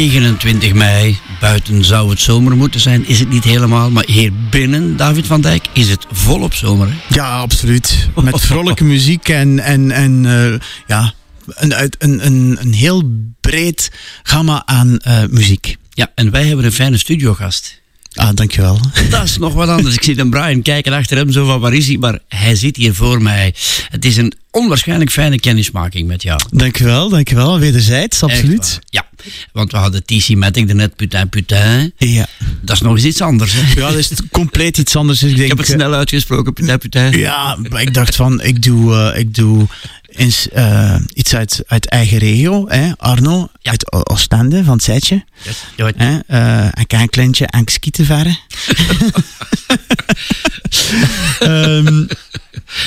29 0.00 0.74
mei. 0.74 1.18
Buiten 1.40 1.84
zou 1.84 2.10
het 2.10 2.20
zomer 2.20 2.56
moeten 2.56 2.80
zijn. 2.80 3.06
Is 3.06 3.18
het 3.18 3.30
niet 3.30 3.44
helemaal. 3.44 3.90
Maar 3.90 4.04
hier 4.06 4.32
binnen, 4.50 4.96
David 4.96 5.26
van 5.26 5.40
Dijk, 5.40 5.66
is 5.72 5.88
het 5.88 6.06
volop 6.12 6.54
zomer. 6.54 6.88
Hè? 6.88 7.14
Ja, 7.14 7.38
absoluut. 7.38 8.08
Met 8.22 8.40
vrolijke 8.40 8.84
muziek 8.84 9.28
en, 9.28 9.58
en, 9.58 9.90
en 9.90 10.26
eh, 10.26 10.60
ja, 10.86 11.12
een, 11.46 11.82
een, 11.98 12.26
een, 12.26 12.56
een 12.60 12.72
heel 12.72 13.02
breed 13.40 13.90
gamma 14.22 14.62
aan 14.66 14.98
eh, 14.98 15.22
muziek. 15.30 15.76
Ja, 15.90 16.12
en 16.14 16.30
wij 16.30 16.46
hebben 16.46 16.64
een 16.64 16.72
fijne 16.72 16.98
studiogast. 16.98 17.80
Ah, 18.14 18.28
dankjewel. 18.34 18.80
Dat 19.10 19.24
is 19.24 19.38
nog 19.38 19.54
wat 19.54 19.68
anders. 19.68 19.94
Ik 19.94 20.02
zie 20.02 20.18
een 20.18 20.30
Brian 20.30 20.62
kijken 20.62 20.92
achter 20.92 21.16
hem, 21.16 21.32
zo 21.32 21.46
van 21.46 21.60
waar 21.60 21.74
is 21.74 21.86
hij? 21.86 21.96
Maar 21.96 22.18
hij 22.28 22.54
zit 22.54 22.76
hier 22.76 22.94
voor 22.94 23.22
mij. 23.22 23.54
Het 23.88 24.04
is 24.04 24.16
een 24.16 24.32
onwaarschijnlijk 24.50 25.10
fijne 25.10 25.40
kennismaking 25.40 26.08
met 26.08 26.22
jou. 26.22 26.40
Dankjewel, 26.50 27.08
dankjewel. 27.08 27.58
Wederzijds, 27.58 28.22
absoluut. 28.22 28.78
Ja, 28.84 29.06
want 29.52 29.70
we 29.72 29.76
hadden 29.76 30.04
TC 30.04 30.28
Matic 30.34 30.66
daarnet, 30.66 30.96
putain, 30.96 31.28
putain. 31.28 31.92
Ja. 31.96 32.26
Dat 32.62 32.76
is 32.76 32.82
nog 32.82 32.94
eens 32.94 33.04
iets 33.04 33.20
anders. 33.20 33.52
Hè? 33.54 33.80
Ja, 33.80 33.88
dat 33.90 33.96
is 33.98 34.10
compleet 34.30 34.78
iets 34.78 34.96
anders. 34.96 35.18
Dus 35.18 35.30
ik, 35.30 35.36
denk, 35.36 35.50
Ik 35.50 35.56
heb 35.58 35.66
het 35.66 35.76
snel 35.76 35.94
uitgesproken, 35.94 36.52
putain, 36.52 36.78
putain. 36.78 37.18
Ja, 37.18 37.56
maar 37.68 37.80
ik 37.82 37.94
dacht 37.94 38.16
van, 38.16 38.40
ik 38.42 38.62
doe, 38.62 38.94
eh, 39.12 39.20
ik 39.20 39.34
doe 39.34 39.66
eens, 40.10 40.48
eh, 40.48 40.96
iets 41.14 41.34
uit, 41.34 41.62
uit 41.66 41.86
eigen 41.88 42.18
regio. 42.18 42.68
Hè? 42.68 42.90
Arno, 42.96 43.48
uit 43.62 43.92
O- 43.92 44.00
Oostende, 44.02 44.64
van 44.64 44.72
het 44.74 44.82
Zijtje. 44.82 45.24
Ja, 45.76 45.92
Hè? 45.96 46.18
Eh, 46.26 46.68
een 46.70 46.86
klein 46.86 47.08
kleintje 47.08 47.50
aan 47.50 47.62
skieten 47.66 48.06
varen. 48.06 48.38
Ehm, 51.40 52.04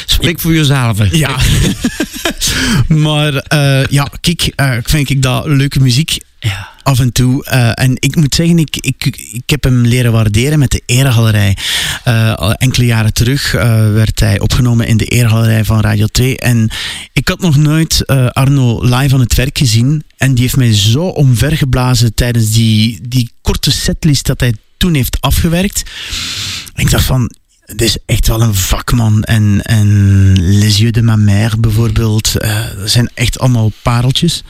Spreek 0.06 0.40
voor 0.40 0.54
jezelf. 0.54 1.12
Ja. 1.12 1.38
maar 3.06 3.36
eh, 3.36 3.86
ja, 3.86 4.10
kijk, 4.22 4.52
eh, 4.56 4.72
vind 4.84 5.10
ik 5.10 5.22
dat 5.22 5.46
leuke 5.46 5.80
muziek 5.80 6.18
Af 6.84 7.00
en 7.00 7.12
toe. 7.12 7.46
eh, 7.46 7.70
en 7.74 7.96
ik 8.00 8.16
moet 8.16 8.36
zeggen, 8.36 8.58
ik, 8.58 8.78
ik, 8.78 9.06
ik 9.32 9.50
heb 9.50 9.64
hem 9.64 9.82
leren 9.86 10.12
waarderen 10.12 10.60
met 10.60 10.72
de 10.72 10.82
Eregalerij. 10.86 11.58
Al 12.36 12.54
enkele 12.54 12.86
jaren 12.86 13.14
terug 13.14 13.52
werd 13.94 14.20
hij 14.20 14.40
opgenomen 14.40 14.88
in 14.88 14.98
de 14.98 15.06
Eregalerij 15.06 15.66
van 15.66 15.80
Radio 15.80 16.06
2. 16.06 16.38
En 16.38 16.70
ik 17.14 17.28
had 17.28 17.40
nog 17.40 17.58
nooit 17.58 18.08
Arno 18.34 18.82
live 18.82 19.14
aan 19.14 19.20
het 19.20 19.36
werk 19.36 19.58
gezien. 19.58 20.04
En 20.18 20.34
die 20.34 20.44
heeft 20.44 20.56
mij 20.56 20.74
zo 20.74 21.04
omvergeblazen 21.04 22.14
tijdens 22.14 22.52
die, 22.52 23.00
die 23.08 23.32
korte 23.42 23.72
setlist 23.72 24.26
dat 24.26 24.40
hij 24.40 24.54
toen 24.78 24.94
heeft 24.94 25.22
afgewerkt. 25.22 25.84
Ik 26.76 26.90
dacht 26.90 27.06
van, 27.06 27.32
het 27.66 27.82
is 27.82 27.98
echt 28.06 28.28
wel 28.28 28.42
een 28.42 28.56
vakman. 28.56 29.24
En, 29.24 29.62
en 29.62 30.34
Les 30.60 30.78
Yeux 30.78 30.92
de 30.92 31.02
ma 31.02 31.16
mère 31.16 31.58
bijvoorbeeld. 31.58 32.36
eh, 32.38 32.60
zijn 32.86 33.10
echt 33.14 33.40
allemaal 33.40 33.72
pareltjes. 33.82 34.44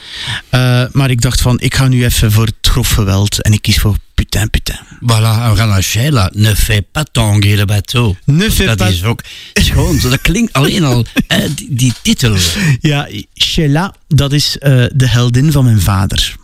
Eh, 0.50 0.84
maar 0.92 1.10
ik 1.10 1.22
dacht 1.22 1.42
van, 1.42 1.60
ik 1.60 1.76
ga 1.76 1.88
nu 1.88 2.04
even 2.04 2.32
voor 2.32 2.46
het 2.46 2.56
grof 2.62 2.90
geweld. 2.90 3.42
En 3.42 3.54
ik 3.54 3.62
kies 3.62 3.78
voor 3.78 3.96
putain, 4.14 4.50
putain. 4.50 4.80
Voilà, 5.02 5.80
Sheila. 5.82 6.30
Ne 6.34 6.56
fais 6.56 6.82
pas 6.92 7.04
tanguer 7.12 7.56
le 7.58 7.66
bateau. 7.66 8.16
Ne 8.26 8.52
fais 8.52 8.68
dat 8.68 8.78
pas- 8.78 8.92
is 8.92 9.04
ook 9.04 9.22
schoon. 9.54 10.00
Dat 10.00 10.22
klinkt 10.22 10.54
alleen 10.54 10.84
al, 10.84 11.06
die, 11.56 11.68
die 11.70 11.94
titel. 12.02 12.36
Ja, 12.80 13.08
Sheila, 13.36 13.94
dat 14.08 14.34
is 14.34 14.58
eh, 14.58 14.86
de 14.96 15.08
heldin 15.08 15.52
van 15.52 15.64
mijn 15.66 15.82
vader. 15.82 16.36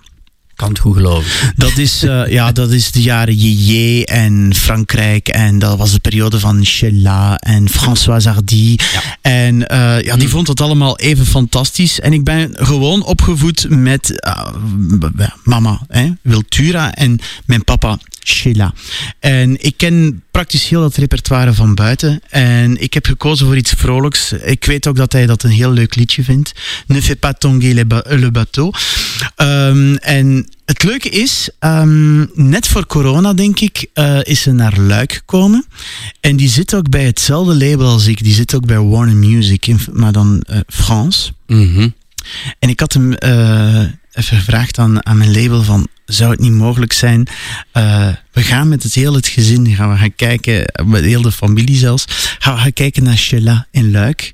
Kan 0.60 0.70
het 0.70 0.80
goed 0.80 0.96
geloven. 0.96 1.54
Dat 1.56 1.78
is, 1.78 2.04
eh, 2.04 2.28
ja, 2.38 2.52
dat 2.52 2.72
is 2.72 2.92
de 2.92 3.02
jaren 3.02 3.36
JJ 3.36 4.02
en 4.02 4.56
Frankrijk. 4.56 5.28
En 5.28 5.60
dat 5.60 5.78
was 5.78 5.92
de 5.92 6.00
periode 6.00 6.40
van 6.40 6.66
Sheila 6.66 7.38
en 7.38 7.70
François 7.70 8.26
Hardy. 8.26 8.76
En 9.22 9.68
eh, 9.68 10.02
ja, 10.02 10.16
die 10.16 10.30
vond 10.30 10.48
het 10.48 10.62
allemaal 10.62 10.98
even 10.98 11.26
fantastisch. 11.26 12.00
En 12.00 12.14
ik 12.14 12.24
ben 12.24 12.52
gewoon 12.54 13.04
opgevoed 13.04 13.70
met 13.70 14.22
eh, 14.22 14.52
mama, 15.44 15.82
hè, 15.88 16.10
Wiltura, 16.22 16.94
en 16.94 17.20
mijn 17.46 17.64
papa, 17.64 17.98
Sheila. 18.24 18.74
En 19.20 19.64
ik 19.66 19.74
ken 19.78 20.24
praktisch 20.40 20.70
heel 20.70 20.82
dat 20.82 20.96
repertoire 20.96 21.54
van 21.54 21.76
buiten. 21.76 22.22
En 22.30 22.82
ik 22.82 22.94
heb 22.94 23.06
gekozen 23.06 23.46
voor 23.46 23.58
iets 23.58 23.74
vrolijks. 23.78 24.32
Ik 24.32 24.66
weet 24.66 24.88
ook 24.88 24.96
dat 24.96 25.12
hij 25.12 25.26
dat 25.26 25.44
een 25.44 25.50
heel 25.52 25.72
leuk 25.72 25.96
liedje 25.96 26.24
vindt. 26.24 26.52
Ne 26.88 27.02
fais 27.02 27.18
pas 27.20 27.34
tanguer 27.38 27.74
le, 27.74 27.86
ba- 27.86 28.04
le 28.08 28.32
bateau. 28.32 28.74
Ehm, 29.36 29.96
en 29.96 30.48
het 30.66 30.84
leuke 30.84 31.10
is, 31.10 31.50
ehm, 31.60 32.20
net 32.50 32.68
voor 32.68 32.86
corona 32.86 33.34
denk 33.34 33.60
ik, 33.60 33.86
eh, 33.94 34.20
is 34.24 34.42
ze 34.42 34.52
naar 34.52 34.80
Luik 34.80 35.14
gekomen. 35.14 35.66
En 36.20 36.36
die 36.36 36.50
zit 36.50 36.74
ook 36.76 36.90
bij 36.90 37.06
hetzelfde 37.06 37.56
label 37.56 37.88
als 37.88 38.08
ik. 38.08 38.24
Die 38.24 38.34
zit 38.34 38.56
ook 38.56 38.66
bij 38.66 38.80
Warner 38.80 39.16
Music, 39.16 39.68
in, 39.68 39.80
maar 39.92 40.12
dan 40.12 40.42
eh 40.48 40.60
France. 40.68 41.32
En 42.60 42.70
ik 42.70 42.80
had 42.80 42.94
hem 42.94 43.14
eh, 43.14 43.80
even 44.14 44.38
gevraagd 44.38 44.78
aan, 44.78 45.06
aan 45.06 45.18
mijn 45.18 45.42
label 45.42 45.64
van, 45.64 45.88
zou 46.10 46.32
het 46.32 46.40
niet 46.40 46.52
mogelijk 46.52 46.94
zijn, 46.94 47.28
eh, 47.72 48.08
we 48.32 48.42
gaan 48.42 48.68
met 48.68 48.84
het 48.84 48.94
heel 48.94 49.14
het 49.14 49.28
gezin, 49.28 49.76
gaan 49.76 49.92
we 49.92 49.98
gaan 49.98 50.16
kijken, 50.16 50.74
met 50.86 51.04
heel 51.04 51.22
de 51.22 51.32
familie 51.32 51.78
zelfs, 51.78 52.06
gaan 52.40 52.54
we 52.56 52.62
gaan 52.62 52.74
kijken 52.74 53.04
naar 53.04 53.18
Sheila 53.18 53.68
in 53.72 53.92
Luik. 53.92 54.32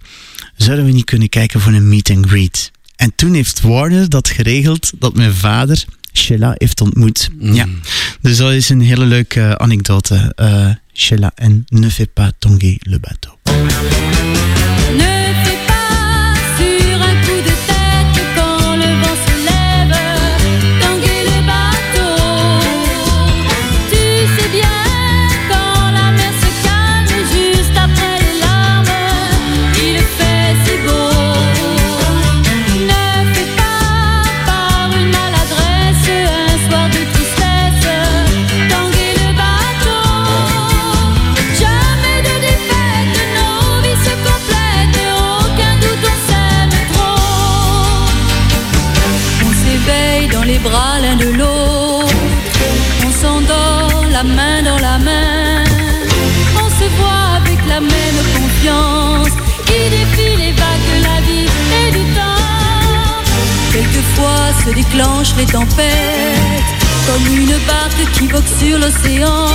Zouden 0.57 0.86
we 0.86 0.91
niet 0.91 1.05
kunnen 1.05 1.30
kijken 1.30 1.59
voor 1.59 1.73
een 1.73 1.88
meet 1.89 2.09
and 2.09 2.26
greet? 2.26 2.71
En 2.95 3.11
toen 3.15 3.34
heeft 3.34 3.61
Warner 3.61 4.09
dat 4.09 4.30
geregeld 4.30 4.91
dat 4.99 5.15
mijn 5.15 5.34
vader 5.34 5.86
Sheila 6.13 6.53
heeft 6.57 6.82
ontmoet. 6.82 7.30
Ja. 7.39 7.65
Dus 8.21 8.38
dat 8.38 8.51
is 8.51 8.69
een 8.69 8.82
hele 8.82 9.05
leuke 9.05 9.41
eh, 9.41 9.51
anekdote. 9.51 10.32
eh 10.36 10.69
Sheila 10.97 11.32
en 11.36 11.65
Ne 11.67 11.91
fais 11.91 12.07
pas 12.13 12.32
tanguer 12.39 12.78
le 12.80 12.99
bateau. 12.99 13.36
Les 65.38 65.45
tempêtes, 65.45 65.86
comme 67.07 67.36
une 67.36 67.57
barque 67.67 68.11
qui 68.13 68.28
vogue 68.28 68.43
sur 68.59 68.78
l'océan. 68.78 69.47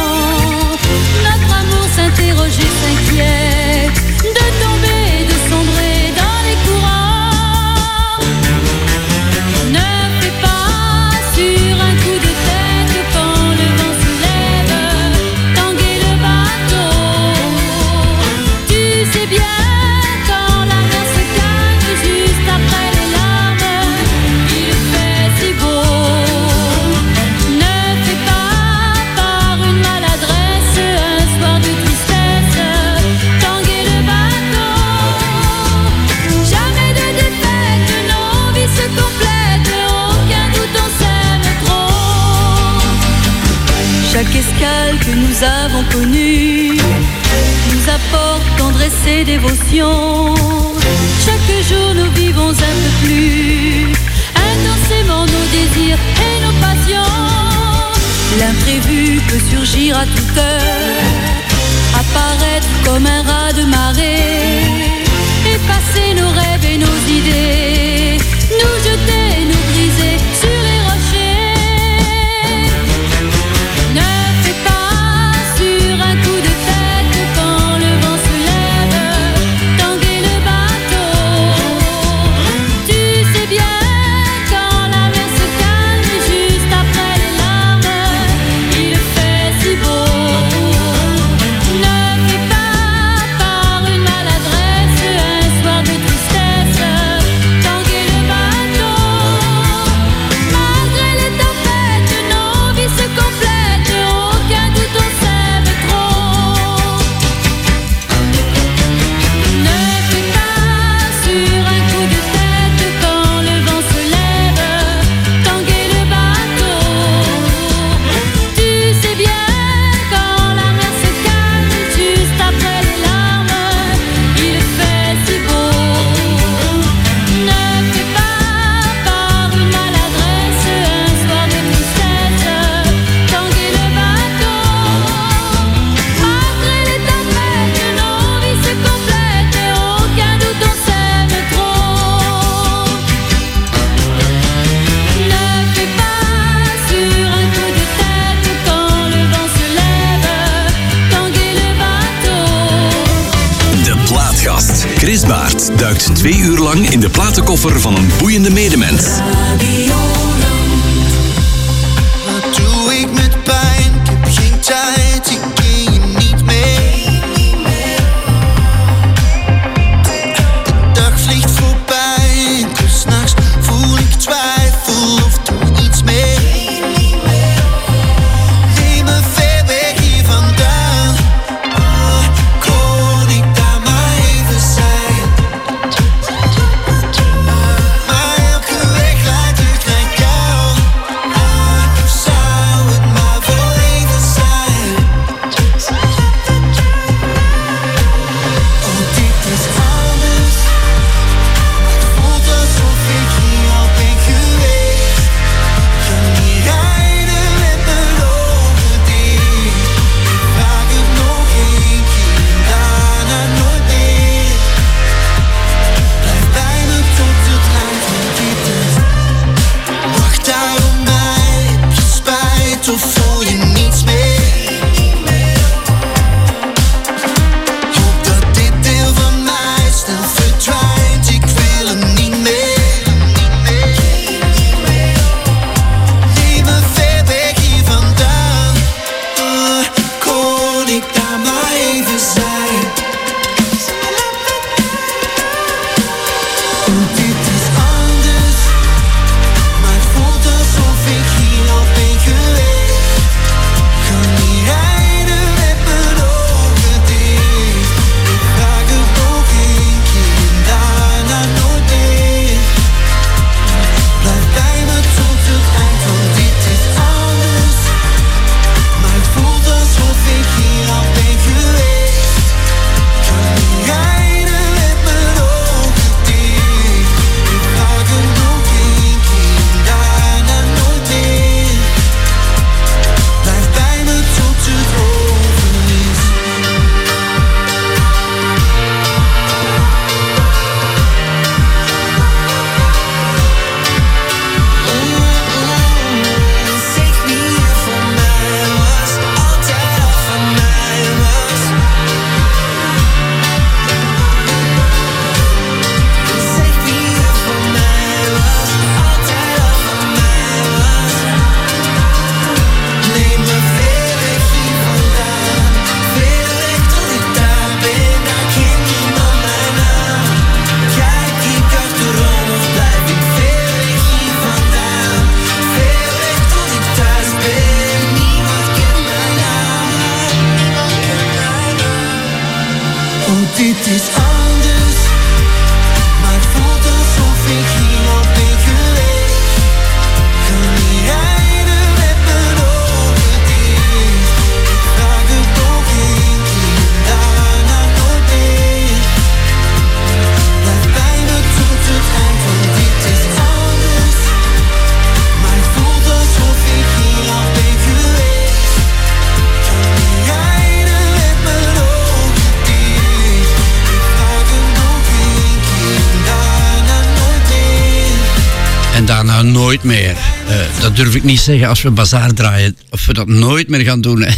Durf 371.03 371.15
ik 371.15 371.25
niet 371.25 371.41
zeggen 371.41 371.69
als 371.69 371.83
we 371.83 371.91
bazaar 371.91 372.33
draaien. 372.35 372.77
Of 372.91 373.07
we 373.07 373.13
dat 373.13 373.29
nooit 373.29 373.69
meer 373.69 373.81
gaan 373.81 374.01
doen. 374.01 374.19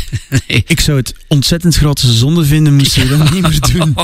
Nee. 0.48 0.64
Ik 0.66 0.80
zou 0.80 0.98
het 0.98 1.14
ontzettend 1.28 1.76
grote 1.76 2.12
zonde 2.12 2.44
vinden 2.44 2.74
moesten 2.76 3.08
we 3.08 3.16
dat 3.18 3.32
niet 3.32 3.42
meer 3.42 3.60
doen. 3.72 3.94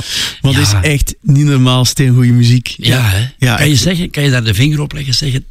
Want 0.41 0.57
het 0.57 0.67
is 0.67 0.73
echt 0.83 1.15
niet 1.23 1.45
normaal 1.47 1.85
steengoede 1.85 2.33
muziek. 2.33 2.75
Ja, 2.77 3.01
hè? 3.03 3.29
Ja, 3.39 3.57
kan, 3.57 3.69
je 3.69 3.77
zeggen, 3.77 4.11
kan 4.11 4.23
je 4.23 4.31
daar 4.31 4.45
de 4.45 4.55
vinger 4.55 4.81
op 4.81 4.93
leggen? 4.93 5.15
Zeggen, 5.15 5.45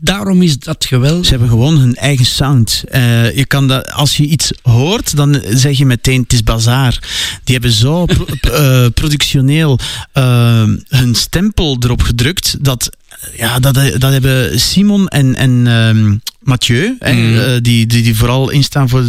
daarom 0.00 0.42
is 0.42 0.58
dat 0.58 0.84
geweldig. 0.84 1.24
Ze 1.24 1.30
hebben 1.30 1.48
gewoon 1.48 1.78
hun 1.78 1.94
eigen 1.94 2.26
sound. 2.26 2.84
Eh, 2.90 3.36
je 3.36 3.46
kan 3.46 3.68
dat, 3.68 3.90
als 3.92 4.16
je 4.16 4.26
iets 4.26 4.52
hoort, 4.62 5.16
dan 5.16 5.42
zeg 5.50 5.78
je 5.78 5.86
meteen 5.86 6.22
het 6.22 6.32
is 6.32 6.42
bazaar. 6.42 6.98
Die 7.44 7.54
hebben 7.54 7.72
zo 7.72 8.04
pro- 8.04 8.26
eh, 8.50 8.86
productioneel 8.94 9.78
eh, 10.12 10.62
hun 10.88 11.14
stempel 11.14 11.76
erop 11.80 12.02
gedrukt 12.02 12.56
dat 12.64 12.90
ja, 13.36 13.58
dat, 13.58 13.74
dat 13.74 14.12
hebben 14.12 14.60
Simon 14.60 15.08
en, 15.08 15.34
en 15.34 15.66
ehm, 15.66 16.16
Mathieu, 16.40 16.96
hè, 16.98 17.12
Mhm. 17.12 17.38
eh, 17.38 17.52
die, 17.62 17.86
die, 17.86 18.02
die 18.02 18.16
vooral 18.16 18.50
instaan 18.50 18.88
voor 18.88 19.04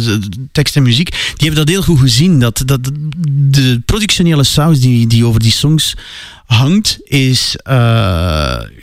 tekst 0.52 0.76
en 0.76 0.82
muziek, 0.82 1.10
die 1.10 1.48
hebben 1.48 1.56
dat 1.56 1.68
heel 1.68 1.82
goed 1.82 1.98
gezien. 2.00 2.40
Dat, 2.40 2.62
dat 2.66 2.90
de 3.26 3.80
productionele 3.84 4.44
saus 4.44 4.80
die, 4.80 5.06
die 5.06 5.26
over 5.26 5.40
die 5.40 5.52
songs 5.52 5.94
hangt, 6.46 6.98
is, 7.04 7.56
eh, 7.62 7.74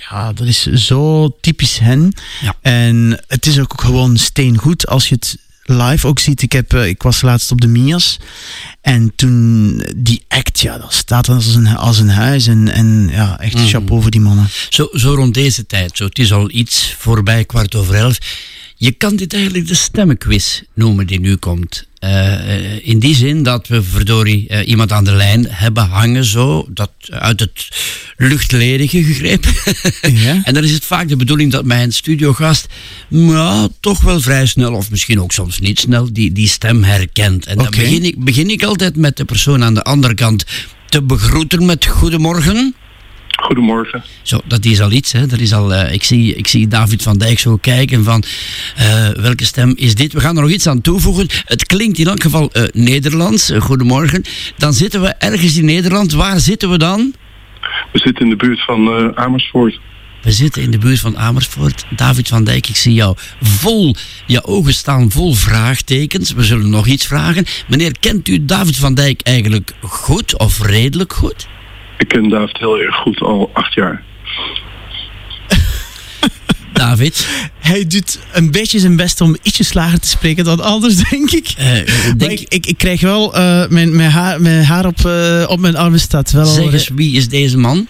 ja, 0.09 0.34
dat 0.34 0.47
is 0.47 0.61
zo 0.65 1.29
typisch 1.41 1.79
hen. 1.79 2.13
En 2.62 3.20
het 3.28 3.45
is 3.45 3.59
ook 3.59 3.82
gewoon 3.82 4.17
steengoed 4.17 4.87
als 4.87 5.09
je 5.09 5.16
het 5.16 5.37
live 5.73 6.07
ook 6.07 6.19
ziet. 6.19 6.41
Ik, 6.41 6.51
heb, 6.51 6.73
eh, 6.73 6.87
ik 6.87 7.01
was 7.01 7.21
laatst 7.21 7.51
op 7.51 7.61
de 7.61 7.67
Mias 7.67 8.17
en 8.81 9.11
toen 9.15 9.83
die 9.97 10.23
act, 10.27 10.59
ja, 10.59 10.77
dat 10.77 10.93
staat 10.93 11.29
als 11.29 11.55
een, 11.55 11.67
als 11.67 11.97
een 11.99 12.09
huis. 12.09 12.47
En, 12.47 12.67
en 12.69 13.09
ja, 13.11 13.39
echt 13.39 13.53
Mhm. 13.53 13.67
chapeau 13.67 14.01
voor 14.01 14.11
die 14.11 14.21
mannen. 14.21 14.47
Zo, 14.69 14.89
zo 14.93 15.13
rond 15.13 15.33
deze 15.33 15.65
tijd, 15.65 15.97
zo, 15.97 16.05
het 16.05 16.19
is 16.19 16.33
al 16.33 16.49
iets 16.51 16.95
voorbij 16.97 17.45
kwart 17.45 17.75
over 17.75 17.95
elf. 17.95 18.17
Je 18.82 18.91
kan 18.91 19.16
dit 19.16 19.33
eigenlijk 19.33 19.67
de 19.67 19.75
stemmenquiz 19.75 20.62
noemen 20.74 21.08
die 21.08 21.20
nu 21.20 21.36
komt. 21.36 21.87
Eh, 21.99 22.55
eh, 22.55 22.87
in 22.87 22.99
die 22.99 23.16
zin 23.16 23.43
dat 23.43 23.67
we 23.67 23.83
verdorie 23.83 24.47
eh, 24.47 24.67
iemand 24.67 24.91
aan 24.91 25.03
de 25.03 25.12
lijn 25.12 25.45
hebben 25.49 25.87
hangen 25.87 26.25
zo, 26.25 26.67
dat 26.70 26.91
uit 27.09 27.39
het 27.39 27.67
luchtledige 28.17 29.03
gegrepen. 29.03 29.53
en 30.47 30.53
dan 30.53 30.63
is 30.63 30.71
het 30.71 30.86
vaak 30.86 31.08
de 31.08 31.16
bedoeling 31.16 31.51
dat 31.51 31.66
mijn 31.66 31.91
studiogast, 31.91 32.67
ja, 33.09 33.67
toch 33.79 34.01
wel 34.01 34.21
vrij 34.21 34.45
snel, 34.45 34.74
of 34.74 34.91
misschien 34.91 35.21
ook 35.21 35.32
soms 35.32 35.59
niet 35.59 35.79
snel, 35.79 36.13
die, 36.13 36.32
die 36.32 36.47
stem 36.47 36.83
herkent. 36.83 37.45
En 37.45 37.58
dan 37.58 37.70
begin 37.70 38.03
ik, 38.03 38.24
begin 38.24 38.49
ik 38.49 38.63
altijd 38.63 38.95
met 38.95 39.17
de 39.17 39.25
persoon 39.25 39.63
aan 39.63 39.74
de 39.74 39.83
andere 39.83 40.13
kant 40.13 40.45
te 40.89 41.01
begroeten 41.01 41.66
met 41.66 41.86
goedemorgen. 41.86 42.75
Goedemorgen. 43.39 44.03
Zo, 44.21 44.39
dat 44.45 44.66
is 44.66 44.82
al 44.82 44.91
iets. 44.91 45.12
Hè. 45.12 45.25
Dat 45.25 45.39
is 45.39 45.53
al, 45.53 45.74
eh, 45.74 45.93
ik, 45.93 46.03
zie, 46.03 46.36
ik 46.36 46.47
zie 46.47 46.67
David 46.67 47.03
van 47.03 47.17
Dijk 47.17 47.39
zo 47.39 47.58
kijken 47.58 48.03
van 48.03 48.24
eh, 48.75 49.09
welke 49.09 49.45
stem 49.45 49.74
is 49.75 49.95
dit? 49.95 50.13
We 50.13 50.20
gaan 50.20 50.36
er 50.36 50.41
nog 50.41 50.51
iets 50.51 50.67
aan 50.67 50.82
toevoegen. 50.82 51.28
Het 51.45 51.66
klinkt 51.66 51.97
in 51.97 52.08
elk 52.08 52.21
geval 52.21 52.51
eh, 52.51 52.63
Nederlands. 52.71 53.51
Goedemorgen. 53.59 54.24
Dan 54.58 54.74
zitten 54.74 55.01
we 55.01 55.08
ergens 55.08 55.58
in 55.58 55.66
Nederland. 55.66 56.13
Waar 56.13 56.39
zitten 56.39 56.70
we 56.70 56.78
dan? 56.78 57.13
We 57.91 57.99
zitten 57.99 58.24
in 58.24 58.29
de 58.29 58.36
buurt 58.36 58.63
van 58.63 59.17
Amersfoort. 59.17 59.79
We 60.21 60.32
zitten 60.32 60.62
in 60.62 60.71
de 60.71 60.78
buurt 60.78 60.99
van 60.99 61.17
Amersfoort. 61.17 61.86
David 61.89 62.28
van 62.28 62.43
Dijk, 62.43 62.67
ik 62.67 62.75
zie 62.75 62.93
jou 62.93 63.16
vol, 63.41 63.95
je 64.25 64.45
ogen 64.45 64.74
staan 64.74 65.12
vol 65.12 65.33
vraagtekens. 65.33 66.32
We 66.32 66.43
zullen 66.43 66.70
nog 66.70 66.87
iets 66.87 67.08
vragen. 67.08 67.45
Meneer, 67.67 67.91
kent 67.99 68.28
u 68.28 68.45
David 68.45 68.78
van 68.78 68.93
Dijk 68.93 69.21
eigenlijk 69.21 69.74
goed 69.82 70.39
of 70.39 70.62
redelijk 70.62 71.13
goed? 71.13 71.47
Ik 72.01 72.07
ken 72.07 72.29
David 72.29 72.57
heel 72.57 72.79
erg 72.79 72.95
goed 72.95 73.19
al 73.21 73.49
acht 73.53 73.73
jaar. 73.73 74.03
David? 76.73 77.28
Hij 77.59 77.87
doet 77.87 78.19
een 78.33 78.51
beetje 78.51 78.79
zijn 78.79 78.95
best 78.95 79.21
om 79.21 79.37
ietsjes 79.41 79.73
lager 79.73 79.99
te 79.99 80.07
spreken 80.07 80.43
dan 80.43 80.59
anders, 80.59 80.95
denk 80.95 81.32
ik. 81.32 81.53
Maar 82.17 82.32
ik, 82.32 82.45
ik, 82.47 82.65
ik 82.65 82.78
krijg 82.78 83.01
wel 83.01 83.36
eh, 83.36 83.67
mijn, 83.67 83.95
mijn, 83.95 84.11
haar, 84.11 84.41
mijn 84.41 84.63
haar 84.65 84.86
op, 84.86 85.05
eh, 85.05 85.43
op 85.47 85.59
mijn 85.59 85.75
armen 85.75 85.99
staat 85.99 86.32
wel 86.32 86.43
al- 86.43 86.47
Zeg 86.53 86.73
eens, 86.73 86.89
wie 86.95 87.15
is 87.15 87.29
deze 87.29 87.57
man? 87.57 87.87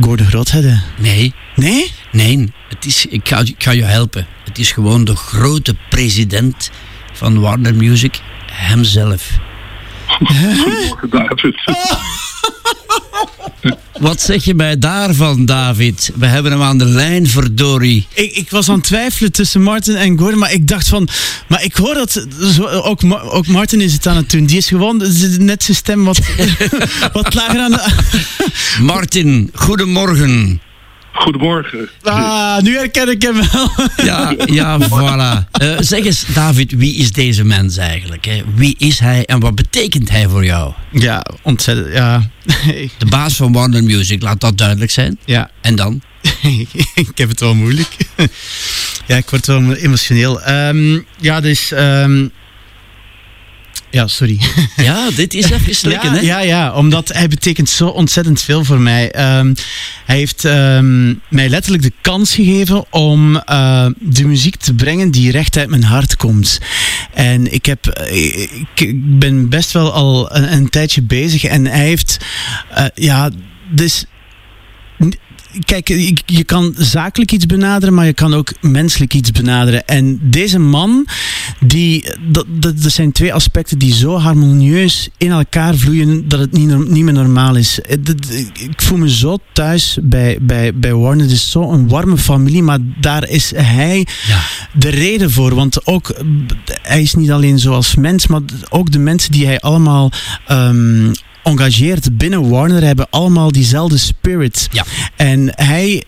Gordon 0.00 0.26
Groothedde. 0.26 0.80
Nee. 0.98 1.32
Nee? 1.56 1.90
Nee, 2.12 2.52
het 2.68 2.84
is, 2.84 3.06
ik, 3.06 3.28
ga, 3.28 3.40
ik 3.40 3.54
ga 3.58 3.70
je 3.70 3.82
helpen. 3.84 4.26
Het 4.44 4.58
is 4.58 4.72
gewoon 4.72 5.04
de 5.04 5.16
grote 5.16 5.74
president 5.88 6.70
van 7.12 7.40
Warner 7.40 7.74
Music, 7.74 8.20
hemzelf. 8.52 9.30
Goedemorgen, 10.18 11.10
David. 11.10 11.56
Wat 14.00 14.20
zeg 14.20 14.44
je 14.44 14.54
mij 14.54 14.78
daarvan, 14.78 15.44
David? 15.44 16.10
We 16.14 16.26
hebben 16.26 16.52
hem 16.52 16.62
aan 16.62 16.78
de 16.78 16.84
lijn, 16.84 17.26
verdorie. 17.26 18.06
Ik, 18.14 18.32
ik 18.32 18.50
was 18.50 18.68
aan 18.68 18.74
het 18.74 18.84
twijfelen 18.84 19.32
tussen 19.32 19.62
Martin 19.62 19.96
en 19.96 20.18
Gordon, 20.18 20.38
maar 20.38 20.52
ik 20.52 20.68
dacht 20.68 20.88
van... 20.88 21.08
Maar 21.48 21.62
ik 21.62 21.74
hoor 21.74 21.94
dat... 21.94 22.26
Ook, 22.60 23.00
ook 23.24 23.46
Martin 23.46 23.80
is 23.80 23.92
het 23.92 24.06
aan 24.06 24.16
het 24.16 24.30
doen. 24.30 24.46
Die 24.46 24.56
is 24.56 24.66
gewoon 24.66 24.96
net 25.38 25.62
zijn 25.62 25.76
stem 25.76 26.04
wat, 26.04 26.18
wat 27.12 27.34
lager 27.34 27.60
aan 27.60 27.70
de... 27.70 27.92
Martin, 28.80 29.50
goedemorgen. 29.54 30.60
Goedemorgen. 31.14 31.88
Ah, 32.02 32.60
nu 32.62 32.76
herken 32.76 33.08
ik 33.08 33.22
hem 33.22 33.34
wel. 33.52 33.70
Ja, 34.06 34.34
ja 34.46 34.78
voilà. 34.80 35.50
Eh, 35.50 35.76
zeg 35.78 36.04
eens, 36.04 36.24
David, 36.34 36.72
wie 36.72 36.94
is 36.94 37.12
deze 37.12 37.44
mens 37.44 37.76
eigenlijk? 37.76 38.24
Hè? 38.24 38.42
Wie 38.54 38.74
is 38.78 38.98
hij 38.98 39.24
en 39.24 39.40
wat 39.40 39.54
betekent 39.54 40.10
hij 40.10 40.28
voor 40.28 40.44
jou? 40.44 40.72
Ja, 40.90 41.24
ontzettend, 41.42 41.92
ja. 41.92 42.30
De 42.98 43.06
baas 43.08 43.36
van 43.36 43.52
Warner 43.52 43.84
Music, 43.84 44.22
laat 44.22 44.40
dat 44.40 44.58
duidelijk 44.58 44.90
zijn. 44.90 45.18
Ja. 45.24 45.50
En 45.60 45.74
dan? 45.76 46.02
ik 46.94 47.18
heb 47.18 47.28
het 47.28 47.40
wel 47.40 47.54
moeilijk. 47.54 47.96
ja, 49.06 49.16
ik 49.16 49.30
word 49.30 49.46
wel 49.46 49.74
emotioneel. 49.74 50.42
Ehm, 50.42 51.00
ja, 51.20 51.40
dus... 51.40 51.72
ehm, 51.72 52.26
ja, 53.94 54.06
sorry. 54.06 54.40
Ja, 54.76 55.10
dit 55.10 55.34
is 55.34 55.50
even 55.50 55.74
slikken, 55.84 56.12
ja, 56.12 56.16
hè? 56.16 56.20
Ja, 56.20 56.40
ja, 56.40 56.72
omdat 56.72 57.08
hij 57.12 57.28
betekent 57.28 57.68
zo 57.68 57.88
ontzettend 57.88 58.42
veel 58.42 58.64
voor 58.64 58.80
mij. 58.80 59.10
Ehm, 59.10 59.54
hij 60.04 60.16
heeft 60.16 60.44
ehm, 60.44 61.14
mij 61.28 61.48
letterlijk 61.48 61.82
de 61.82 61.92
kans 62.00 62.34
gegeven 62.34 62.84
om 62.90 63.36
eh, 63.36 63.86
de 63.98 64.24
muziek 64.24 64.56
te 64.56 64.74
brengen 64.74 65.10
die 65.10 65.30
recht 65.30 65.56
uit 65.56 65.68
mijn 65.68 65.84
hart 65.84 66.16
komt. 66.16 66.60
En 67.12 67.52
ik, 67.52 67.66
heb, 67.66 67.86
eh, 67.86 68.42
ik, 68.42 68.58
ik 68.74 69.18
ben 69.18 69.48
best 69.48 69.72
wel 69.72 69.92
al 69.92 70.36
een, 70.36 70.52
een 70.52 70.68
tijdje 70.68 71.02
bezig 71.02 71.44
en 71.44 71.66
hij 71.66 71.84
heeft, 71.84 72.16
eh, 72.74 72.84
ja, 72.94 73.30
dus 73.70 74.04
Kijk, 75.64 75.88
je, 76.26 76.44
kan 76.44 76.74
zakelijk 76.76 77.32
iets 77.32 77.46
benaderen, 77.46 77.94
maar 77.94 78.06
je 78.06 78.12
kan 78.12 78.34
ook 78.34 78.52
menselijk 78.60 79.14
iets 79.14 79.30
benaderen. 79.30 79.86
En 79.86 80.18
deze 80.22 80.58
man, 80.58 81.06
die, 81.60 82.04
dat, 82.28 82.46
dat, 82.48 82.82
dat 82.82 82.92
zijn 82.92 83.12
twee 83.12 83.34
aspecten 83.34 83.78
die 83.78 83.94
zo 83.94 84.16
harmonieus 84.18 85.08
in 85.16 85.30
elkaar 85.30 85.74
vloeien 85.74 86.28
dat 86.28 86.40
het 86.40 86.52
niet, 86.52 86.88
niet 86.88 87.04
meer 87.04 87.12
normaal 87.12 87.56
is. 87.56 87.80
Eh, 87.80 87.98
Ik 88.54 88.82
voel 88.82 88.98
me 88.98 89.10
zo 89.10 89.38
thuis 89.52 89.98
bij, 90.02 90.38
bij, 90.40 90.74
bij 90.74 90.94
Warner. 90.94 91.24
Het 91.24 91.32
is 91.34 91.50
zo'n 91.50 91.88
warme 91.88 92.18
familie, 92.18 92.62
maar 92.62 92.78
daar 93.00 93.28
is 93.28 93.52
hij 93.54 94.06
de 94.72 94.88
reden 94.88 95.30
voor. 95.30 95.54
Want 95.54 95.86
ook, 95.86 96.08
eh, 96.08 96.24
hij 96.82 97.02
is 97.02 97.14
niet 97.14 97.30
alleen 97.30 97.58
zoals 97.58 97.94
mens, 97.94 98.26
maar 98.26 98.40
ook 98.68 98.90
de 98.90 98.98
mensen 98.98 99.32
die 99.32 99.46
hij 99.46 99.60
allemaal 99.60 100.10
ehm, 100.46 101.12
engageert 101.44 102.18
binnen 102.18 102.48
Warner 102.48 102.82
hebben 102.82 103.06
allemaal 103.10 103.52
diezelfde 103.52 103.96
spirit. 103.98 104.68
Ja. 104.72 104.84
En 105.16 105.52
hij. 105.54 106.02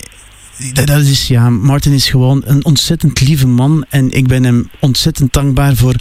Dat 0.72 0.88
is, 1.00 1.28
ja, 1.28 1.50
Martin 1.50 1.92
is 1.92 2.08
gewoon 2.08 2.42
een 2.44 2.64
ontzettend 2.64 3.20
lieve 3.20 3.46
man. 3.46 3.84
En 3.88 4.10
ik 4.10 4.26
ben 4.26 4.44
hem 4.44 4.70
ontzettend 4.80 5.32
dankbaar 5.32 5.74
voor 5.76 5.94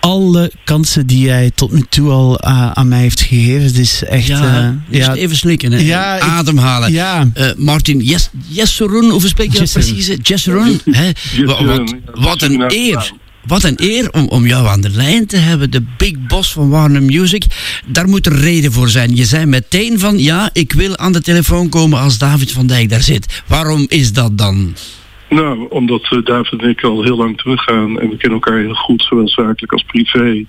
alle 0.00 0.52
kansen 0.64 1.06
die 1.06 1.30
hij 1.30 1.50
tot 1.54 1.72
nu 1.72 1.84
toe 1.88 2.10
al 2.10 2.38
eh, 2.40 2.70
aan 2.72 2.88
mij 2.88 3.00
heeft 3.00 3.20
gegeven. 3.20 3.62
Het 3.62 3.78
is 3.78 4.02
echt. 4.04 4.26
Ja, 4.26 4.74
eh, 4.90 5.08
even 5.22 5.36
slikken, 5.36 5.72
hè? 5.72 5.78
Ja, 5.78 6.14
ik- 6.16 6.22
ademhalen. 6.22 6.92
Ja. 6.92 7.30
Eh, 7.34 7.50
Martin, 7.56 8.00
yes, 8.00 8.28
Jesseroen, 8.48 9.10
hoe 9.10 9.26
spreek 9.28 9.52
je 9.52 9.58
dat 9.58 9.72
precies? 9.72 10.06
hè? 10.90 11.10
Wa- 11.44 11.64
Wat, 11.64 11.94
wat 12.14 12.42
een 12.42 12.64
eer. 12.68 13.12
Wat 13.46 13.62
een 13.62 13.82
eer 13.82 14.12
om, 14.12 14.28
om 14.28 14.46
jou 14.46 14.66
aan 14.66 14.80
de 14.80 14.90
lijn 14.90 15.26
te 15.26 15.36
hebben, 15.36 15.70
de 15.70 15.82
big 15.96 16.26
boss 16.26 16.52
van 16.52 16.68
Warner 16.68 17.02
Music. 17.02 17.44
Daar 17.86 18.08
moet 18.08 18.26
een 18.26 18.40
reden 18.40 18.72
voor 18.72 18.88
zijn. 18.88 19.16
Je 19.16 19.24
zei 19.24 19.46
meteen 19.46 19.98
van, 19.98 20.18
ja, 20.18 20.50
ik 20.52 20.72
wil 20.72 20.96
aan 20.96 21.12
de 21.12 21.20
telefoon 21.20 21.68
komen 21.68 21.98
als 21.98 22.18
David 22.18 22.52
van 22.52 22.66
Dijk 22.66 22.88
daar 22.88 23.02
zit. 23.02 23.42
Waarom 23.46 23.86
is 23.88 24.12
dat 24.12 24.38
dan? 24.38 24.74
Nou, 25.32 25.66
omdat 25.68 26.20
David 26.24 26.62
en 26.62 26.68
ik 26.68 26.82
al 26.82 27.02
heel 27.02 27.16
lang 27.16 27.38
teruggaan 27.38 28.00
en 28.00 28.08
we 28.08 28.16
kennen 28.16 28.40
elkaar 28.40 28.58
heel 28.58 28.74
goed, 28.74 29.02
zowel 29.02 29.28
zakelijk 29.28 29.72
als 29.72 29.82
privé. 29.82 30.44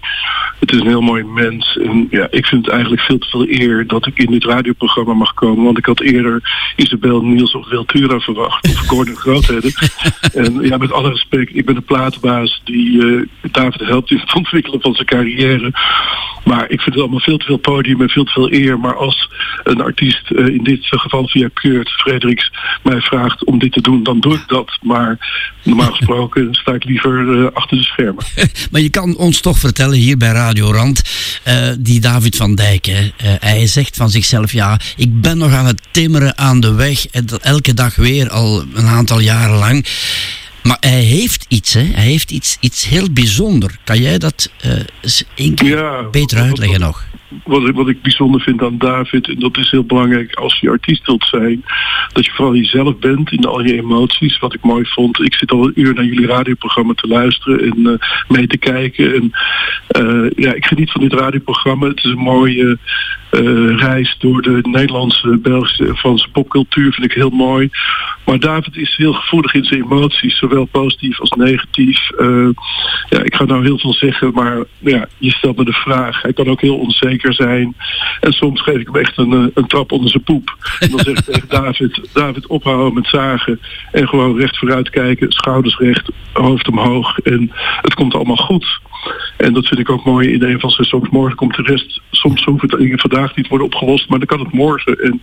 Het 0.60 0.72
is 0.72 0.80
een 0.80 0.88
heel 0.88 1.01
mooi 1.01 1.23
mens 1.23 1.77
en 1.77 2.07
ja, 2.10 2.27
ik 2.30 2.45
vind 2.45 2.65
het 2.65 2.73
eigenlijk 2.73 3.01
veel 3.01 3.18
te 3.18 3.30
veel 3.30 3.45
eer 3.47 3.88
dat 3.88 4.05
ik 4.05 4.18
in 4.18 4.31
dit 4.31 4.43
radioprogramma 4.43 5.14
mag 5.14 5.34
komen. 5.34 5.64
Want 5.64 5.77
ik 5.77 5.85
had 5.85 6.01
eerder 6.01 6.41
Isabel 6.76 7.22
Niels 7.22 7.55
of 7.55 7.69
Wiltura 7.69 8.19
verwacht, 8.19 8.68
of 8.68 8.88
Gordon 8.88 9.15
Groothedde. 9.15 9.72
en 10.43 10.61
ja, 10.61 10.77
met 10.77 10.91
alle 10.91 11.10
respect, 11.10 11.55
ik 11.55 11.65
ben 11.65 11.76
de 11.76 11.81
platenbaas 11.81 12.61
die 12.64 13.05
eh, 13.05 13.51
David 13.51 13.81
helpt 13.81 14.11
in 14.11 14.18
het 14.18 14.35
ontwikkelen 14.35 14.81
van 14.81 14.93
zijn 14.93 15.07
carrière. 15.07 15.72
Maar 16.43 16.64
ik 16.64 16.81
vind 16.81 16.95
het 16.95 16.99
allemaal 16.99 17.19
veel 17.19 17.38
te 17.38 17.45
veel 17.45 17.57
podium 17.57 18.01
en 18.01 18.10
veel 18.10 18.23
te 18.23 18.31
veel 18.31 18.51
eer. 18.51 18.80
Maar 18.80 18.95
als 18.95 19.30
een 19.64 19.81
artiest, 19.81 20.31
eh, 20.31 20.47
in 20.47 20.64
dit 20.64 20.85
geval 20.85 21.27
via 21.27 21.49
Kurt 21.53 21.89
Frederiks, 21.89 22.51
mij 22.84 23.01
vraagt 23.01 23.45
om 23.45 23.60
dit 23.60 23.72
te 23.72 23.81
doen, 23.81 24.03
dan 24.03 24.19
doe 24.19 24.34
ik 24.34 24.47
dat. 24.47 24.73
Maar 24.82 25.18
normaal 25.64 25.91
gesproken 25.95 26.48
sta 26.52 26.74
ik 26.74 26.84
liever 26.84 27.40
eh, 27.40 27.52
achter 27.54 27.78
de 27.78 27.84
schermen. 27.84 28.24
Maar 28.72 28.82
je 28.82 28.90
kan 28.90 29.16
ons 29.16 29.41
toch 29.41 29.58
vertellen 29.58 29.98
hier 29.98 30.18
bij 30.18 30.32
Radio 30.32 30.72
Rand, 30.72 31.02
eh, 31.44 31.70
die 31.80 32.00
David 32.00 32.36
van 32.36 32.56
Dijk, 32.56 32.86
hè, 32.86 33.12
eh, 33.18 33.34
hij 33.40 33.68
zegt 33.68 33.95
van 33.95 34.10
zichzelf, 34.10 34.52
ja, 34.52 34.80
ik 34.95 35.22
ben 35.22 35.38
nog 35.38 35.54
aan 35.54 35.66
het 35.66 35.82
timmeren 35.91 36.38
aan 36.38 36.60
de 36.60 36.74
weg, 36.74 37.08
en 37.08 37.26
dat 37.26 37.41
elke 37.41 37.74
dag 37.74 37.95
weer, 37.95 38.30
al 38.30 38.64
een 38.74 38.88
aantal 38.88 39.20
jaren 39.20 39.58
lang. 39.58 39.86
Maar 40.64 40.78
hij 40.80 41.02
heeft 41.02 41.45
iets, 41.48 41.74
hè? 41.74 41.84
hij 41.94 42.04
heeft 42.04 42.32
iets, 42.32 42.58
iets 42.60 42.86
heel 42.86 43.08
bijzonder. 43.12 43.78
Kan 43.84 44.02
jij 44.02 44.18
dat 44.18 44.50
eens 45.02 45.24
één 45.36 45.56
keer 45.56 46.10
beter 46.12 46.40
uitleggen 46.40 46.80
nog? 46.80 47.06
Wat 47.43 47.72
wat 47.72 47.88
ik 47.88 48.01
bijzonder 48.01 48.41
vind 48.41 48.61
aan 48.61 48.77
David, 48.77 49.27
en 49.27 49.39
dat 49.39 49.57
is 49.57 49.72
heel 49.72 49.84
belangrijk 49.84 50.35
als 50.35 50.60
je 50.60 50.69
artiest 50.69 51.05
wilt 51.05 51.23
zijn, 51.23 51.64
dat 52.14 52.26
je 52.26 52.31
vooral 52.31 52.55
jezelf 52.55 52.97
bent 52.97 53.31
in 53.31 53.45
al 53.45 53.64
je 53.64 53.73
emoties. 53.73 54.39
Wat 54.39 54.53
ik 54.53 54.64
mooi 54.64 54.85
vond, 54.85 55.22
ik 55.22 55.34
zit 55.34 55.51
al 55.51 55.65
een 55.65 55.73
uur 55.76 55.93
naar 55.93 56.05
jullie 56.05 56.27
radioprogramma 56.27 56.93
te 56.93 57.07
luisteren 57.07 57.72
en 57.72 57.88
eh, 57.88 58.10
mee 58.27 58.47
te 58.47 58.57
kijken. 58.57 59.14
En 59.15 59.31
eh, 59.88 60.31
ja, 60.35 60.53
ik 60.53 60.65
geniet 60.65 60.91
van 60.91 61.01
dit 61.01 61.14
radioprogramma. 61.14 61.88
Het 61.88 61.97
is 61.97 62.11
een 62.11 62.18
mooie 62.18 62.77
eh, 63.34 63.77
reis 63.77 64.15
door 64.19 64.41
de 64.41 64.60
Nederlandse, 64.61 65.38
Belgische 65.38 65.88
en 65.88 65.95
Franse 65.95 66.30
popcultuur, 66.30 66.93
vind 66.93 67.11
ik 67.11 67.14
heel 67.14 67.30
mooi. 67.30 67.69
Maar 68.26 68.39
David 68.39 68.76
is 68.76 68.95
heel 68.97 69.14
gevoelig 69.14 69.53
in 69.53 69.64
zijn 69.64 69.81
emoties, 69.81 70.38
zowel 70.38 70.65
positief 70.65 71.19
als 71.19 71.30
negatief. 71.30 72.11
Eh, 72.11 72.49
ja, 73.10 73.23
ik 73.23 73.35
ga 73.35 73.43
nou 73.43 73.64
heel 73.64 73.80
veel 73.80 73.93
zeggen, 73.93 74.31
maar 74.34 74.57
ja, 74.80 75.07
je 75.18 75.31
stelt 75.31 75.57
me 75.57 75.65
de 75.65 75.73
vraag. 75.73 76.22
Hij 76.22 76.34
kan 76.34 76.47
ook 76.47 76.61
heel 76.61 76.77
onzeker 76.77 77.34
zijn. 77.34 77.76
En 78.19 78.31
soms 78.31 78.61
geef 78.61 78.77
ik 78.77 78.88
hem 78.88 78.95
echt 78.95 79.18
een, 79.18 79.34
eh, 79.34 79.45
een 79.53 79.68
trap 79.68 79.91
onder 79.91 80.10
zijn 80.10 80.23
poep. 80.23 80.57
En 80.80 80.89
dan 80.89 80.99
zeg 80.99 81.18
ik 81.18 81.23
tegen 81.34 81.49
David, 81.49 82.10
David 82.14 82.47
ophouden 82.47 82.93
met 82.93 83.07
zagen. 83.07 83.60
En 83.91 84.07
gewoon 84.07 84.38
recht 84.38 84.57
vooruit 84.57 84.89
kijken, 84.89 85.31
schouders 85.31 85.77
recht, 85.77 86.10
hoofd 86.34 86.68
omhoog. 86.68 87.19
En 87.19 87.51
het 87.81 87.93
komt 87.93 88.14
allemaal 88.14 88.35
goed. 88.35 88.81
En 89.38 89.53
dat 89.53 89.68
vind 89.68 89.80
ik 89.80 89.89
ook 89.89 90.05
mooi 90.05 90.34
in 90.34 90.43
een 90.43 90.60
van 90.60 90.69
zijn 90.69 90.88
songs. 90.88 91.10
Morgen 91.10 91.35
komt 91.35 91.55
de 91.55 91.61
rest. 91.61 92.01
Soms 92.11 92.43
hoeven 92.43 92.69
het 92.69 92.80
dingen 92.80 92.99
van 92.99 93.10
vandaag 93.24 93.36
niet 93.36 93.48
worden 93.48 93.68
opgelost, 93.68 94.10
maar 94.10 94.20
dan 94.20 94.28
kan 94.28 94.40
het 94.40 94.54
morgen. 94.54 95.00
En 95.00 95.22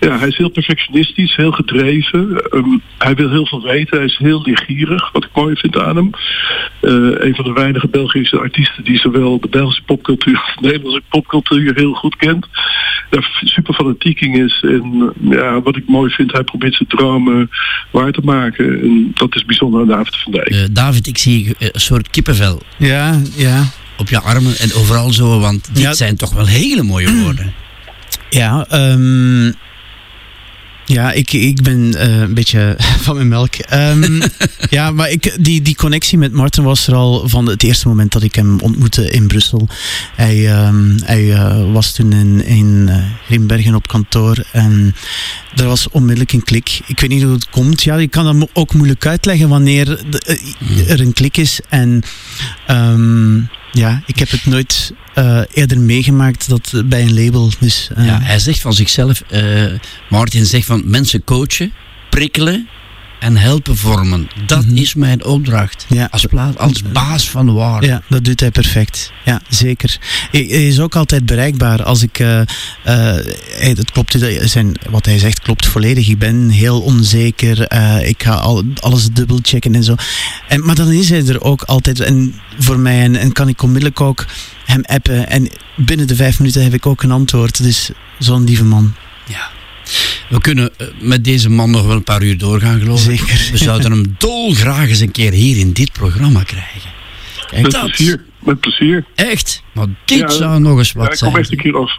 ja, 0.00 0.18
hij 0.18 0.28
is 0.28 0.36
heel 0.36 0.50
perfectionistisch, 0.50 1.36
heel 1.36 1.52
gedreven. 1.52 2.42
Ehm, 2.50 2.78
hij 2.98 3.14
wil 3.14 3.30
heel 3.30 3.46
veel 3.46 3.62
weten, 3.62 3.96
hij 3.96 4.06
is 4.06 4.18
heel 4.18 4.42
leergierig, 4.42 5.12
wat 5.12 5.24
ik 5.24 5.30
mooi 5.34 5.56
vind 5.56 5.78
aan 5.78 5.96
hem. 5.96 6.10
Eh, 6.80 7.26
een 7.26 7.34
van 7.34 7.44
de 7.44 7.52
weinige 7.52 7.88
Belgische 7.88 8.38
artiesten 8.38 8.84
die 8.84 8.98
zowel 8.98 9.40
de 9.40 9.48
Belgische 9.48 9.82
popcultuur 9.82 10.36
als 10.36 10.54
de 10.60 10.66
Nederlandse 10.66 11.02
popcultuur 11.08 11.74
heel 11.74 11.92
goed 11.92 12.16
kent. 12.16 12.46
Daar 13.10 13.40
super 13.44 13.74
fanatiek 13.74 14.20
in 14.20 14.34
is. 14.34 14.62
En 14.62 15.12
ja, 15.20 15.62
wat 15.62 15.76
ik 15.76 15.86
mooi 15.86 16.10
vind, 16.10 16.32
hij 16.32 16.44
probeert 16.44 16.74
zijn 16.74 16.88
dromen 16.88 17.50
waar 17.90 18.12
te 18.12 18.20
maken. 18.24 18.80
En 18.80 19.10
dat 19.14 19.34
is 19.34 19.44
bijzonder 19.44 19.80
aan 19.80 19.86
David 19.86 20.16
van 20.16 20.32
Dijk. 20.32 20.48
Eh, 20.48 20.64
David, 20.70 21.06
ik 21.06 21.18
zie 21.18 21.54
eh, 21.58 21.68
een 21.72 21.80
soort 21.80 22.10
kippenvel 22.10 22.62
Ja, 22.76 23.20
ja. 23.36 23.64
Op 23.98 24.08
je 24.08 24.20
armen 24.20 24.58
en 24.58 24.74
overal 24.74 25.12
zo, 25.12 25.40
want 25.40 25.68
dit 25.72 25.82
Ja. 25.82 25.92
zijn 25.94 26.16
toch 26.16 26.32
wel 26.32 26.46
hele 26.46 26.82
mooie 26.82 27.14
woorden. 27.22 27.52
Ja, 28.30 28.66
ehm, 28.68 29.52
ja 30.84 31.12
ik, 31.12 31.32
ik 31.32 31.62
ben 31.62 31.94
eh, 31.94 32.20
een 32.20 32.34
beetje 32.34 32.76
van 33.04 33.14
mijn 33.14 33.28
melk. 33.28 33.54
Ehm, 33.54 34.22
ja, 34.70 34.90
maar 34.90 35.10
ik, 35.10 35.36
die, 35.40 35.62
die 35.62 35.74
connectie 35.76 36.18
met 36.18 36.32
Martin 36.32 36.64
was 36.64 36.86
er 36.86 36.94
al 36.94 37.28
van 37.28 37.46
het 37.46 37.62
eerste 37.62 37.88
moment 37.88 38.12
dat 38.12 38.22
ik 38.22 38.34
hem 38.34 38.60
ontmoette 38.60 39.10
in 39.10 39.26
Brussel. 39.26 39.68
Hij, 40.16 40.50
ehm, 40.52 40.98
hij 41.04 41.32
eh, 41.32 41.72
was 41.72 41.92
toen 41.92 42.12
in, 42.12 42.44
in 42.44 42.86
eh, 42.88 42.96
Grimbergen 43.26 43.74
op 43.74 43.88
kantoor 43.88 44.44
en 44.52 44.94
er 45.56 45.64
was 45.66 45.88
onmiddellijk 45.90 46.32
een 46.32 46.44
klik. 46.44 46.80
Ik 46.86 47.00
weet 47.00 47.10
niet 47.10 47.22
hoe 47.22 47.32
het 47.32 47.50
komt. 47.50 47.82
Ja, 47.82 47.96
ik 47.96 48.10
kan 48.10 48.38
dat 48.38 48.48
ook 48.52 48.74
moeilijk 48.74 49.06
uitleggen 49.06 49.48
wanneer 49.48 49.84
de- 50.10 50.18
eh, 50.78 50.90
er 50.90 51.00
een 51.00 51.12
klik 51.12 51.36
is. 51.36 51.60
En 51.68 52.02
ja, 53.72 54.02
ik 54.06 54.18
heb 54.18 54.30
het 54.30 54.46
nooit 54.46 54.92
eh, 55.14 55.40
eerder 55.52 55.80
meegemaakt 55.80 56.48
dat 56.48 56.82
bij 56.84 57.02
een 57.02 57.24
label. 57.24 57.50
Dus, 57.58 57.90
Ja, 57.96 58.20
hij 58.20 58.38
zegt 58.38 58.60
van 58.60 58.72
zichzelf, 58.72 59.20
eh 59.20 59.72
Martin 60.08 60.46
zegt 60.46 60.66
van 60.66 60.82
mensen 60.84 61.24
coachen, 61.24 61.72
prikkelen 62.10 62.68
en 63.22 63.36
helpen 63.36 63.76
vormen. 63.76 64.28
Dat 64.46 64.64
is 64.74 64.94
mijn 64.94 65.24
opdracht. 65.24 65.86
Mhm. 65.88 65.98
Ja. 65.98 66.08
Als, 66.10 66.26
plaat, 66.26 66.58
als 66.58 66.82
baas 66.92 67.30
van. 67.30 67.54
Ja, 67.80 68.02
dat 68.08 68.24
doet 68.24 68.40
hij 68.40 68.50
perfect. 68.50 69.12
Ja, 69.24 69.40
zeker. 69.48 69.98
Hij 70.30 70.46
hij 70.48 70.66
is 70.66 70.80
ook 70.80 70.96
altijd 70.96 71.26
bereikbaar. 71.26 71.82
Als 71.82 72.02
ik, 72.02 72.18
eh, 72.18 72.40
hij- 72.82 73.74
het 73.76 73.90
klopt, 73.90 74.16
zijn, 74.40 74.74
wat 74.90 75.06
hij 75.06 75.18
zegt 75.18 75.40
klopt 75.40 75.66
volledig. 75.66 76.08
Ik 76.08 76.18
ben 76.18 76.48
heel 76.48 76.80
onzeker. 76.80 77.66
eh, 77.66 78.08
ik 78.08 78.22
ga 78.22 78.32
al, 78.34 78.62
alles 78.80 79.08
dubbelchecken 79.12 79.74
en 79.74 79.84
zo. 79.84 79.94
En, 80.48 80.64
maar 80.64 80.74
dan 80.74 80.90
is 80.92 81.08
hij 81.08 81.26
er 81.26 81.42
ook 81.42 81.62
altijd. 81.62 82.00
En 82.00 82.34
voor 82.58 82.78
mij, 82.78 83.00
en, 83.02 83.16
en 83.16 83.32
kan 83.32 83.48
ik 83.48 83.62
onmiddellijk 83.62 84.00
ook 84.00 84.26
hem 84.64 84.82
appen. 84.84 85.28
En 85.30 85.48
binnen 85.76 86.06
de 86.06 86.16
vijf 86.16 86.38
minuten 86.38 86.62
heb 86.62 86.74
ik 86.74 86.86
ook 86.86 87.02
een 87.02 87.10
antwoord. 87.10 87.62
Dus 87.62 87.90
zo'n 88.18 88.44
lieve 88.44 88.64
man. 88.64 88.94
We 90.32 90.40
kunnen 90.40 90.70
eh, 90.78 90.86
met 91.00 91.24
deze 91.24 91.50
man 91.50 91.70
nog 91.70 91.86
wel 91.86 91.96
een 91.96 92.04
paar 92.04 92.22
uur 92.22 92.38
doorgaan, 92.38 92.80
geloof 92.80 93.08
ik. 93.08 93.18
Zeker. 93.18 93.48
We 93.52 93.56
zouden 93.58 93.90
hem 93.92 94.14
dolgraag 94.18 94.88
eens 94.88 95.00
een 95.00 95.10
keer 95.10 95.32
hier 95.32 95.56
in 95.58 95.72
dit 95.72 95.92
programma 95.92 96.42
krijgen. 96.42 96.90
Kijk, 97.50 97.62
Met 97.62 97.70
dat. 97.72 97.86
plezier, 97.86 98.24
met 98.38 98.60
plezier. 98.60 99.04
Echt? 99.14 99.62
Maar 99.74 99.86
dit 100.04 100.18
Ja, 100.18 100.28
zou 100.30 100.60
nog 100.60 100.78
eens 100.78 100.92
Ja, 100.92 100.98
wat 100.98 101.12
ik 101.12 101.18
kom 101.18 101.28
zijn. 101.30 101.40
echt 101.42 101.50
een 101.52 101.58
keer 101.58 101.76
af. 101.76 101.92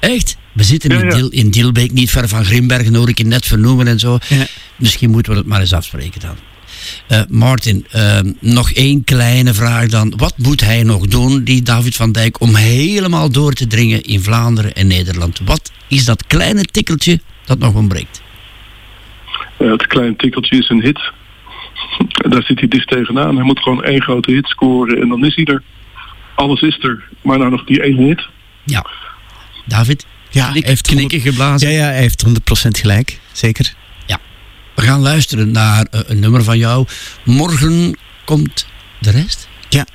Echt? 0.00 0.36
We 0.52 0.62
zitten 0.64 0.90
Ja, 0.90 0.98
in, 1.00 1.06
ja. 1.06 1.14
Dil, 1.14 1.28
in 1.28 1.50
Dilbeek, 1.50 1.92
niet 1.92 2.10
ver 2.10 2.28
van 2.28 2.44
Grimbergen, 2.44 2.94
hoor 2.94 3.08
ik 3.08 3.18
je 3.18 3.24
net 3.26 3.46
vernoemen 3.46 3.86
en 3.86 3.98
zo. 3.98 4.18
Ja. 4.28 4.46
Misschien 4.76 5.10
moeten 5.10 5.32
we 5.32 5.38
het 5.38 5.46
maar 5.46 5.60
eens 5.60 5.72
afspreken 5.72 6.20
dan. 6.20 6.36
Eh, 7.06 7.20
Martin, 7.28 7.86
eh, 7.90 8.18
nog 8.40 8.72
één 8.72 9.04
kleine 9.04 9.54
vraag 9.54 9.88
dan. 9.88 10.12
Wat 10.16 10.34
moet 10.36 10.60
hij 10.60 10.82
nog 10.82 11.06
doen, 11.06 11.44
die 11.44 11.62
David 11.62 11.96
van 11.96 12.12
Dijk, 12.12 12.40
om 12.40 12.54
helemaal 12.54 13.30
door 13.30 13.52
te 13.52 13.66
dringen 13.66 14.02
in 14.02 14.22
Vlaanderen 14.22 14.74
en 14.74 14.86
Nederland? 14.86 15.40
Wat 15.44 15.70
is 15.88 16.04
dat 16.04 16.26
kleine 16.26 16.62
tikkeltje 16.64 17.20
dat 17.44 17.58
nog 17.58 17.74
ontbreekt? 17.74 18.22
Eh, 19.56 19.70
het 19.70 19.86
kleine 19.86 20.16
tikkeltje 20.16 20.58
is 20.58 20.68
een 20.68 20.82
hit. 20.82 21.00
Daar 22.08 22.42
zit 22.42 22.58
hij 22.58 22.68
dicht 22.68 22.88
tegenaan. 22.88 23.34
Hij 23.36 23.44
moet 23.44 23.60
gewoon 23.60 23.84
één 23.84 24.02
grote 24.02 24.30
hit 24.32 24.46
scoren 24.48 25.00
en 25.00 25.08
dan 25.08 25.24
is 25.24 25.34
hij 25.34 25.44
er. 25.44 25.62
Alles 26.34 26.60
is 26.60 26.78
er. 26.84 27.04
Maar 27.22 27.38
nou 27.38 27.50
nog 27.50 27.64
die 27.64 27.82
één 27.82 27.96
hit. 27.96 28.28
Ja. 28.64 28.86
David? 29.64 30.06
Ja, 30.30 30.50
Knik- 30.50 30.66
heeft 30.66 30.86
knikken 30.86 31.20
geblazen. 31.20 31.70
Ja, 31.70 31.76
ja, 31.76 31.84
hij 31.90 32.00
heeft 32.00 32.22
100% 32.22 32.78
gelijk. 32.78 33.20
Zeker. 33.32 33.72
We 34.74 34.86
gaan 34.86 35.00
luisteren 35.00 35.50
naar 35.50 35.86
eh, 35.90 36.00
een 36.06 36.18
nummer 36.18 36.44
van 36.44 36.58
jou. 36.58 36.86
Morgen 37.24 37.96
komt 38.24 38.66
de 38.98 39.10
rest? 39.10 39.48
Ja. 39.68 39.86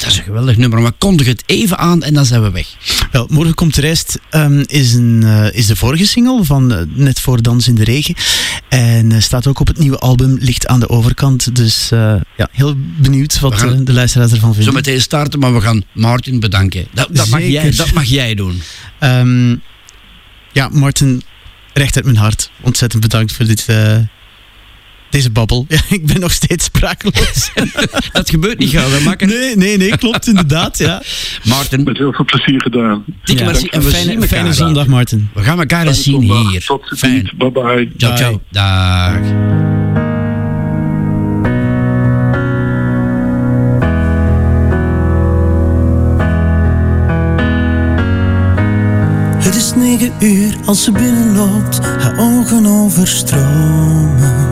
Dat 0.00 0.10
is 0.10 0.18
een 0.18 0.24
geweldig 0.24 0.56
nummer, 0.56 0.80
maar 0.80 0.92
kondig 0.98 1.26
het 1.26 1.42
even 1.46 1.78
aan 1.78 2.02
en 2.02 2.14
dan 2.14 2.24
zijn 2.24 2.42
we 2.42 2.50
weg. 2.50 2.66
Wel, 3.12 3.26
morgen 3.30 3.54
komt 3.54 3.74
de 3.74 3.80
rest. 3.80 4.18
ehm, 4.30 4.62
is, 4.66 4.92
een, 4.94 5.22
eh, 5.24 5.52
is 5.58 5.66
de 5.66 5.76
vorige 5.76 6.06
single 6.06 6.44
van 6.44 6.72
eh, 6.74 6.82
Net 6.88 7.20
voor 7.20 7.42
Dans 7.42 7.68
in 7.68 7.74
de 7.74 7.84
Regen. 7.84 8.14
En 8.68 9.12
eh, 9.12 9.20
staat 9.20 9.46
ook 9.46 9.60
op 9.60 9.66
het 9.66 9.78
nieuwe 9.78 9.98
album 9.98 10.36
Ligt 10.40 10.66
aan 10.66 10.80
de 10.80 10.88
overkant. 10.88 11.56
Dus 11.56 11.88
ja, 11.88 12.48
heel 12.52 12.74
benieuwd 13.00 13.40
wat 13.40 13.54
gaan- 13.54 13.84
de 13.84 13.92
luisteraars 13.92 14.32
ervan 14.32 14.54
vinden. 14.54 14.72
Zo 14.72 14.78
meteen 14.78 15.00
starten, 15.00 15.38
maar 15.38 15.54
we 15.54 15.60
gaan 15.60 15.82
Martin 15.92 16.40
bedanken. 16.40 16.86
Dat, 16.92 17.08
dat, 17.10 17.28
mag, 17.28 17.40
jij, 17.42 17.70
dat 17.70 17.92
mag 17.92 18.04
jij 18.04 18.34
doen. 18.34 18.62
Ehm, 18.98 19.56
ja, 20.52 20.68
Martin, 20.72 21.22
recht 21.72 21.96
uit 21.96 22.04
mijn 22.04 22.16
hart. 22.16 22.50
Ontzettend 22.60 23.02
bedankt 23.02 23.32
voor 23.32 23.46
dit, 23.46 23.66
deze 25.10 25.30
babbel. 25.30 25.66
Ja, 25.68 25.78
ik 25.88 26.06
ben 26.06 26.20
nog 26.20 26.32
steeds 26.32 26.64
sprakeloos. 26.64 27.50
Dat 28.12 28.30
gebeurt 28.30 28.58
niet 28.58 28.70
gauw, 28.70 28.90
hè, 28.90 29.00
makker? 29.00 29.26
Nee, 29.26 29.56
nee, 29.56 29.76
nee, 29.76 29.96
klopt 29.96 30.26
inderdaad. 30.26 30.78
Ja. 30.78 31.02
Martin, 31.44 31.82
Met 31.82 31.96
heel 31.98 32.12
veel 32.12 32.24
plezier 32.24 32.60
gedaan. 32.62 33.04
dikke 33.24 33.42
Ja. 33.42 33.50
merci. 33.50 33.66
En 33.66 33.80
we 33.82 33.90
zien 33.90 33.92
Fijne, 33.98 34.12
elkaar. 34.12 34.28
fijne 34.28 34.52
zondag, 34.52 34.86
Martin. 34.86 35.28
We 35.34 35.42
gaan 35.42 35.58
elkaar 35.58 35.86
eens 35.86 36.02
zien 36.02 36.22
hier. 36.22 36.64
Tot 36.64 36.82
ziens. 36.86 37.00
Fijn. 37.00 37.30
Bye 37.38 37.50
bye. 37.52 37.92
Ciao, 37.96 38.16
ciao. 38.16 38.40
Dag. 38.50 39.18
Het 49.38 49.54
is 49.56 49.74
negen 49.74 50.12
uur 50.20 50.54
als 50.64 50.84
ze 50.84 50.92
binnenloopt, 50.92 51.78
haar 51.80 52.14
ogen 52.18 52.66
overstromen. 52.66 54.49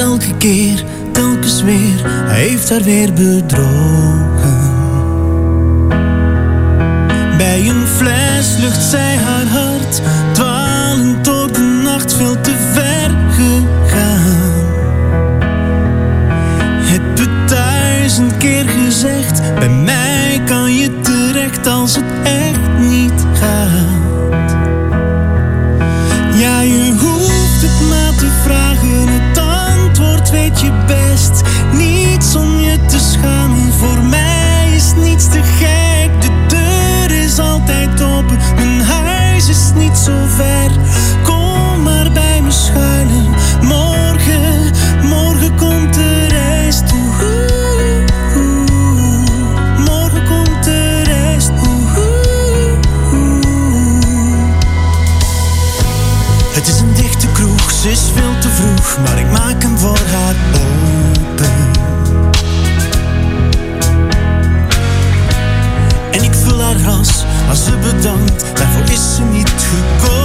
Elke 0.00 0.36
keer, 0.36 0.84
telkens 1.12 1.62
weer, 1.62 2.00
hij 2.04 2.40
heeft 2.40 2.70
haar 2.70 2.82
weer 2.82 3.12
bedrogen. 3.12 4.58
Bij 7.36 7.68
een 7.68 7.86
fles 7.86 8.56
lucht 8.58 8.82
zij 8.82 9.16
haar 9.16 9.46
hart, 9.46 10.02
dwalend 10.32 11.24
door 11.24 11.52
de 11.52 11.80
nacht 11.84 12.14
veel 12.14 12.40
te 12.40 12.54
ver 12.72 13.10
gegaan. 13.30 14.64
Het 16.82 17.28
duizend 17.48 18.36
keer 18.36 18.64
gezegd, 18.68 19.54
bij 19.54 19.70
mij 19.70 20.42
kan 20.46 20.74
je 20.74 21.00
terecht 21.00 21.66
als 21.66 21.94
het 21.96 22.04
echt 22.22 22.78
niet 22.78 23.24
gaat. 23.32 24.49
Best. 30.68 31.42
Niets 31.72 32.34
om 32.34 32.60
je 32.60 32.78
te 32.86 32.98
schamen, 32.98 33.72
voor 33.72 34.02
mij 34.02 34.72
is 34.74 34.92
niets 34.96 35.28
te 35.28 35.42
gek. 35.42 36.22
De 36.22 36.30
deur 36.48 37.22
is 37.22 37.38
altijd 37.38 38.02
open, 38.02 38.38
mijn 38.54 38.80
huis 38.80 39.48
is 39.48 39.70
niet 39.74 39.96
zo 39.96 40.12
ver. 40.36 40.70
Kom 41.24 41.82
maar 41.82 42.12
bij 42.12 42.42
me 42.42 42.50
schuilen, 42.50 43.28
morgen, 43.62 44.72
morgen 45.02 45.56
komt 45.56 45.94
de 45.94 46.26
rest. 46.26 46.84
Oeh, 46.92 47.22
oeh, 48.36 48.68
morgen 49.86 50.30
daarvoor 69.20 69.34
is 69.34 69.42
ze 69.42 70.04
niet 70.04 70.19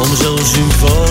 om 0.00 0.16
zelfs 0.16 0.56
hun 0.56 0.72
voornaam 0.72 1.07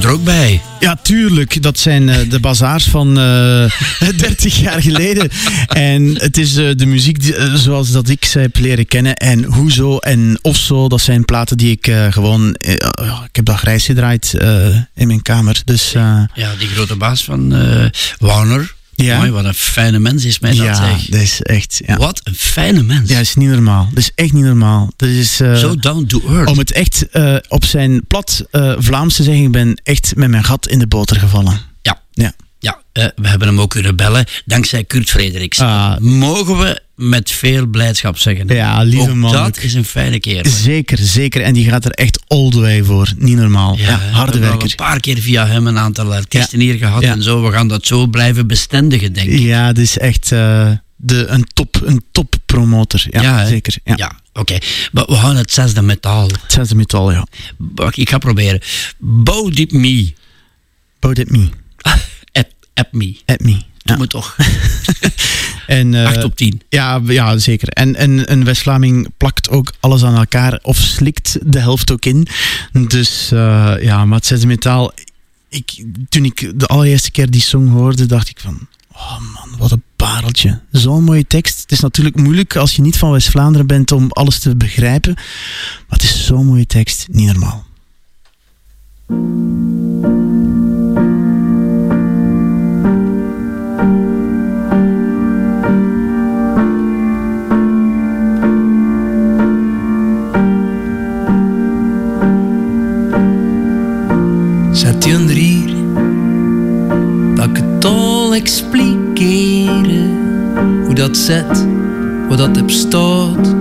er 0.00 0.10
ook 0.10 0.24
bij. 0.24 0.60
Ja, 0.80 0.96
tuurlijk. 1.02 1.62
Dat 1.62 1.78
zijn 1.78 2.08
eh, 2.08 2.16
de 2.30 2.40
bazaars 2.40 2.84
van 2.84 3.18
eh 3.18 3.70
30 4.16 4.56
jaar 4.60 4.82
geleden. 4.82 5.30
En 5.68 6.14
het 6.18 6.38
is 6.38 6.56
eh, 6.56 6.68
de 6.76 6.86
muziek 6.86 7.20
die, 7.22 7.34
zoals 7.56 7.90
dat 7.90 8.08
ik 8.08 8.24
ze 8.24 8.38
heb 8.38 8.58
leren 8.58 8.86
kennen. 8.86 9.14
En 9.16 9.44
Hoezo 9.44 9.98
en 9.98 10.38
Of 10.42 10.56
Zo, 10.56 10.88
dat 10.88 11.00
zijn 11.00 11.24
platen 11.24 11.56
die 11.56 11.70
ik 11.70 11.92
gewoon... 12.10 12.56
ja, 12.58 13.22
ik 13.24 13.36
heb 13.36 13.44
dat 13.44 13.56
grijs 13.56 13.84
gedraaid 13.84 14.34
in 14.94 15.06
mijn 15.06 15.22
kamer. 15.22 15.60
Dus 15.64 15.92
Ja, 15.92 16.54
die 16.58 16.68
grote 16.68 16.96
baas 16.96 17.24
van 17.24 17.54
Warner. 18.18 18.74
Ja. 18.94 19.18
Mooi, 19.18 19.30
wat 19.30 19.44
een 19.44 19.54
fijne 19.54 19.98
mens 19.98 20.24
is 20.24 20.38
mij 20.38 20.50
dat 20.50 20.66
ja, 20.66 20.74
zeg. 20.74 21.06
dat 21.06 21.20
is 21.20 21.42
echt... 21.42 21.80
Ja. 21.86 21.96
Wat 21.96 22.20
een 22.24 22.34
fijne 22.34 22.82
mens. 22.82 23.08
Ja, 23.08 23.16
dat 23.16 23.24
is 23.24 23.34
niet 23.34 23.48
normaal. 23.48 23.88
Dat 23.88 23.98
is 23.98 24.10
echt 24.14 24.32
niet 24.32 24.44
normaal. 24.44 24.92
Dat 24.96 25.08
is, 25.08 25.40
eh, 25.40 25.54
Zo 25.54 25.76
down 25.76 26.06
to 26.06 26.22
earth. 26.28 26.48
Om 26.48 26.58
het 26.58 26.72
echt 26.72 27.08
eh, 27.08 27.36
op 27.48 27.64
zijn 27.64 28.06
plat 28.06 28.44
eh, 28.50 28.74
Vlaams 28.78 29.16
te 29.16 29.22
zeggen, 29.22 29.44
ik 29.44 29.52
ben 29.52 29.80
echt 29.82 30.16
met 30.16 30.30
mijn 30.30 30.44
gat 30.44 30.68
in 30.68 30.78
de 30.78 30.86
boter 30.86 31.16
gevallen. 31.16 31.60
Ja. 31.82 32.00
Ja. 32.12 32.32
Ja, 32.92 33.02
eh, 33.02 33.08
we 33.16 33.28
hebben 33.28 33.48
hem 33.48 33.60
ook 33.60 33.70
kunnen 33.70 33.96
bellen, 33.96 34.26
dankzij 34.44 34.84
Kurt 34.84 35.10
Frederiks. 35.10 35.58
Mogen 35.98 36.58
we 36.58 36.80
met 36.94 37.30
veel 37.30 37.66
blijdschap 37.66 38.18
zeggen. 38.18 38.48
Ah. 38.48 38.56
Ja, 38.56 38.82
lieve 38.82 39.10
ook 39.10 39.16
man. 39.16 39.32
dat 39.32 39.58
is 39.62 39.74
een 39.74 39.84
fijne 39.84 40.20
kerel. 40.20 40.52
Zeker, 40.52 40.98
zeker. 40.98 41.42
En 41.42 41.52
die 41.52 41.68
gaat 41.68 41.84
er 41.84 41.90
echt 41.90 42.20
all 42.26 42.50
the 42.50 42.60
way 42.60 42.82
voor. 42.82 43.12
Niet 43.16 43.36
normaal. 43.36 43.76
Ja, 43.76 43.84
we 43.84 43.90
harde 43.92 44.32
hebben 44.32 44.34
al 44.34 44.40
werker. 44.40 44.70
een 44.70 44.86
paar 44.86 45.00
keer 45.00 45.18
via 45.18 45.46
hem 45.46 45.66
een 45.66 45.78
aantal 45.78 46.14
artiesten 46.14 46.60
hier 46.60 46.74
gehad 46.74 47.02
en 47.02 47.22
zo. 47.22 47.42
We 47.42 47.52
gaan 47.52 47.68
dat 47.68 47.86
zo 47.86 48.06
blijven 48.06 48.46
bestendigen, 48.46 49.12
denk 49.12 49.28
ik. 49.28 49.38
Ja, 49.38 49.66
dat 49.66 49.82
is 49.82 49.98
echt 49.98 50.32
eh, 50.32 50.70
de, 50.96 51.26
een, 51.26 51.46
top, 51.52 51.80
een 51.84 52.04
top 52.12 52.34
promotor. 52.46 53.04
Ja, 53.10 53.46
zeker. 53.46 53.74
Ja. 53.84 53.94
Ja, 53.96 54.12
oké. 54.32 54.58
Maar 54.92 55.04
we 55.06 55.14
gaan 55.14 55.36
het 55.36 55.52
zesde 55.52 55.82
metaal. 55.82 56.26
Het 56.26 56.52
zesde 56.52 56.74
metaal, 56.74 57.12
ja. 57.12 57.26
Ik 57.94 58.10
ga 58.10 58.18
proberen. 58.18 58.60
Bow 58.98 59.54
Me. 59.68 60.12
Bow 61.00 61.16
Me. 61.26 61.48
App, 62.82 62.92
Me. 62.92 63.16
App 63.26 63.42
Me. 63.42 63.56
Doe 63.82 63.96
me 63.96 64.06
toch. 64.06 64.36
En, 65.66 65.94
eh, 65.94 66.06
8 66.06 66.24
op 66.24 66.36
10. 66.36 66.62
Ja, 66.68 67.00
ja 67.06 67.38
zeker. 67.38 67.68
En, 67.68 67.96
en 67.96 68.32
een 68.32 68.44
West-Vlaming 68.44 69.08
plakt 69.16 69.50
ook 69.50 69.72
alles 69.80 70.04
aan 70.04 70.16
elkaar 70.16 70.58
of 70.62 70.76
slikt 70.76 71.38
de 71.44 71.58
helft 71.58 71.92
ook 71.92 72.04
in. 72.04 72.26
Dus 72.72 73.30
eh, 73.32 73.74
ja, 73.80 74.04
maar 74.04 74.18
het 74.18 74.26
zesde 74.26 74.46
metaal... 74.46 74.92
ik, 75.48 75.84
toen 76.08 76.24
ik 76.24 76.52
de 76.54 76.66
allereerste 76.66 77.10
keer 77.10 77.30
die 77.30 77.40
song 77.40 77.68
hoorde, 77.68 78.06
dacht 78.06 78.28
ik 78.28 78.40
van... 78.40 78.66
Oh 78.92 79.18
man, 79.18 79.58
wat 79.58 79.70
een 79.70 79.82
pareltje. 79.96 80.60
Zo'n 80.70 81.04
mooie 81.04 81.26
tekst. 81.26 81.60
Het 81.60 81.72
is 81.72 81.80
natuurlijk 81.80 82.16
moeilijk 82.16 82.56
als 82.56 82.76
je 82.76 82.82
niet 82.82 82.96
van 82.96 83.10
West-Vlaanderen 83.10 83.66
bent 83.66 83.92
om 83.92 84.10
alles 84.10 84.38
te 84.38 84.56
begrijpen. 84.56 85.14
Maar 85.14 85.98
het 85.98 86.02
is 86.02 86.26
zo'n 86.26 86.46
mooie 86.46 86.66
tekst. 86.66 87.06
Niet 87.10 87.26
normaal. 87.26 87.64
Het 108.34 108.64
Hoe 110.84 110.94
dat 110.94 111.16
zet, 111.16 111.66
wat 112.28 112.38
dat 112.38 112.56
heb 112.56 112.70
staat 112.70 113.54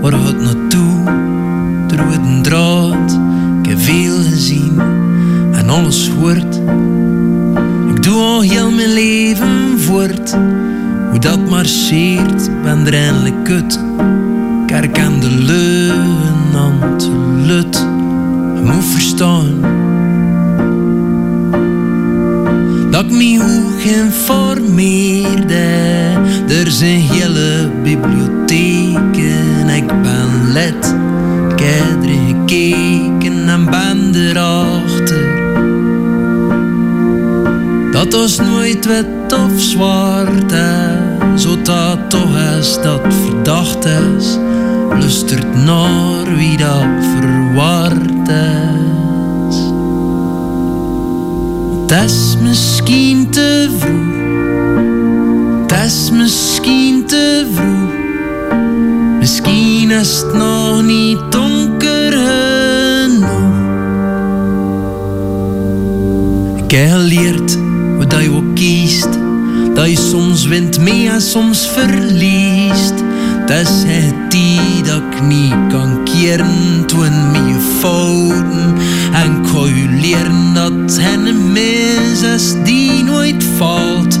Waar 0.00 0.12
gaat 0.12 0.40
naartoe, 0.40 1.04
de 1.86 1.96
rode 1.96 2.40
draad 2.42 3.18
Ik 3.62 3.68
heb 3.68 3.80
veel 3.80 4.16
gezien 4.16 4.80
en 5.52 5.68
alles 5.68 6.08
gehoord. 6.08 6.60
Ik 7.88 8.02
doe 8.02 8.14
al 8.14 8.40
heel 8.40 8.70
mijn 8.70 8.92
leven 8.92 9.78
voort. 9.78 10.36
Hoe 11.10 11.18
dat 11.18 11.48
marcheert, 11.48 12.62
ben 12.62 12.86
er 12.86 12.94
eindelijk 12.94 13.44
kut. 13.44 13.80
Kerk 14.66 14.98
aan 14.98 15.20
de 15.20 15.30
luitenant, 15.30 17.10
lut. 17.46 17.86
Je 18.54 18.60
moet 18.64 18.84
verstaan 18.84 19.75
dat 22.96 23.04
ik 23.04 23.10
me 23.10 23.38
goed 23.38 23.82
geïnformeerde. 23.82 25.66
Er 26.48 26.70
zijn 26.70 27.00
hele 27.00 27.70
bibliotheken, 27.82 29.68
ik 29.68 29.86
ben 29.86 30.52
lid. 30.52 30.94
Ik 31.52 31.60
heb 31.60 32.02
gekeken 32.02 33.48
en 33.48 33.64
ben 33.64 34.14
erachter. 34.14 35.24
Dat 37.92 38.12
was 38.12 38.38
nooit 38.38 38.86
wit 38.86 39.32
of 39.32 39.60
zwart, 39.60 40.50
hè. 40.50 41.38
zo 41.38 41.62
dat 41.62 42.10
toch 42.10 42.36
is 42.58 42.78
dat 42.82 43.00
verdacht 43.24 43.84
is. 43.84 44.38
Lustert 45.00 45.64
naar 45.64 46.36
wie 46.36 46.56
dat 46.56 46.86
verward 47.16 48.28
is. 48.28 49.05
Het 51.86 52.10
is 52.10 52.36
misschien 52.42 53.30
te 53.30 53.68
vroeg. 53.78 54.06
Het 55.66 55.86
is 55.86 56.10
misschien 56.10 57.06
te 57.06 57.46
vroeg. 57.54 57.94
Misschien 59.18 59.90
is 59.90 60.16
het 60.18 60.34
nog 60.34 60.82
niet 60.82 61.18
donker 61.30 62.12
genoeg. 62.12 63.58
Ik 66.56 66.70
heb 66.70 66.90
geleerd 66.90 67.58
wat 67.96 68.10
dat 68.10 68.22
je 68.22 68.30
ook 68.30 68.54
kiest. 68.54 69.08
Dat 69.74 69.90
je 69.90 69.96
soms 69.96 70.44
wint 70.44 70.78
mee 70.78 71.08
en 71.08 71.20
soms 71.20 71.68
verliest. 71.68 72.65
Is 73.50 73.84
het 73.86 74.30
die 74.30 74.82
dat 74.82 75.02
ik 75.10 75.22
niet 75.22 75.54
kan 75.68 76.04
keren. 76.04 76.86
Toen 76.86 77.32
je 77.48 77.76
fouten. 77.78 78.74
En 79.12 79.40
ik 79.40 79.48
ga 79.48 79.60
leren 80.00 80.54
dat 80.54 80.96
hen 81.00 81.26
een 81.26 81.52
mis 81.52 82.22
is 82.22 82.54
die 82.64 83.04
nooit 83.04 83.44
valt. 83.56 84.18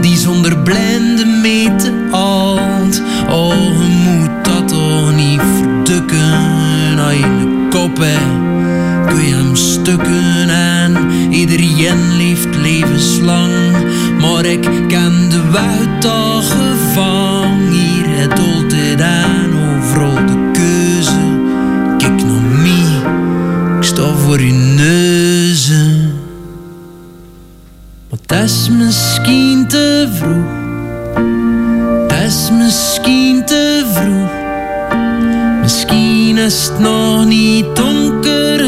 Die 0.00 0.16
zonder 0.16 0.58
blinde 0.58 1.24
mee 1.42 1.76
te 1.76 2.08
alt. 2.10 3.02
Oh, 3.30 3.54
je 3.54 4.18
moet 4.18 4.44
dat 4.44 4.68
toch 4.68 5.14
niet 5.14 5.40
verdukken. 5.58 6.98
Als 6.98 7.14
je 7.14 7.66
kop 7.70 8.04
kun 9.06 9.24
je 9.24 9.34
hem 9.34 9.56
stukken. 9.56 10.48
En 10.48 10.96
iedereen 11.30 12.16
leeft 12.16 12.56
levenslang. 12.56 13.76
Maar 14.20 14.44
ik 14.44 14.68
ken 14.88 15.28
de 15.28 15.50
weg 15.50 15.98
toch 16.00 16.50
gevang. 16.50 17.70
Hier 17.70 18.04
het 18.06 18.38
altijd 18.38 19.00
en 19.00 19.50
overal 19.54 20.26
de 20.26 20.50
keuze. 20.52 21.20
Kijk 21.98 22.24
naar 22.24 22.42
mij, 22.62 23.12
ik 23.76 23.84
sta 23.84 24.12
voor 24.14 24.40
je 24.40 24.52
neuzen. 24.52 26.14
Maar 28.08 28.18
het 28.26 28.44
is 28.44 28.68
misschien 28.70 29.66
te 29.68 30.08
vroeg. 30.12 30.64
Het 32.08 32.32
is 32.32 32.50
misschien 32.50 33.44
te 33.44 33.84
vroeg. 33.92 34.30
Misschien 35.62 36.38
is 36.38 36.68
het 36.68 36.78
nog 36.78 37.24
niet 37.24 37.76
donker 37.76 38.60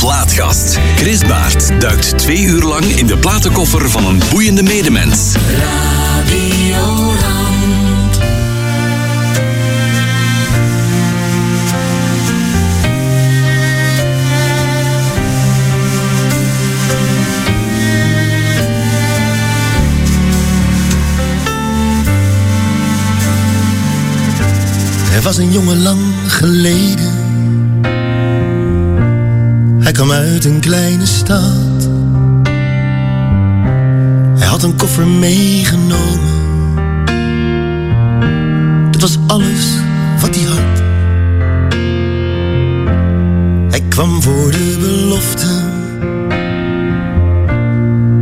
Plaatgast. 0.00 0.78
Chris 0.96 1.26
Baert 1.26 1.80
duikt 1.80 2.18
twee 2.18 2.42
uur 2.42 2.62
lang 2.62 2.84
in 2.84 3.06
de 3.06 3.18
platenkoffer 3.18 3.90
van 3.90 4.06
een 4.06 4.20
boeiende 4.30 4.62
medemens. 4.62 5.34
Er 25.14 25.22
was 25.22 25.36
een 25.36 25.52
jongen 25.52 25.82
lang 25.82 26.00
geleden. 26.26 27.19
Kwam 30.00 30.12
uit 30.12 30.44
een 30.44 30.60
kleine 30.60 31.06
stad. 31.06 31.88
Hij 34.38 34.46
had 34.46 34.62
een 34.62 34.76
koffer 34.76 35.06
meegenomen. 35.06 36.28
Dat 38.90 39.00
was 39.00 39.18
alles 39.26 39.66
wat 40.20 40.34
hij 40.34 40.44
had. 40.44 40.82
Hij 43.70 43.82
kwam 43.88 44.22
voor 44.22 44.50
de 44.50 44.76
belofte. 44.80 45.46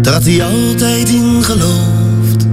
Daar 0.03 0.13
had 0.13 0.25
hij 0.25 0.45
altijd 0.45 1.09
in 1.09 1.43
geloofd. 1.43 2.47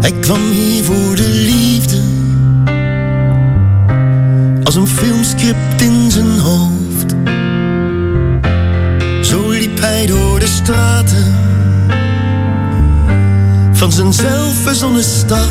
Hij 0.00 0.12
kwam 0.20 0.50
hier 0.50 0.84
voor 0.84 1.16
de 1.16 1.28
liefde. 1.28 2.00
Als 4.64 4.74
een 4.74 4.86
filmscript 4.86 5.82
in 5.82 6.10
zijn 6.10 6.38
hoofd. 6.38 6.83
Door 10.06 10.38
de 10.38 10.46
straten 10.46 11.34
van 13.72 13.92
zijn 13.92 14.12
zelfverzonnen 14.12 15.04
stad. 15.04 15.48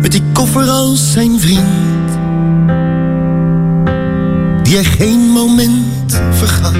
Met 0.00 0.12
die 0.12 0.22
koffer 0.32 0.68
als 0.68 1.12
zijn 1.12 1.40
vriend, 1.40 2.08
die 4.62 4.74
hij 4.74 4.84
geen 4.84 5.20
moment 5.20 6.20
vergat. 6.30 6.74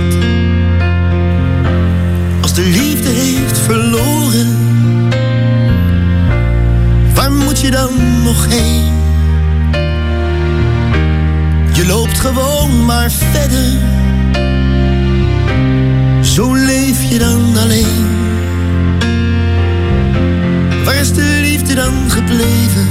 Als 2.43 2.55
de 2.55 2.63
liefde 2.63 3.09
heeft 3.09 3.59
verloren, 3.59 4.57
waar 7.15 7.33
moet 7.33 7.61
je 7.61 7.71
dan 7.71 8.23
nog 8.23 8.47
heen? 8.49 8.99
Je 11.73 11.87
loopt 11.87 12.19
gewoon 12.19 12.85
maar 12.85 13.11
verder. 13.11 13.79
Zo 16.31 16.55
leef 16.55 17.03
je 17.03 17.19
dan 17.19 17.57
alleen. 17.59 18.07
Waar 20.85 20.95
is 20.95 21.13
de 21.13 21.39
liefde 21.43 21.75
gebleven? 22.09 22.89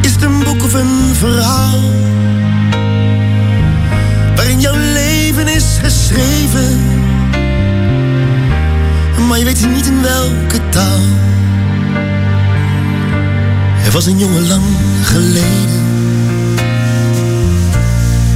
Is 0.00 0.12
het 0.12 0.22
een 0.22 0.38
boek 0.44 0.62
of 0.62 0.74
een 0.74 1.14
verhaal? 1.14 1.80
Waarin 4.36 4.60
jouw 4.60 4.76
leven 4.76 5.48
is 5.48 5.78
geschreven. 5.82 6.80
Maar 9.28 9.38
je 9.38 9.44
weet 9.44 9.60
niet 9.68 9.86
in 9.86 10.02
welke 10.02 10.68
taal. 10.68 11.00
Hij 13.82 13.90
was 13.90 14.06
een 14.06 14.18
jongen 14.18 14.46
lang 14.46 14.64
geleden. 15.02 15.80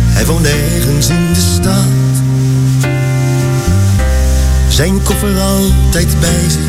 Hij 0.07 0.27
woonde 0.27 0.49
ergens 0.49 1.09
in 1.09 1.33
de 1.33 1.41
stad. 1.41 2.26
Zijn 4.77 5.03
koffer 5.03 5.41
altijd 5.41 6.21
bij 6.21 6.49
zich. 6.49 6.61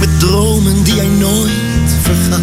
Met 0.00 0.20
dromen 0.20 0.82
die 0.82 0.94
hij 0.94 1.08
nooit 1.08 1.94
vergat. 2.02 2.40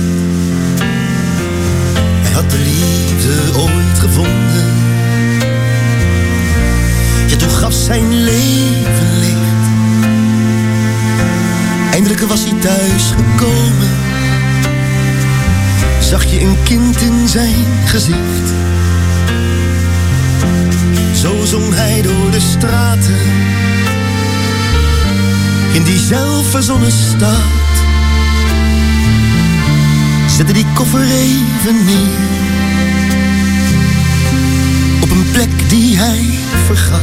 Hij 2.21 2.31
had 2.31 2.49
de 2.49 2.57
liefde 2.57 3.59
ooit 3.59 3.99
gevonden. 3.99 4.65
Ja, 7.27 7.35
toen 7.35 7.49
gaf 7.49 7.73
zijn 7.73 8.23
leven 8.23 9.19
licht. 9.19 9.67
Eindelijk 11.91 12.21
was 12.21 12.43
hij 12.43 12.59
thuis 12.59 13.13
gekomen. 13.15 13.89
Zag 15.99 16.23
je 16.23 16.41
een 16.41 16.57
kind 16.63 17.01
in 17.01 17.27
zijn 17.27 17.65
gezicht. 17.85 18.53
Zo 21.15 21.45
zong 21.45 21.75
hij 21.75 22.01
door 22.01 22.31
de 22.31 22.39
straten. 22.39 23.15
In 25.73 25.83
die 25.83 25.99
zelfverzonnen 25.99 26.91
stad. 26.91 27.59
Zette 30.37 30.53
die 30.53 30.65
koffer 30.73 31.01
even 31.01 31.85
neer. 31.85 32.19
Op 35.01 35.11
een 35.11 35.31
plek 35.31 35.69
die 35.69 35.97
hij 35.97 36.25
vergat. 36.65 36.99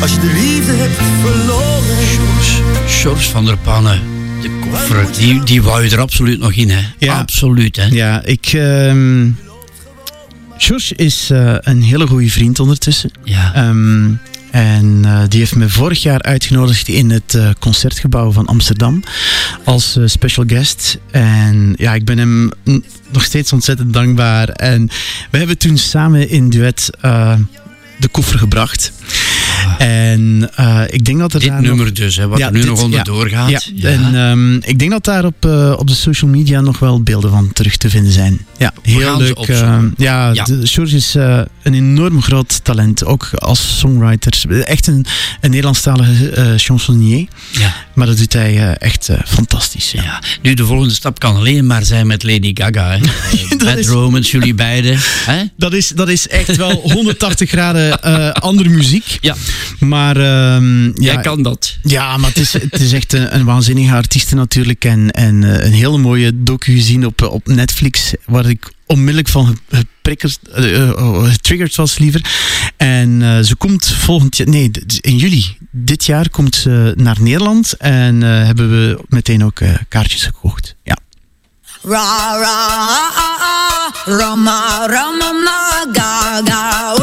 Als 0.00 0.12
je 0.12 0.20
de 0.20 0.32
liefde 0.32 0.72
hebt 0.72 1.00
verloren. 1.20 1.96
George 2.86 3.30
van 3.30 3.44
der 3.44 3.56
Pannen. 3.56 4.00
De 4.40 4.50
koffer, 4.70 5.06
die, 5.18 5.42
die 5.42 5.62
wou 5.62 5.84
je 5.84 5.90
er 5.90 6.00
absoluut 6.00 6.38
nog 6.38 6.52
in, 6.52 6.70
hè? 6.70 6.80
Ja. 6.98 7.18
Absoluut, 7.18 7.76
hè? 7.76 7.86
Ja, 7.86 8.22
ik... 8.24 8.52
ehm 8.52 9.30
George 10.62 10.94
is 10.94 11.30
eh, 11.30 11.54
een 11.60 11.82
hele 11.82 12.06
goede 12.06 12.30
vriend 12.30 12.60
ondertussen. 12.60 13.10
Ja. 13.24 13.54
Ehm, 13.54 14.10
en 14.50 15.00
eh, 15.04 15.22
die 15.28 15.38
heeft 15.38 15.54
me 15.54 15.68
vorig 15.68 16.02
jaar 16.02 16.22
uitgenodigd 16.22 16.88
in 16.88 17.10
het 17.10 17.34
eh, 17.34 17.50
concertgebouw 17.58 18.32
van 18.32 18.46
Amsterdam 18.46 19.02
als 19.64 19.98
special 20.04 20.44
guest. 20.48 20.98
En 21.10 21.74
ja, 21.76 21.94
ik 21.94 22.04
ben 22.04 22.18
hem 22.18 22.50
nog 23.12 23.24
steeds 23.24 23.52
ontzettend 23.52 23.92
dankbaar. 23.92 24.48
En 24.48 24.90
we 25.30 25.38
hebben 25.38 25.58
toen 25.58 25.78
samen 25.78 26.28
in 26.28 26.50
duet 26.50 26.90
de 27.98 28.08
koffer 28.10 28.38
gebracht. 28.38 28.92
En 29.86 30.50
eh, 30.56 30.80
ik 30.88 31.04
denk 31.04 31.18
dat 31.18 31.34
er 31.34 31.40
Dit 31.40 31.48
daar 31.48 31.62
nummer 31.62 31.84
nog- 31.86 31.94
dus, 31.94 32.16
hè, 32.16 32.28
wat 32.28 32.38
Ja, 32.38 32.46
er 32.46 32.52
nu 32.52 32.58
dit- 32.58 32.68
nog 32.68 32.82
onderdoor 32.82 33.30
ja, 33.30 33.36
gaat. 33.36 33.50
Ja. 33.50 33.60
Ja. 33.74 33.88
En 33.88 34.14
ehm, 34.14 34.54
ik 34.54 34.78
denk 34.78 34.90
dat 34.90 35.04
daar 35.04 35.24
op, 35.24 35.44
eh, 35.46 35.74
op 35.78 35.86
de 35.86 35.94
social 35.94 36.30
media 36.30 36.60
nog 36.60 36.78
wel 36.78 37.02
beelden 37.02 37.30
van 37.30 37.52
terug 37.52 37.76
te 37.76 37.90
vinden 37.90 38.12
zijn. 38.12 38.40
Ja, 38.58 38.72
heel 38.82 39.16
leuk. 39.18 39.38
ehm, 39.38 39.88
ja. 39.96 40.32
De, 40.32 40.60
George 40.66 40.96
is 40.96 41.14
eh, 41.14 41.40
een 41.62 41.74
enorm 41.74 42.22
groot 42.22 42.64
talent, 42.64 43.04
ook 43.04 43.28
als 43.34 43.78
songwriter. 43.78 44.62
Echt 44.64 44.86
een, 44.86 45.06
een 45.40 45.50
Nederlandstalige 45.50 46.28
eh 46.30 46.46
chansonnier. 46.56 47.26
Ja. 47.50 47.74
Maar 47.94 48.06
dat 48.06 48.16
doet 48.16 48.32
hij 48.32 48.56
eh, 48.56 48.72
echt 48.88 49.08
eh, 49.08 49.18
fantastisch. 49.26 49.90
Ja. 49.92 50.22
Nu, 50.42 50.54
de 50.54 50.64
volgende 50.66 50.94
stap 50.94 51.18
kan 51.18 51.36
alleen 51.36 51.66
maar 51.66 51.84
zijn 51.84 52.06
met 52.06 52.22
Lady 52.22 52.50
Gaga. 52.54 52.90
Hè? 52.90 52.98
Eh, 53.52 53.58
Bad 53.58 53.76
is- 53.76 53.88
Romance, 53.88 54.30
jullie 54.30 54.54
beiden. 54.54 54.98
Hè? 55.02 55.42
Dat 55.56 55.72
is, 55.72 55.88
dat 55.88 56.08
is 56.08 56.28
echt 56.28 56.56
wel 56.56 56.70
180 56.92 57.48
graden 57.50 58.02
eh, 58.02 58.30
andere 58.30 58.68
muziek. 58.68 59.18
Ja. 59.20 59.36
Maar 59.78 60.16
ehm, 60.16 60.84
ja, 60.84 60.92
Jij 60.94 61.20
kan 61.20 61.42
dat. 61.42 61.78
Ja, 61.82 62.16
maar 62.16 62.28
het 62.28 62.38
is, 62.38 62.52
het 62.52 62.80
is 62.80 62.92
echt 62.92 63.12
een, 63.12 63.34
een 63.34 63.44
waanzinnige 63.44 63.94
artiest 63.94 64.34
natuurlijk. 64.34 64.84
En, 64.84 65.10
en 65.10 65.44
eh, 65.44 65.66
een 65.66 65.72
hele 65.72 65.98
mooie 65.98 66.42
docu 66.42 66.72
gezien 66.72 67.06
op, 67.06 67.22
op 67.22 67.46
Netflix, 67.46 68.14
waar 68.26 68.48
ik 68.48 68.72
onmiddellijk 68.86 69.28
van 69.28 69.58
oh, 70.96 71.28
getriggerd 71.28 71.74
was 71.74 71.98
liever. 71.98 72.24
En 72.76 73.22
eh, 73.22 73.38
ze 73.40 73.56
komt 73.56 73.86
volgend 73.86 74.36
jaar, 74.36 74.48
nee, 74.48 74.70
in 75.00 75.16
juli 75.16 75.56
dit 75.72 76.04
jaar 76.04 76.30
komt 76.30 76.54
ze 76.54 76.92
naar 76.96 77.16
Nederland. 77.20 77.72
En 77.72 78.22
eh, 78.22 78.28
hebben 78.28 78.70
we 78.70 79.04
meteen 79.08 79.44
ook 79.44 79.60
eh, 79.60 79.74
kaartjes 79.88 80.24
gekocht. 80.24 80.76
Ja. 80.82 80.96
Ra 81.82 82.38
ra 82.38 83.10
Rama 84.04 84.86
Rama 84.86 85.32
ma 85.32 85.86
ga 85.92 86.40
ga 86.44 86.94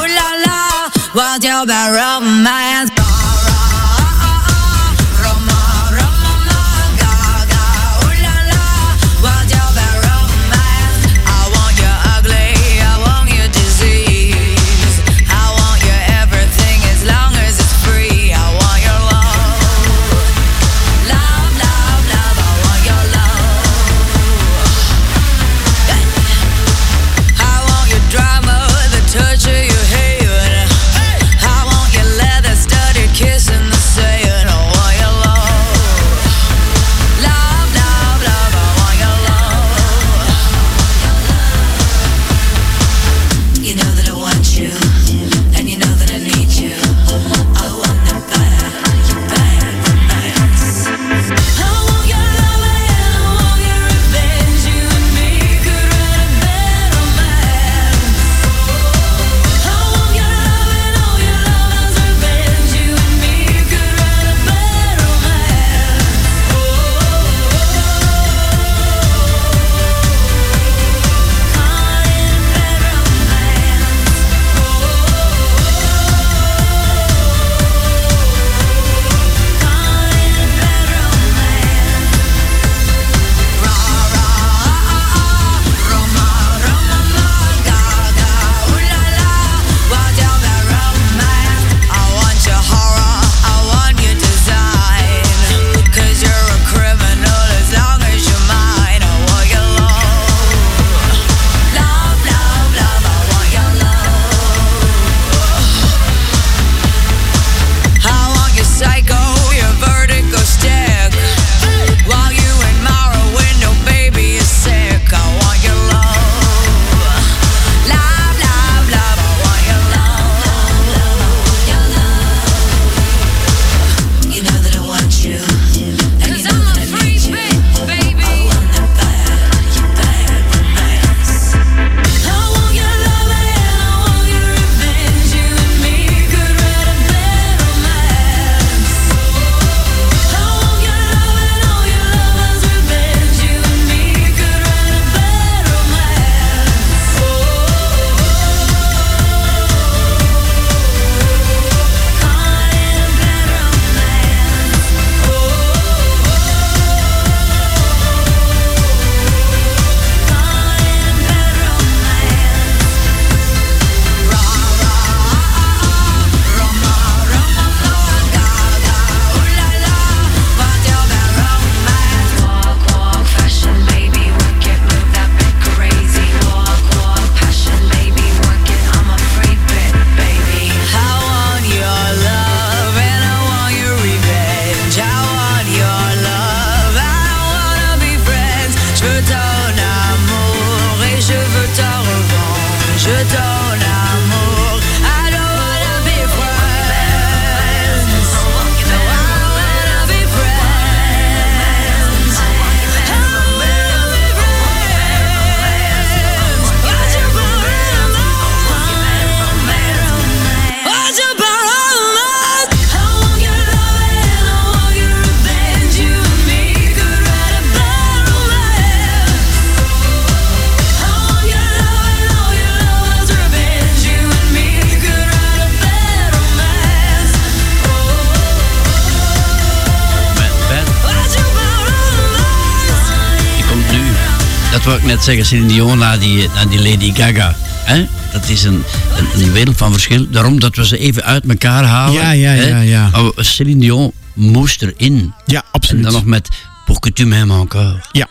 zeggen, 235.29 235.45
Celine 235.45 235.73
Dion 235.73 235.97
na 235.97 236.17
die, 236.17 236.49
die 236.69 236.81
Lady 236.81 237.13
Gaga. 237.13 237.55
Hè? 237.83 238.05
Dat 238.31 238.49
is 238.49 238.63
een, 238.63 238.83
een, 239.17 239.41
een 239.41 239.51
wereld 239.51 239.77
van 239.77 239.91
verschil. 239.91 240.29
Daarom 240.29 240.59
dat 240.59 240.75
we 240.75 240.85
ze 240.85 240.97
even 240.97 241.23
uit 241.23 241.45
elkaar 241.47 241.83
halen. 241.83 242.21
Ja, 242.21 242.31
ja, 242.31 242.51
hè. 242.51 242.67
ja, 242.67 242.79
ja. 242.79 243.09
Maar 243.09 243.31
Celine 243.35 243.79
Dion 243.79 244.11
moest 244.33 244.81
erin. 244.81 245.33
Ja, 245.45 245.63
absoluut. 245.71 246.05
En 246.05 246.11
dan 246.11 246.21
nog 246.21 246.29
met 246.29 246.49
Pour 246.85 246.99
que 246.99 247.13
tu 247.13 247.25
m'aimes 247.25 247.57
encore. 247.57 248.01
Ja, 248.11 248.27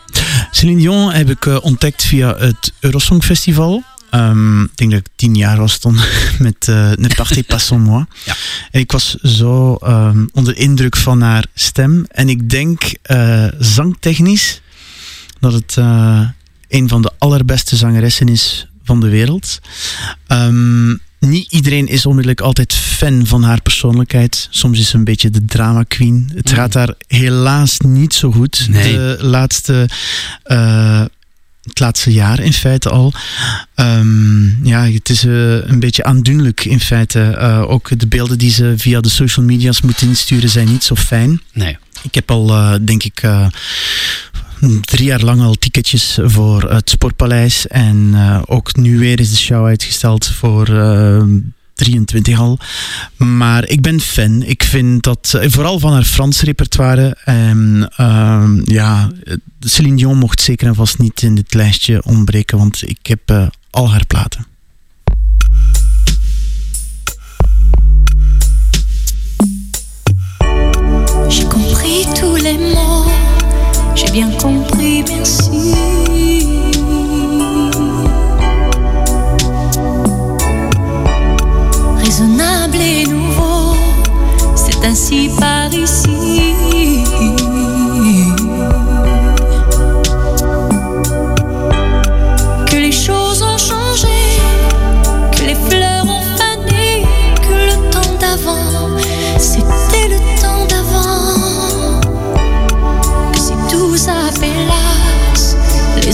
Celine 0.51 0.79
Dion 0.79 1.11
heb 1.11 1.29
ik 1.29 1.45
eh, 1.45 1.57
ontdekt 1.61 2.03
via 2.03 2.35
het 2.37 2.73
Eurosong 2.79 3.23
Festival. 3.23 3.83
Ehm, 4.09 4.63
ik 4.63 4.75
denk 4.75 4.91
dat 4.91 4.99
ik 4.99 5.07
tien 5.15 5.35
jaar 5.35 5.57
was 5.57 5.77
toen 5.77 5.99
met 6.39 6.67
eh 6.67 6.91
Ne 6.95 7.07
partez 7.15 7.43
pas 7.47 7.65
sans 7.65 7.85
moi. 7.85 8.05
Ja. 8.25 8.35
En 8.71 8.79
ik 8.79 8.91
was 8.91 9.15
zo 9.15 9.75
ehm, 9.75 10.25
onder 10.33 10.57
indruk 10.57 10.97
van 10.97 11.21
haar 11.21 11.45
stem. 11.53 12.05
En 12.07 12.29
ik 12.29 12.49
denk 12.49 12.81
eh, 13.01 13.45
zangtechnisch 13.59 14.61
dat 15.39 15.53
het 15.53 15.77
een 16.69 16.87
van 16.89 17.01
de 17.01 17.11
allerbeste 17.17 17.75
zangeressen 17.75 18.27
is 18.27 18.67
van 18.83 18.99
de 18.99 19.09
wereld. 19.09 19.59
Ehm, 20.27 20.89
niet 21.19 21.51
iedereen 21.51 21.87
is 21.87 22.05
onmiddellijk 22.05 22.41
altijd 22.41 22.73
fan 22.73 23.25
van 23.25 23.43
haar 23.43 23.61
persoonlijkheid. 23.61 24.47
Soms 24.49 24.79
is 24.79 24.89
ze 24.89 24.95
een 24.95 25.03
beetje 25.03 25.29
de 25.29 25.45
drama 25.45 25.83
queen. 25.83 26.31
Het 26.35 26.49
Mm. 26.49 26.55
gaat 26.55 26.73
haar 26.73 26.93
helaas 27.07 27.79
niet 27.79 28.13
zo 28.13 28.31
goed. 28.31 28.67
Nee. 28.69 28.93
De 28.93 29.17
laatste, 29.21 29.89
eh, 30.43 31.03
het 31.63 31.79
laatste 31.79 32.11
jaar 32.11 32.39
in 32.39 32.53
feite 32.53 32.89
al. 32.89 33.13
Ehm, 33.75 34.65
ja, 34.67 34.85
het 34.89 35.09
is 35.09 35.23
eh, 35.25 35.67
een 35.69 35.79
beetje 35.79 36.03
aandoenlijk 36.03 36.65
in 36.65 36.79
feite. 36.79 37.21
Eh, 37.21 37.61
ook 37.69 37.99
de 37.99 38.07
beelden 38.07 38.37
die 38.37 38.51
ze 38.51 38.73
via 38.77 39.01
de 39.01 39.09
social 39.09 39.45
media's 39.45 39.81
moet 39.81 40.01
insturen 40.01 40.49
zijn 40.49 40.67
niet 40.67 40.83
zo 40.83 40.95
fijn. 40.95 41.41
Nee. 41.53 41.77
Ik 42.01 42.15
heb 42.15 42.31
al, 42.31 42.77
denk 42.85 43.03
ik, 43.03 43.21
drie 44.81 45.05
jaar 45.05 45.23
lang 45.23 45.41
al 45.41 45.53
ticketjes 45.53 46.19
voor 46.21 46.71
het 46.71 46.89
Sportpaleis. 46.89 47.67
En 47.67 48.09
eh, 48.13 48.41
ook 48.45 48.75
nu 48.75 48.99
weer 48.99 49.19
is 49.19 49.29
de 49.29 49.37
show 49.37 49.65
uitgesteld 49.65 50.27
voor 50.27 50.67
eh, 50.67 51.23
23 51.79 52.39
al. 52.39 52.59
Maar 53.17 53.67
ik 53.67 53.81
ben 53.81 53.99
fan. 53.99 54.43
Ik 54.43 54.63
vind 54.63 55.03
dat, 55.03 55.33
eh, 55.33 55.49
vooral 55.49 55.79
van 55.79 55.93
haar 55.93 56.03
Frans 56.03 56.41
repertoire. 56.41 57.17
En 57.23 57.91
ehm, 57.95 58.71
ja, 58.71 59.11
eh, 59.23 59.33
Celine 59.59 59.95
Dion 59.95 60.17
mocht 60.17 60.41
zeker 60.41 60.67
en 60.67 60.75
vast 60.75 60.97
niet 60.97 61.21
in 61.21 61.35
dit 61.35 61.53
lijstje 61.53 62.03
ontbreken, 62.05 62.57
want 62.57 62.89
ik 62.89 62.99
heb 63.01 63.19
eh, 63.25 63.47
al 63.69 63.91
haar 63.91 64.05
platen. 64.05 64.45
J'ai 73.99 74.11
bien 74.11 74.29
compris, 74.31 75.03
merci. 75.07 75.73
Raisonnable 81.97 82.77
et 82.77 83.05
nouveau, 83.05 83.75
c'est 84.55 84.85
ainsi 84.85 85.29
par 85.39 85.73
ici. 85.73 86.08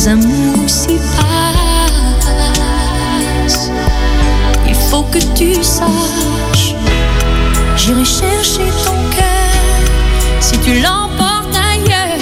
Les 0.05 0.11
amours 0.11 0.69
s'y 0.69 0.97
passent. 1.17 1.71
Il 4.67 4.75
faut 4.75 5.03
que 5.03 5.19
tu 5.35 5.63
saches, 5.63 6.75
j'irai 7.77 8.05
chercher 8.05 8.67
ton 8.83 8.95
cœur 9.15 9.53
si 10.39 10.57
tu 10.59 10.73
l'emportes 10.81 11.55
ailleurs, 11.55 12.19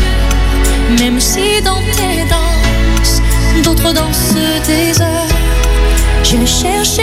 même 0.99 1.19
si 1.19 1.61
dans 1.64 1.81
tes 1.97 2.23
danses, 2.30 3.22
d'autres 3.64 3.93
dansent 3.93 4.35
des 4.65 5.01
heures. 5.01 5.27
J'irai 6.23 6.45
chercher 6.45 7.03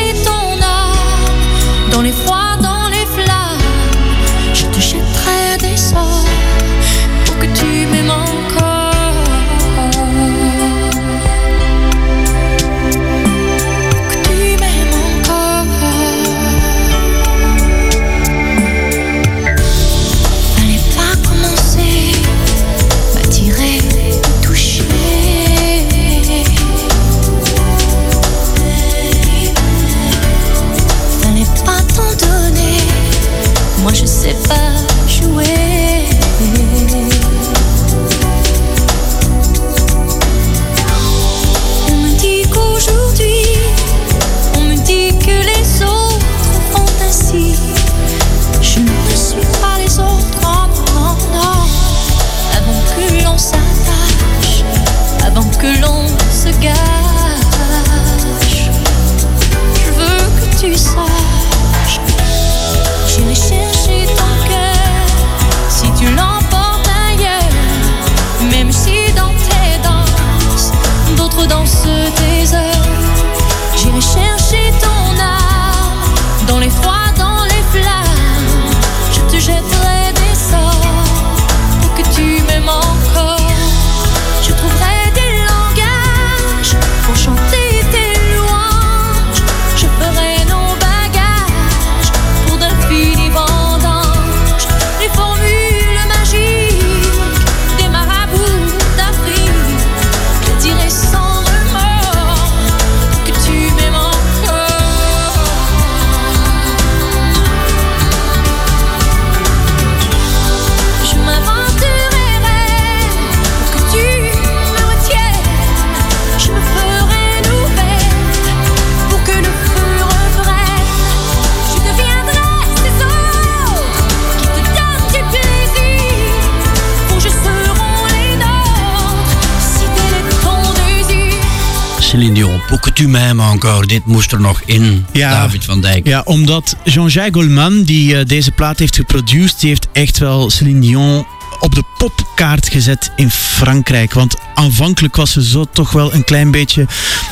encore. 133.51 133.87
Dit 133.87 134.07
moest 134.07 134.33
er 134.33 134.41
nog 134.41 134.63
in, 134.65 135.07
David 135.13 135.65
van 135.65 135.81
Dijk. 135.81 136.07
Ja, 136.07 136.23
omdat 136.25 136.77
Jean-Jacques 136.85 137.43
Goldman, 137.45 137.83
die 137.83 138.17
eh, 138.17 138.27
deze 138.27 138.51
plaat 138.51 138.79
heeft 138.79 138.97
geproduceerd, 138.97 139.61
die 139.61 139.69
heeft 139.69 139.89
echt 139.93 140.19
wel 140.19 140.51
Celine 140.51 140.81
Dion 140.81 141.27
op 141.61 141.75
de 141.75 141.83
popkaart 141.99 142.69
gezet 142.69 143.13
in 143.17 143.31
Frankrijk. 143.31 144.13
Want 144.13 144.37
aanvankelijk 144.55 145.17
was 145.17 145.33
ze 145.33 145.45
zo 145.45 145.65
toch 145.73 145.93
wel 145.93 146.15
een 146.15 146.25
klein 146.25 146.51
beetje 146.51 146.87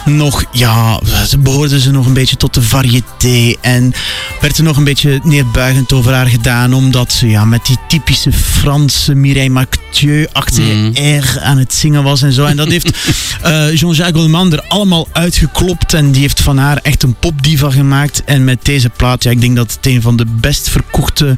nog, 0.05 0.45
ja, 0.53 1.01
ze 1.27 1.39
behoorde 1.39 1.81
ze 1.81 1.91
nog 1.91 2.07
een 2.07 2.13
beetje 2.13 2.37
tot 2.37 2.55
de 2.55 2.63
variété. 2.63 3.55
En 3.61 3.93
werd 4.41 4.59
er 4.59 4.65
nog 4.65 4.77
een 4.77 4.85
beetje 4.85 5.21
neerbuigend 5.23 5.93
over 5.93 6.13
haar 6.13 6.27
gedaan, 6.27 6.75
omdat 6.75 7.13
ze 7.13 7.29
ja, 7.29 7.45
met 7.45 7.67
die 7.67 7.77
typische 7.89 8.33
Franse 8.33 9.15
Mireille 9.15 9.51
Mathieu-achtige 9.51 10.73
Mm. 10.75 10.93
air 10.95 11.39
aan 11.41 11.59
het 11.59 11.75
zingen 11.75 12.03
was 12.03 12.23
en 12.23 12.33
zo. 12.33 12.45
En 12.45 12.57
dat 12.57 12.69
heeft 12.69 12.91
eh, 13.43 13.75
Jean-Jacques 13.75 14.17
Goldman 14.21 14.53
er 14.53 14.63
allemaal 14.69 15.09
uitgeklopt. 15.13 15.95
En 15.95 16.13
die 16.13 16.21
heeft 16.21 16.41
van 16.41 16.59
haar 16.59 16.77
echt 16.83 17.03
een 17.03 17.15
popdiva 17.15 17.71
gemaakt. 17.71 18.23
En 18.25 18.45
met 18.45 18.65
deze 18.65 18.91
plaat, 18.91 19.23
ja, 19.23 19.31
ik 19.31 19.41
denk 19.41 19.57
dat 19.57 19.73
het 19.73 19.87
een 19.87 20.03
van 20.03 20.17
de 20.17 20.27
best 20.27 20.69
verkochte 20.69 21.37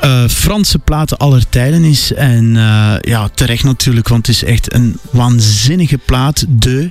eh, 0.00 0.24
Franse 0.28 0.78
platen 0.78 1.16
aller 1.16 1.48
tijden 1.48 1.84
is. 1.84 2.12
En 2.12 2.56
eh, 2.56 2.94
ja, 3.00 3.28
terecht 3.34 3.64
natuurlijk, 3.64 4.08
want 4.08 4.26
het 4.26 4.36
is 4.36 4.44
echt 4.44 4.74
een 4.74 4.98
waanzinnige 5.10 5.98
plaat. 5.98 6.44
De. 6.48 6.90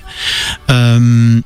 Ehm, 0.65 1.39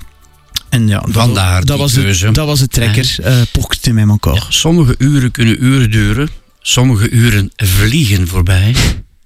en 0.72 0.88
ja, 0.88 1.00
dat- 1.00 1.12
Vandaar 1.12 1.60
dat, 1.60 1.68
die 1.68 1.78
was 1.78 1.94
de, 1.94 2.02
keuze. 2.02 2.32
dat 2.32 2.46
was 2.46 2.60
de 2.60 2.68
trekker. 2.68 3.16
eh 3.24 3.42
pour 3.52 3.68
que 3.68 3.78
tu 3.80 3.94
m'aimes 3.94 4.14
encore. 4.14 4.42
Sommige 4.50 4.96
uren 4.98 5.32
kunnen 5.32 5.64
uren 5.64 5.92
duren. 5.92 6.30
Sommige 6.62 7.10
uren 7.10 7.52
vliegen 7.56 8.28
voorbij. 8.28 8.76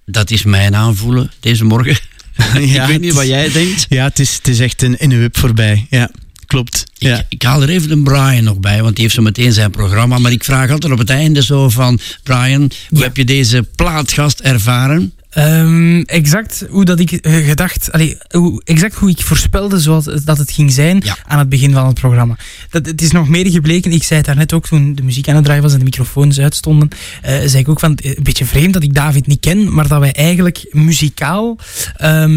Dat 0.05 0.31
is 0.31 0.43
mijn 0.43 0.75
aanvoelen 0.75 1.31
deze 1.39 1.63
morgen. 1.65 1.97
ik 2.61 2.81
weet 2.87 3.01
niet 3.01 3.13
wat 3.13 3.27
jij 3.27 3.51
denkt. 3.51 3.85
Ja, 3.89 4.03
het 4.03 4.19
is, 4.19 4.35
het 4.35 4.47
is 4.47 4.59
echt 4.59 4.81
een, 4.81 4.97
in 4.97 5.11
een 5.11 5.19
wip 5.19 5.37
voorbij. 5.37 5.87
Ja, 5.89 6.09
klopt. 6.45 6.83
Ja. 6.93 7.25
Ik 7.29 7.41
haal 7.43 7.61
er 7.61 7.69
even 7.69 7.91
een 7.91 8.03
Brian 8.03 8.43
nog 8.43 8.59
bij, 8.59 8.81
want 8.81 8.93
die 8.95 9.03
heeft 9.03 9.15
zo 9.15 9.21
meteen 9.21 9.53
zijn 9.53 9.71
programma. 9.71 10.17
Maar 10.17 10.31
ik 10.31 10.43
vraag 10.43 10.71
altijd 10.71 10.93
op 10.93 10.99
het 10.99 11.09
einde 11.09 11.43
zo 11.43 11.69
van... 11.69 11.99
Brian, 12.23 12.71
hoe 12.89 13.01
heb 13.03 13.17
je 13.17 13.25
deze 13.25 13.67
plaatgast 13.75 14.39
ervaren? 14.39 15.13
Ehm, 15.35 16.01
exact 16.01 16.65
hoe 16.69 16.85
dat 16.85 16.99
ik 16.99 17.11
eh, 17.11 17.47
gedacht, 17.47 17.91
allee, 17.91 18.17
hoe, 18.29 18.61
exact 18.63 18.95
hoe 18.95 19.09
ik 19.09 19.21
voorspelde 19.21 19.79
zoals 19.79 20.05
dat 20.05 20.37
het 20.37 20.51
ging 20.51 20.71
zijn 20.71 21.03
aan 21.27 21.39
het 21.39 21.49
begin 21.49 21.73
van 21.73 21.85
het 21.85 21.99
programma. 21.99 22.37
Dat, 22.69 22.85
het 22.85 23.01
is 23.01 23.11
nog 23.11 23.27
meer 23.27 23.51
gebleken, 23.51 23.91
ik 23.91 24.03
zei 24.03 24.17
het 24.17 24.27
daarnet 24.27 24.53
ook 24.53 24.67
toen 24.67 24.95
de 24.95 25.03
muziek 25.03 25.27
aan 25.27 25.35
het 25.35 25.43
draaien 25.43 25.63
was 25.63 25.71
en 25.73 25.77
de 25.77 25.83
microfoons 25.83 26.39
uitstonden, 26.39 26.89
eh, 27.21 27.37
zei 27.45 27.57
ik 27.57 27.69
ook 27.69 27.79
van 27.79 27.95
eh, 27.95 28.09
een 28.15 28.23
beetje 28.23 28.45
vreemd 28.45 28.73
dat 28.73 28.83
ik 28.83 28.93
David 28.93 29.27
niet 29.27 29.39
ken, 29.39 29.73
maar 29.73 29.87
dat 29.87 29.99
wij 29.99 30.11
eigenlijk 30.11 30.65
muzikaal 30.71 31.57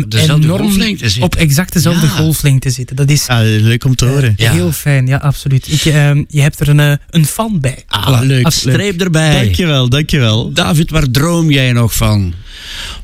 dezelfde 0.09 0.47
enorm 0.47 0.97
op 1.21 1.37
exact 1.37 1.73
dezelfde 1.73 2.07
Ja. 2.07 2.13
golflengte 2.13 2.71
zitten. 2.71 2.97
Dat 2.97 3.11
is 3.11 3.27
leuk 3.43 3.85
om 3.85 3.95
te 3.95 4.05
horen. 4.07 4.35
heel 4.37 4.73
fijn, 4.73 5.07
ja, 5.07 5.17
absoluut. 5.17 5.73
Ik, 5.73 5.85
ehm, 5.85 6.25
je 6.29 6.41
hebt 6.41 6.61
er 6.61 6.69
een, 6.69 6.99
een 7.11 7.27
fan 7.27 7.61
bij. 7.61 7.85
Ah, 7.87 8.21
leuk. 8.23 8.45
Een 8.45 8.53
streep 8.53 9.01
erbij. 9.01 9.43
Dankjewel, 9.45 9.89
dankjewel. 9.89 10.53
David, 10.53 10.91
waar 10.91 11.11
droom 11.11 11.51
jij 11.51 11.73
nog 11.73 11.95
van? 11.95 12.35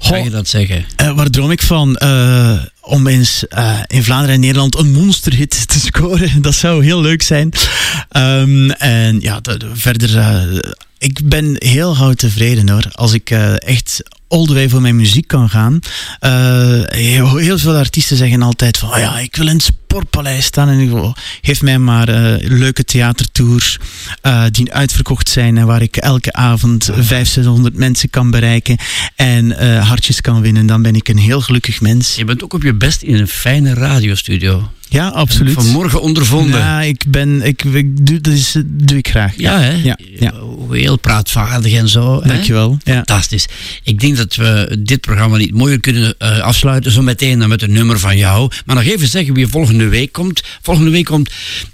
Kan 0.09 0.25
je 0.25 0.31
dat 0.31 0.49
zeggen? 0.49 0.85
Eh, 0.97 1.17
waar 1.17 1.31
droom 1.31 1.51
ik 1.51 1.63
van? 1.63 1.97
Eh, 1.97 2.53
om 2.81 3.07
eens 3.07 3.49
eh, 3.49 3.79
in 3.87 4.05
Vlaanderen 4.05 4.35
en 4.35 4.41
Nederland 4.41 4.77
een 4.79 4.93
monsterhit 4.93 5.69
te 5.69 5.79
scoren. 5.81 6.43
Dat 6.43 6.55
zou 6.55 6.85
heel 6.85 7.01
leuk 7.01 7.23
zijn. 7.23 7.53
Ehm, 8.09 8.71
en 8.71 9.21
ja, 9.21 9.41
de- 9.41 9.57
de- 9.57 9.71
verder. 9.75 10.75
ik 10.99 11.29
ben 11.29 11.57
heel 11.59 11.95
gauw 11.95 12.13
tevreden 12.13 12.69
hoor. 12.69 12.85
Als 12.93 13.13
ik 13.13 13.31
echt 13.59 14.03
all 14.29 14.47
the 14.47 14.55
way 14.55 14.69
voor 14.69 14.81
mijn 14.81 14.97
muziek 14.97 15.27
kan 15.27 15.51
gaan. 15.51 15.79
Eh, 16.19 16.31
heel, 16.85 17.37
heel 17.37 17.59
veel 17.59 17.77
artiesten 17.77 18.17
zeggen 18.17 18.43
altijd 18.43 18.79
van, 18.79 18.89
oh 18.91 18.99
ja, 18.99 19.19
ik 19.19 19.37
wil 19.37 19.47
in 19.47 19.55
het 19.55 19.63
sportpaleis 19.63 20.45
staan. 20.45 20.69
En 20.69 20.79
ik 20.79 20.89
wil, 20.89 21.17
geef 21.43 21.63
mij 21.63 21.79
maar 21.79 22.09
eh, 22.09 22.49
leuke 22.49 22.85
theatertours 22.85 23.79
eh, 24.21 24.45
die 24.51 24.73
uitverkocht 24.73 25.29
zijn 25.29 25.59
en 25.59 25.67
waar 25.67 25.83
ik 25.83 25.97
elke 25.97 26.33
avond 26.33 26.85
500, 26.85 27.29
600 27.29 27.77
mensen 27.77 28.11
kan 28.11 28.31
bereiken 28.31 28.77
en 29.17 29.51
hartjes 29.81 30.21
kan 30.21 30.41
winnen. 30.41 30.67
Dan 30.67 30.83
ben 30.83 30.95
ik 30.95 31.09
een 31.09 31.19
heel 31.19 31.41
gelukkig 31.41 31.81
mens. 31.81 32.15
Je 32.15 32.25
bent 32.25 32.45
ook 32.45 32.53
op 32.53 32.63
je 32.63 32.75
best 32.75 33.03
in 33.03 33.15
een 33.15 33.29
fijne 33.29 33.75
radiostudio. 33.75 34.69
Ja, 34.95 35.09
absoluut. 35.09 35.55
Vanmorgen 35.55 36.01
ondervonden. 36.01 36.61
Ja, 36.61 36.81
ik 36.81 37.05
ben, 37.09 37.43
ik, 37.43 37.65
ik 37.65 38.07
doe, 38.07 38.21
dat 38.21 38.33
is, 38.33 38.57
doe 38.65 38.99
ik 38.99 39.09
graag. 39.09 39.33
Ja, 39.37 39.61
hè? 39.61 39.73
Ja, 39.73 39.99
ja. 40.19 40.33
Heel 40.71 40.99
praatvaardig 40.99 41.73
en 41.73 41.89
zo. 41.89 42.21
Dankjewel. 42.21 42.79
Ja. 42.85 42.95
Fantastisch. 42.95 43.47
Ik 43.83 44.01
denk 44.01 44.14
dat 44.17 44.35
we 44.35 44.77
dit 44.79 45.01
programma 45.01 45.37
niet 45.37 45.55
mooier 45.55 45.81
kunnen 45.81 46.15
eh, 46.19 46.39
afsluiten, 46.39 46.93
zo 46.93 47.03
meteen 47.03 47.39
dan 47.39 47.49
met 47.49 47.63
een 47.63 47.73
nummer 47.73 47.99
van 47.99 48.17
jou. 48.17 48.51
Maar 48.67 48.77
nog 48.77 48.85
even 48.85 49.09
zeggen 49.09 49.35
wie 49.35 49.47
volgende 49.47 49.89
week 49.89 50.13
komt. 50.13 50.43
Volgende 50.63 50.91
week 50.91 51.05
komt 51.05 51.31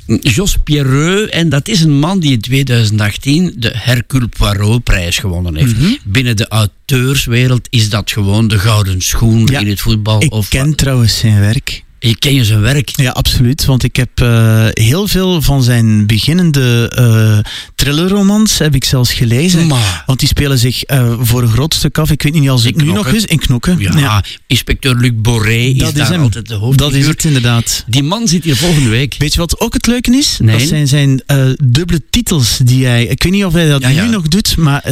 mm, 0.06 0.18
Jos 0.20 0.56
Pierreux. 0.64 1.30
En 1.30 1.48
dat 1.48 1.68
is 1.68 1.80
een 1.80 1.98
man 1.98 2.20
die 2.20 2.32
in 2.32 2.40
2018 2.40 3.54
de 3.56 3.72
Hercule 3.74 4.28
Poirot-prijs 4.28 5.18
gewonnen 5.18 5.56
heeft. 5.56 5.78
Mhm. 5.78 5.92
Binnen 6.04 6.36
de 6.36 6.48
auteurswereld 6.48 7.66
is 7.70 7.90
dat 7.90 8.10
gewoon 8.10 8.48
de 8.48 8.58
gouden 8.58 9.00
schoen 9.00 9.48
in 9.48 9.68
het 9.68 9.80
voetbal. 9.80 10.22
Ik 10.22 10.32
of 10.32 10.48
ken 10.48 10.74
trouwens 10.74 11.18
zijn 11.18 11.40
werk. 11.40 11.82
Je 12.02 12.16
ken 12.18 12.34
je 12.34 12.44
zijn 12.44 12.60
werk? 12.60 12.88
Ja, 12.96 13.10
absoluut. 13.10 13.64
Want 13.64 13.82
ik 13.82 13.96
heb 13.96 14.20
eh, 14.20 14.66
heel 14.70 15.08
veel 15.08 15.42
van 15.42 15.62
zijn 15.62 16.06
beginnende 16.06 16.92
eh 16.94 17.52
thrillerromans 17.74 18.58
heb 18.58 18.74
ik 18.74 18.84
zelfs 18.84 19.12
gelezen. 19.12 19.68
Want 20.06 20.18
die 20.18 20.28
spelen 20.28 20.58
zich 20.58 20.82
eh, 20.82 21.14
voor 21.20 21.42
een 21.42 21.48
groot 21.48 21.74
stuk 21.74 21.98
af. 21.98 22.10
Ik 22.10 22.22
weet 22.22 22.32
niet 22.32 22.48
als 22.48 22.64
het 22.64 22.76
nu 22.76 22.84
nog 22.84 23.06
is. 23.06 23.24
In 23.24 23.38
Knokken. 23.38 23.78
Ja, 23.78 24.24
inspecteur 24.46 24.94
Luc 24.96 25.10
Boré 25.14 25.54
is 25.54 25.78
Dat 25.78 25.96
is 25.96 26.08
hem. 26.08 26.20
altijd 26.20 26.48
de 26.48 26.54
hoofdfiguur. 26.54 26.90
Dat 26.90 27.00
is 27.00 27.06
het 27.06 27.24
inderdaad. 27.24 27.84
Die 27.86 28.02
man 28.02 28.28
zit 28.28 28.44
hier 28.44 28.56
volgende 28.56 28.88
week. 28.88 29.14
Weet 29.18 29.32
je 29.32 29.38
wat 29.40 29.60
ook 29.60 29.74
het 29.74 29.86
leuke 29.86 30.16
is? 30.16 30.36
Nee. 30.42 30.58
Dat 30.58 30.68
zijn 30.68 30.88
zijn 30.88 31.22
dubbele 31.64 32.02
titels 32.10 32.58
die 32.62 32.86
hij... 32.86 33.04
Ik 33.06 33.22
weet 33.22 33.32
niet 33.32 33.44
of 33.44 33.52
hij 33.52 33.68
dat 33.68 33.82
Ja, 33.82 33.88
ja. 33.88 34.04
nu 34.04 34.10
nog 34.10 34.28
doet, 34.28 34.56
maar 34.56 34.82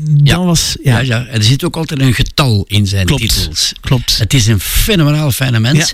dat 0.00 0.44
was... 0.44 0.76
Ja. 0.82 0.98
Ja, 0.98 0.98
ja, 0.98 1.26
er 1.26 1.42
zit 1.42 1.64
ook 1.64 1.76
altijd 1.76 2.00
een 2.00 2.14
getal 2.14 2.64
in 2.68 2.86
zijn 2.86 3.06
Klopt, 3.06 3.20
titels. 3.22 3.72
Klopt. 3.80 4.18
Het 4.18 4.34
is 4.34 4.46
een 4.46 4.60
fenomenaal 4.60 5.30
fijne 5.30 5.60
mens. 5.60 5.92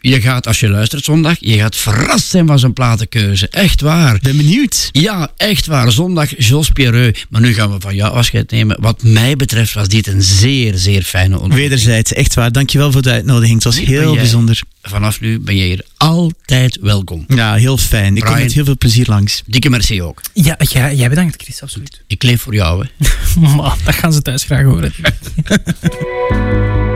Je 0.00 0.20
gaat, 0.20 0.46
als 0.46 0.60
je 0.60 0.68
luistert 0.68 1.04
zondag, 1.04 1.36
je 1.40 1.58
gaat 1.58 1.76
verrast 1.76 2.26
zijn 2.28 2.46
van 2.46 2.58
zijn 2.58 2.72
platenkeuze. 2.72 3.48
Echt 3.48 3.80
waar. 3.80 4.18
Ben 4.22 4.36
benieuwd. 4.36 4.88
Ja, 4.92 5.30
echt 5.36 5.66
waar. 5.66 5.92
Zondag 5.92 6.46
Jos 6.46 6.70
Pierreux. 6.70 7.26
Maar 7.28 7.40
nu 7.40 7.54
gaan 7.54 7.72
we 7.72 7.80
van 7.80 7.94
jou 7.94 8.12
afscheid 8.12 8.50
nemen. 8.50 8.76
Wat 8.80 9.02
mij 9.02 9.36
betreft 9.36 9.74
was 9.74 9.88
dit 9.88 10.06
een 10.06 10.22
zeer, 10.22 10.78
zeer 10.78 11.02
fijne 11.02 11.32
ontmoeting. 11.38 11.60
Wederzijds, 11.68 12.12
echt 12.12 12.34
waar. 12.34 12.52
Dankjewel 12.52 12.92
voor 12.92 13.02
de 13.02 13.10
uitnodiging. 13.10 13.54
Het 13.54 13.64
was 13.64 13.80
heel 13.80 14.12
jij- 14.12 14.20
bijzonder. 14.22 14.60
Vanaf 14.82 15.20
nu 15.20 15.38
ben 15.40 15.56
je 15.56 15.64
hier 15.64 15.84
altijd 15.96 16.78
welkom. 16.80 17.24
Ja, 17.28 17.54
heel 17.54 17.76
fijn. 17.76 18.16
Ik 18.16 18.24
kom 18.24 18.34
met 18.38 18.52
heel 18.52 18.64
veel 18.64 18.76
plezier 18.76 19.06
langs. 19.08 19.42
Dikke 19.46 19.70
merci 19.70 20.02
ook. 20.02 20.20
Ja, 20.32 20.56
jij, 20.58 20.94
jij 20.96 21.08
bedankt, 21.08 21.42
Chris, 21.42 21.62
absoluut. 21.62 22.02
Ik 22.06 22.22
leef 22.22 22.40
voor 22.40 22.54
jou, 22.54 22.84
hè. 22.98 23.08
Maar, 23.40 23.76
dat 23.84 23.94
gaan 23.94 24.12
ze 24.12 24.22
thuis 24.22 24.44
graag 24.44 24.64
horen. 24.64 24.92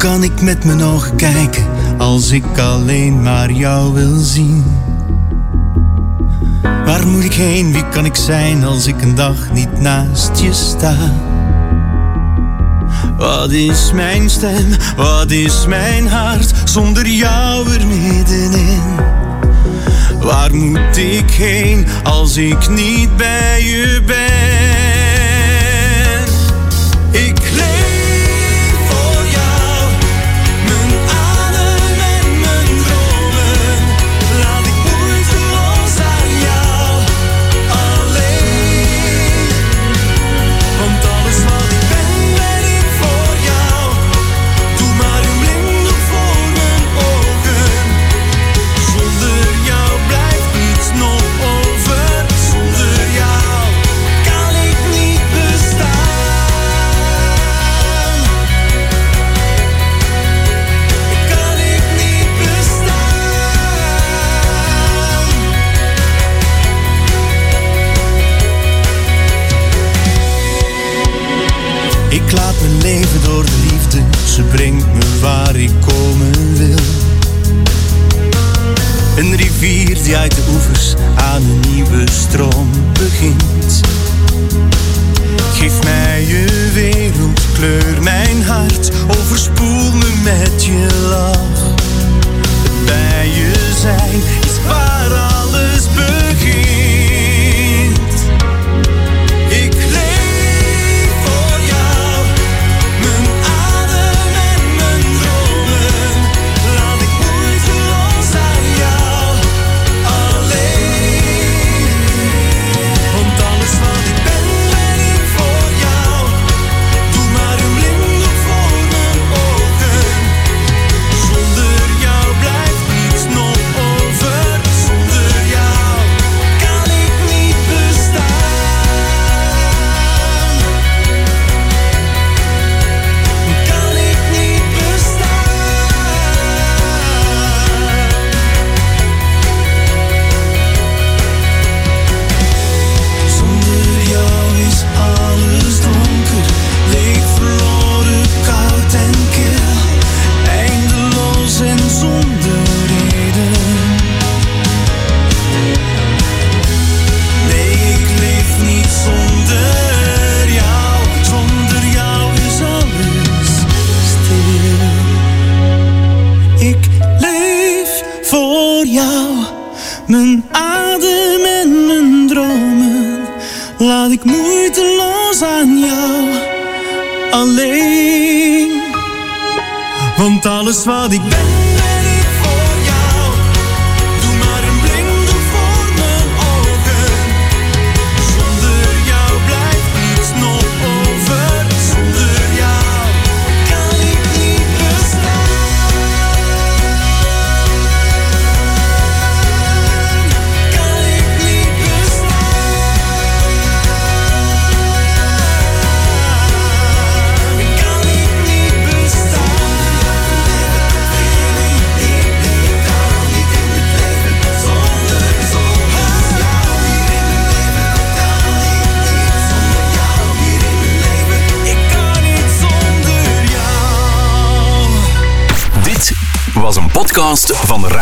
kan 0.00 0.22
ik 0.22 0.40
met 0.40 0.64
mijn 0.64 0.82
ogen 0.82 1.16
kijken 1.16 1.66
als 1.98 2.30
ik 2.30 2.58
alleen 2.58 3.22
maar 3.22 3.50
jou 3.50 3.94
wil 3.94 4.16
zien? 4.16 4.64
Waar 6.62 7.06
moet 7.06 7.24
ik 7.24 7.32
heen, 7.32 7.72
wie 7.72 7.88
kan 7.88 8.04
ik 8.04 8.16
zijn 8.16 8.64
als 8.64 8.86
ik 8.86 9.02
een 9.02 9.14
dag 9.14 9.52
niet 9.52 9.80
naast 9.80 10.40
je 10.40 10.52
sta? 10.52 10.96
Wat 13.16 13.50
is 13.50 13.92
mijn 13.92 14.30
stem, 14.30 14.66
wat 14.96 15.30
is 15.30 15.66
mijn 15.66 16.08
hart 16.08 16.52
zonder 16.64 17.06
jou 17.06 17.72
er 17.72 17.86
middenin? 17.86 18.82
Waar 20.20 20.54
moet 20.54 20.96
ik 20.96 21.30
heen 21.30 21.86
als 22.02 22.36
ik 22.36 22.68
niet 22.68 23.16
bij 23.16 23.64
je 23.64 24.02
ben? 24.06 24.28
Ik 27.22 27.38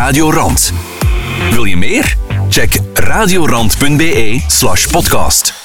Radio 0.09 0.30
Rand. 0.30 0.72
Wil 1.51 1.64
je 1.64 1.76
meer? 1.76 2.16
Check 2.48 2.80
radiorand.be 2.94 4.44
slash 4.47 4.86
podcast. 4.86 5.57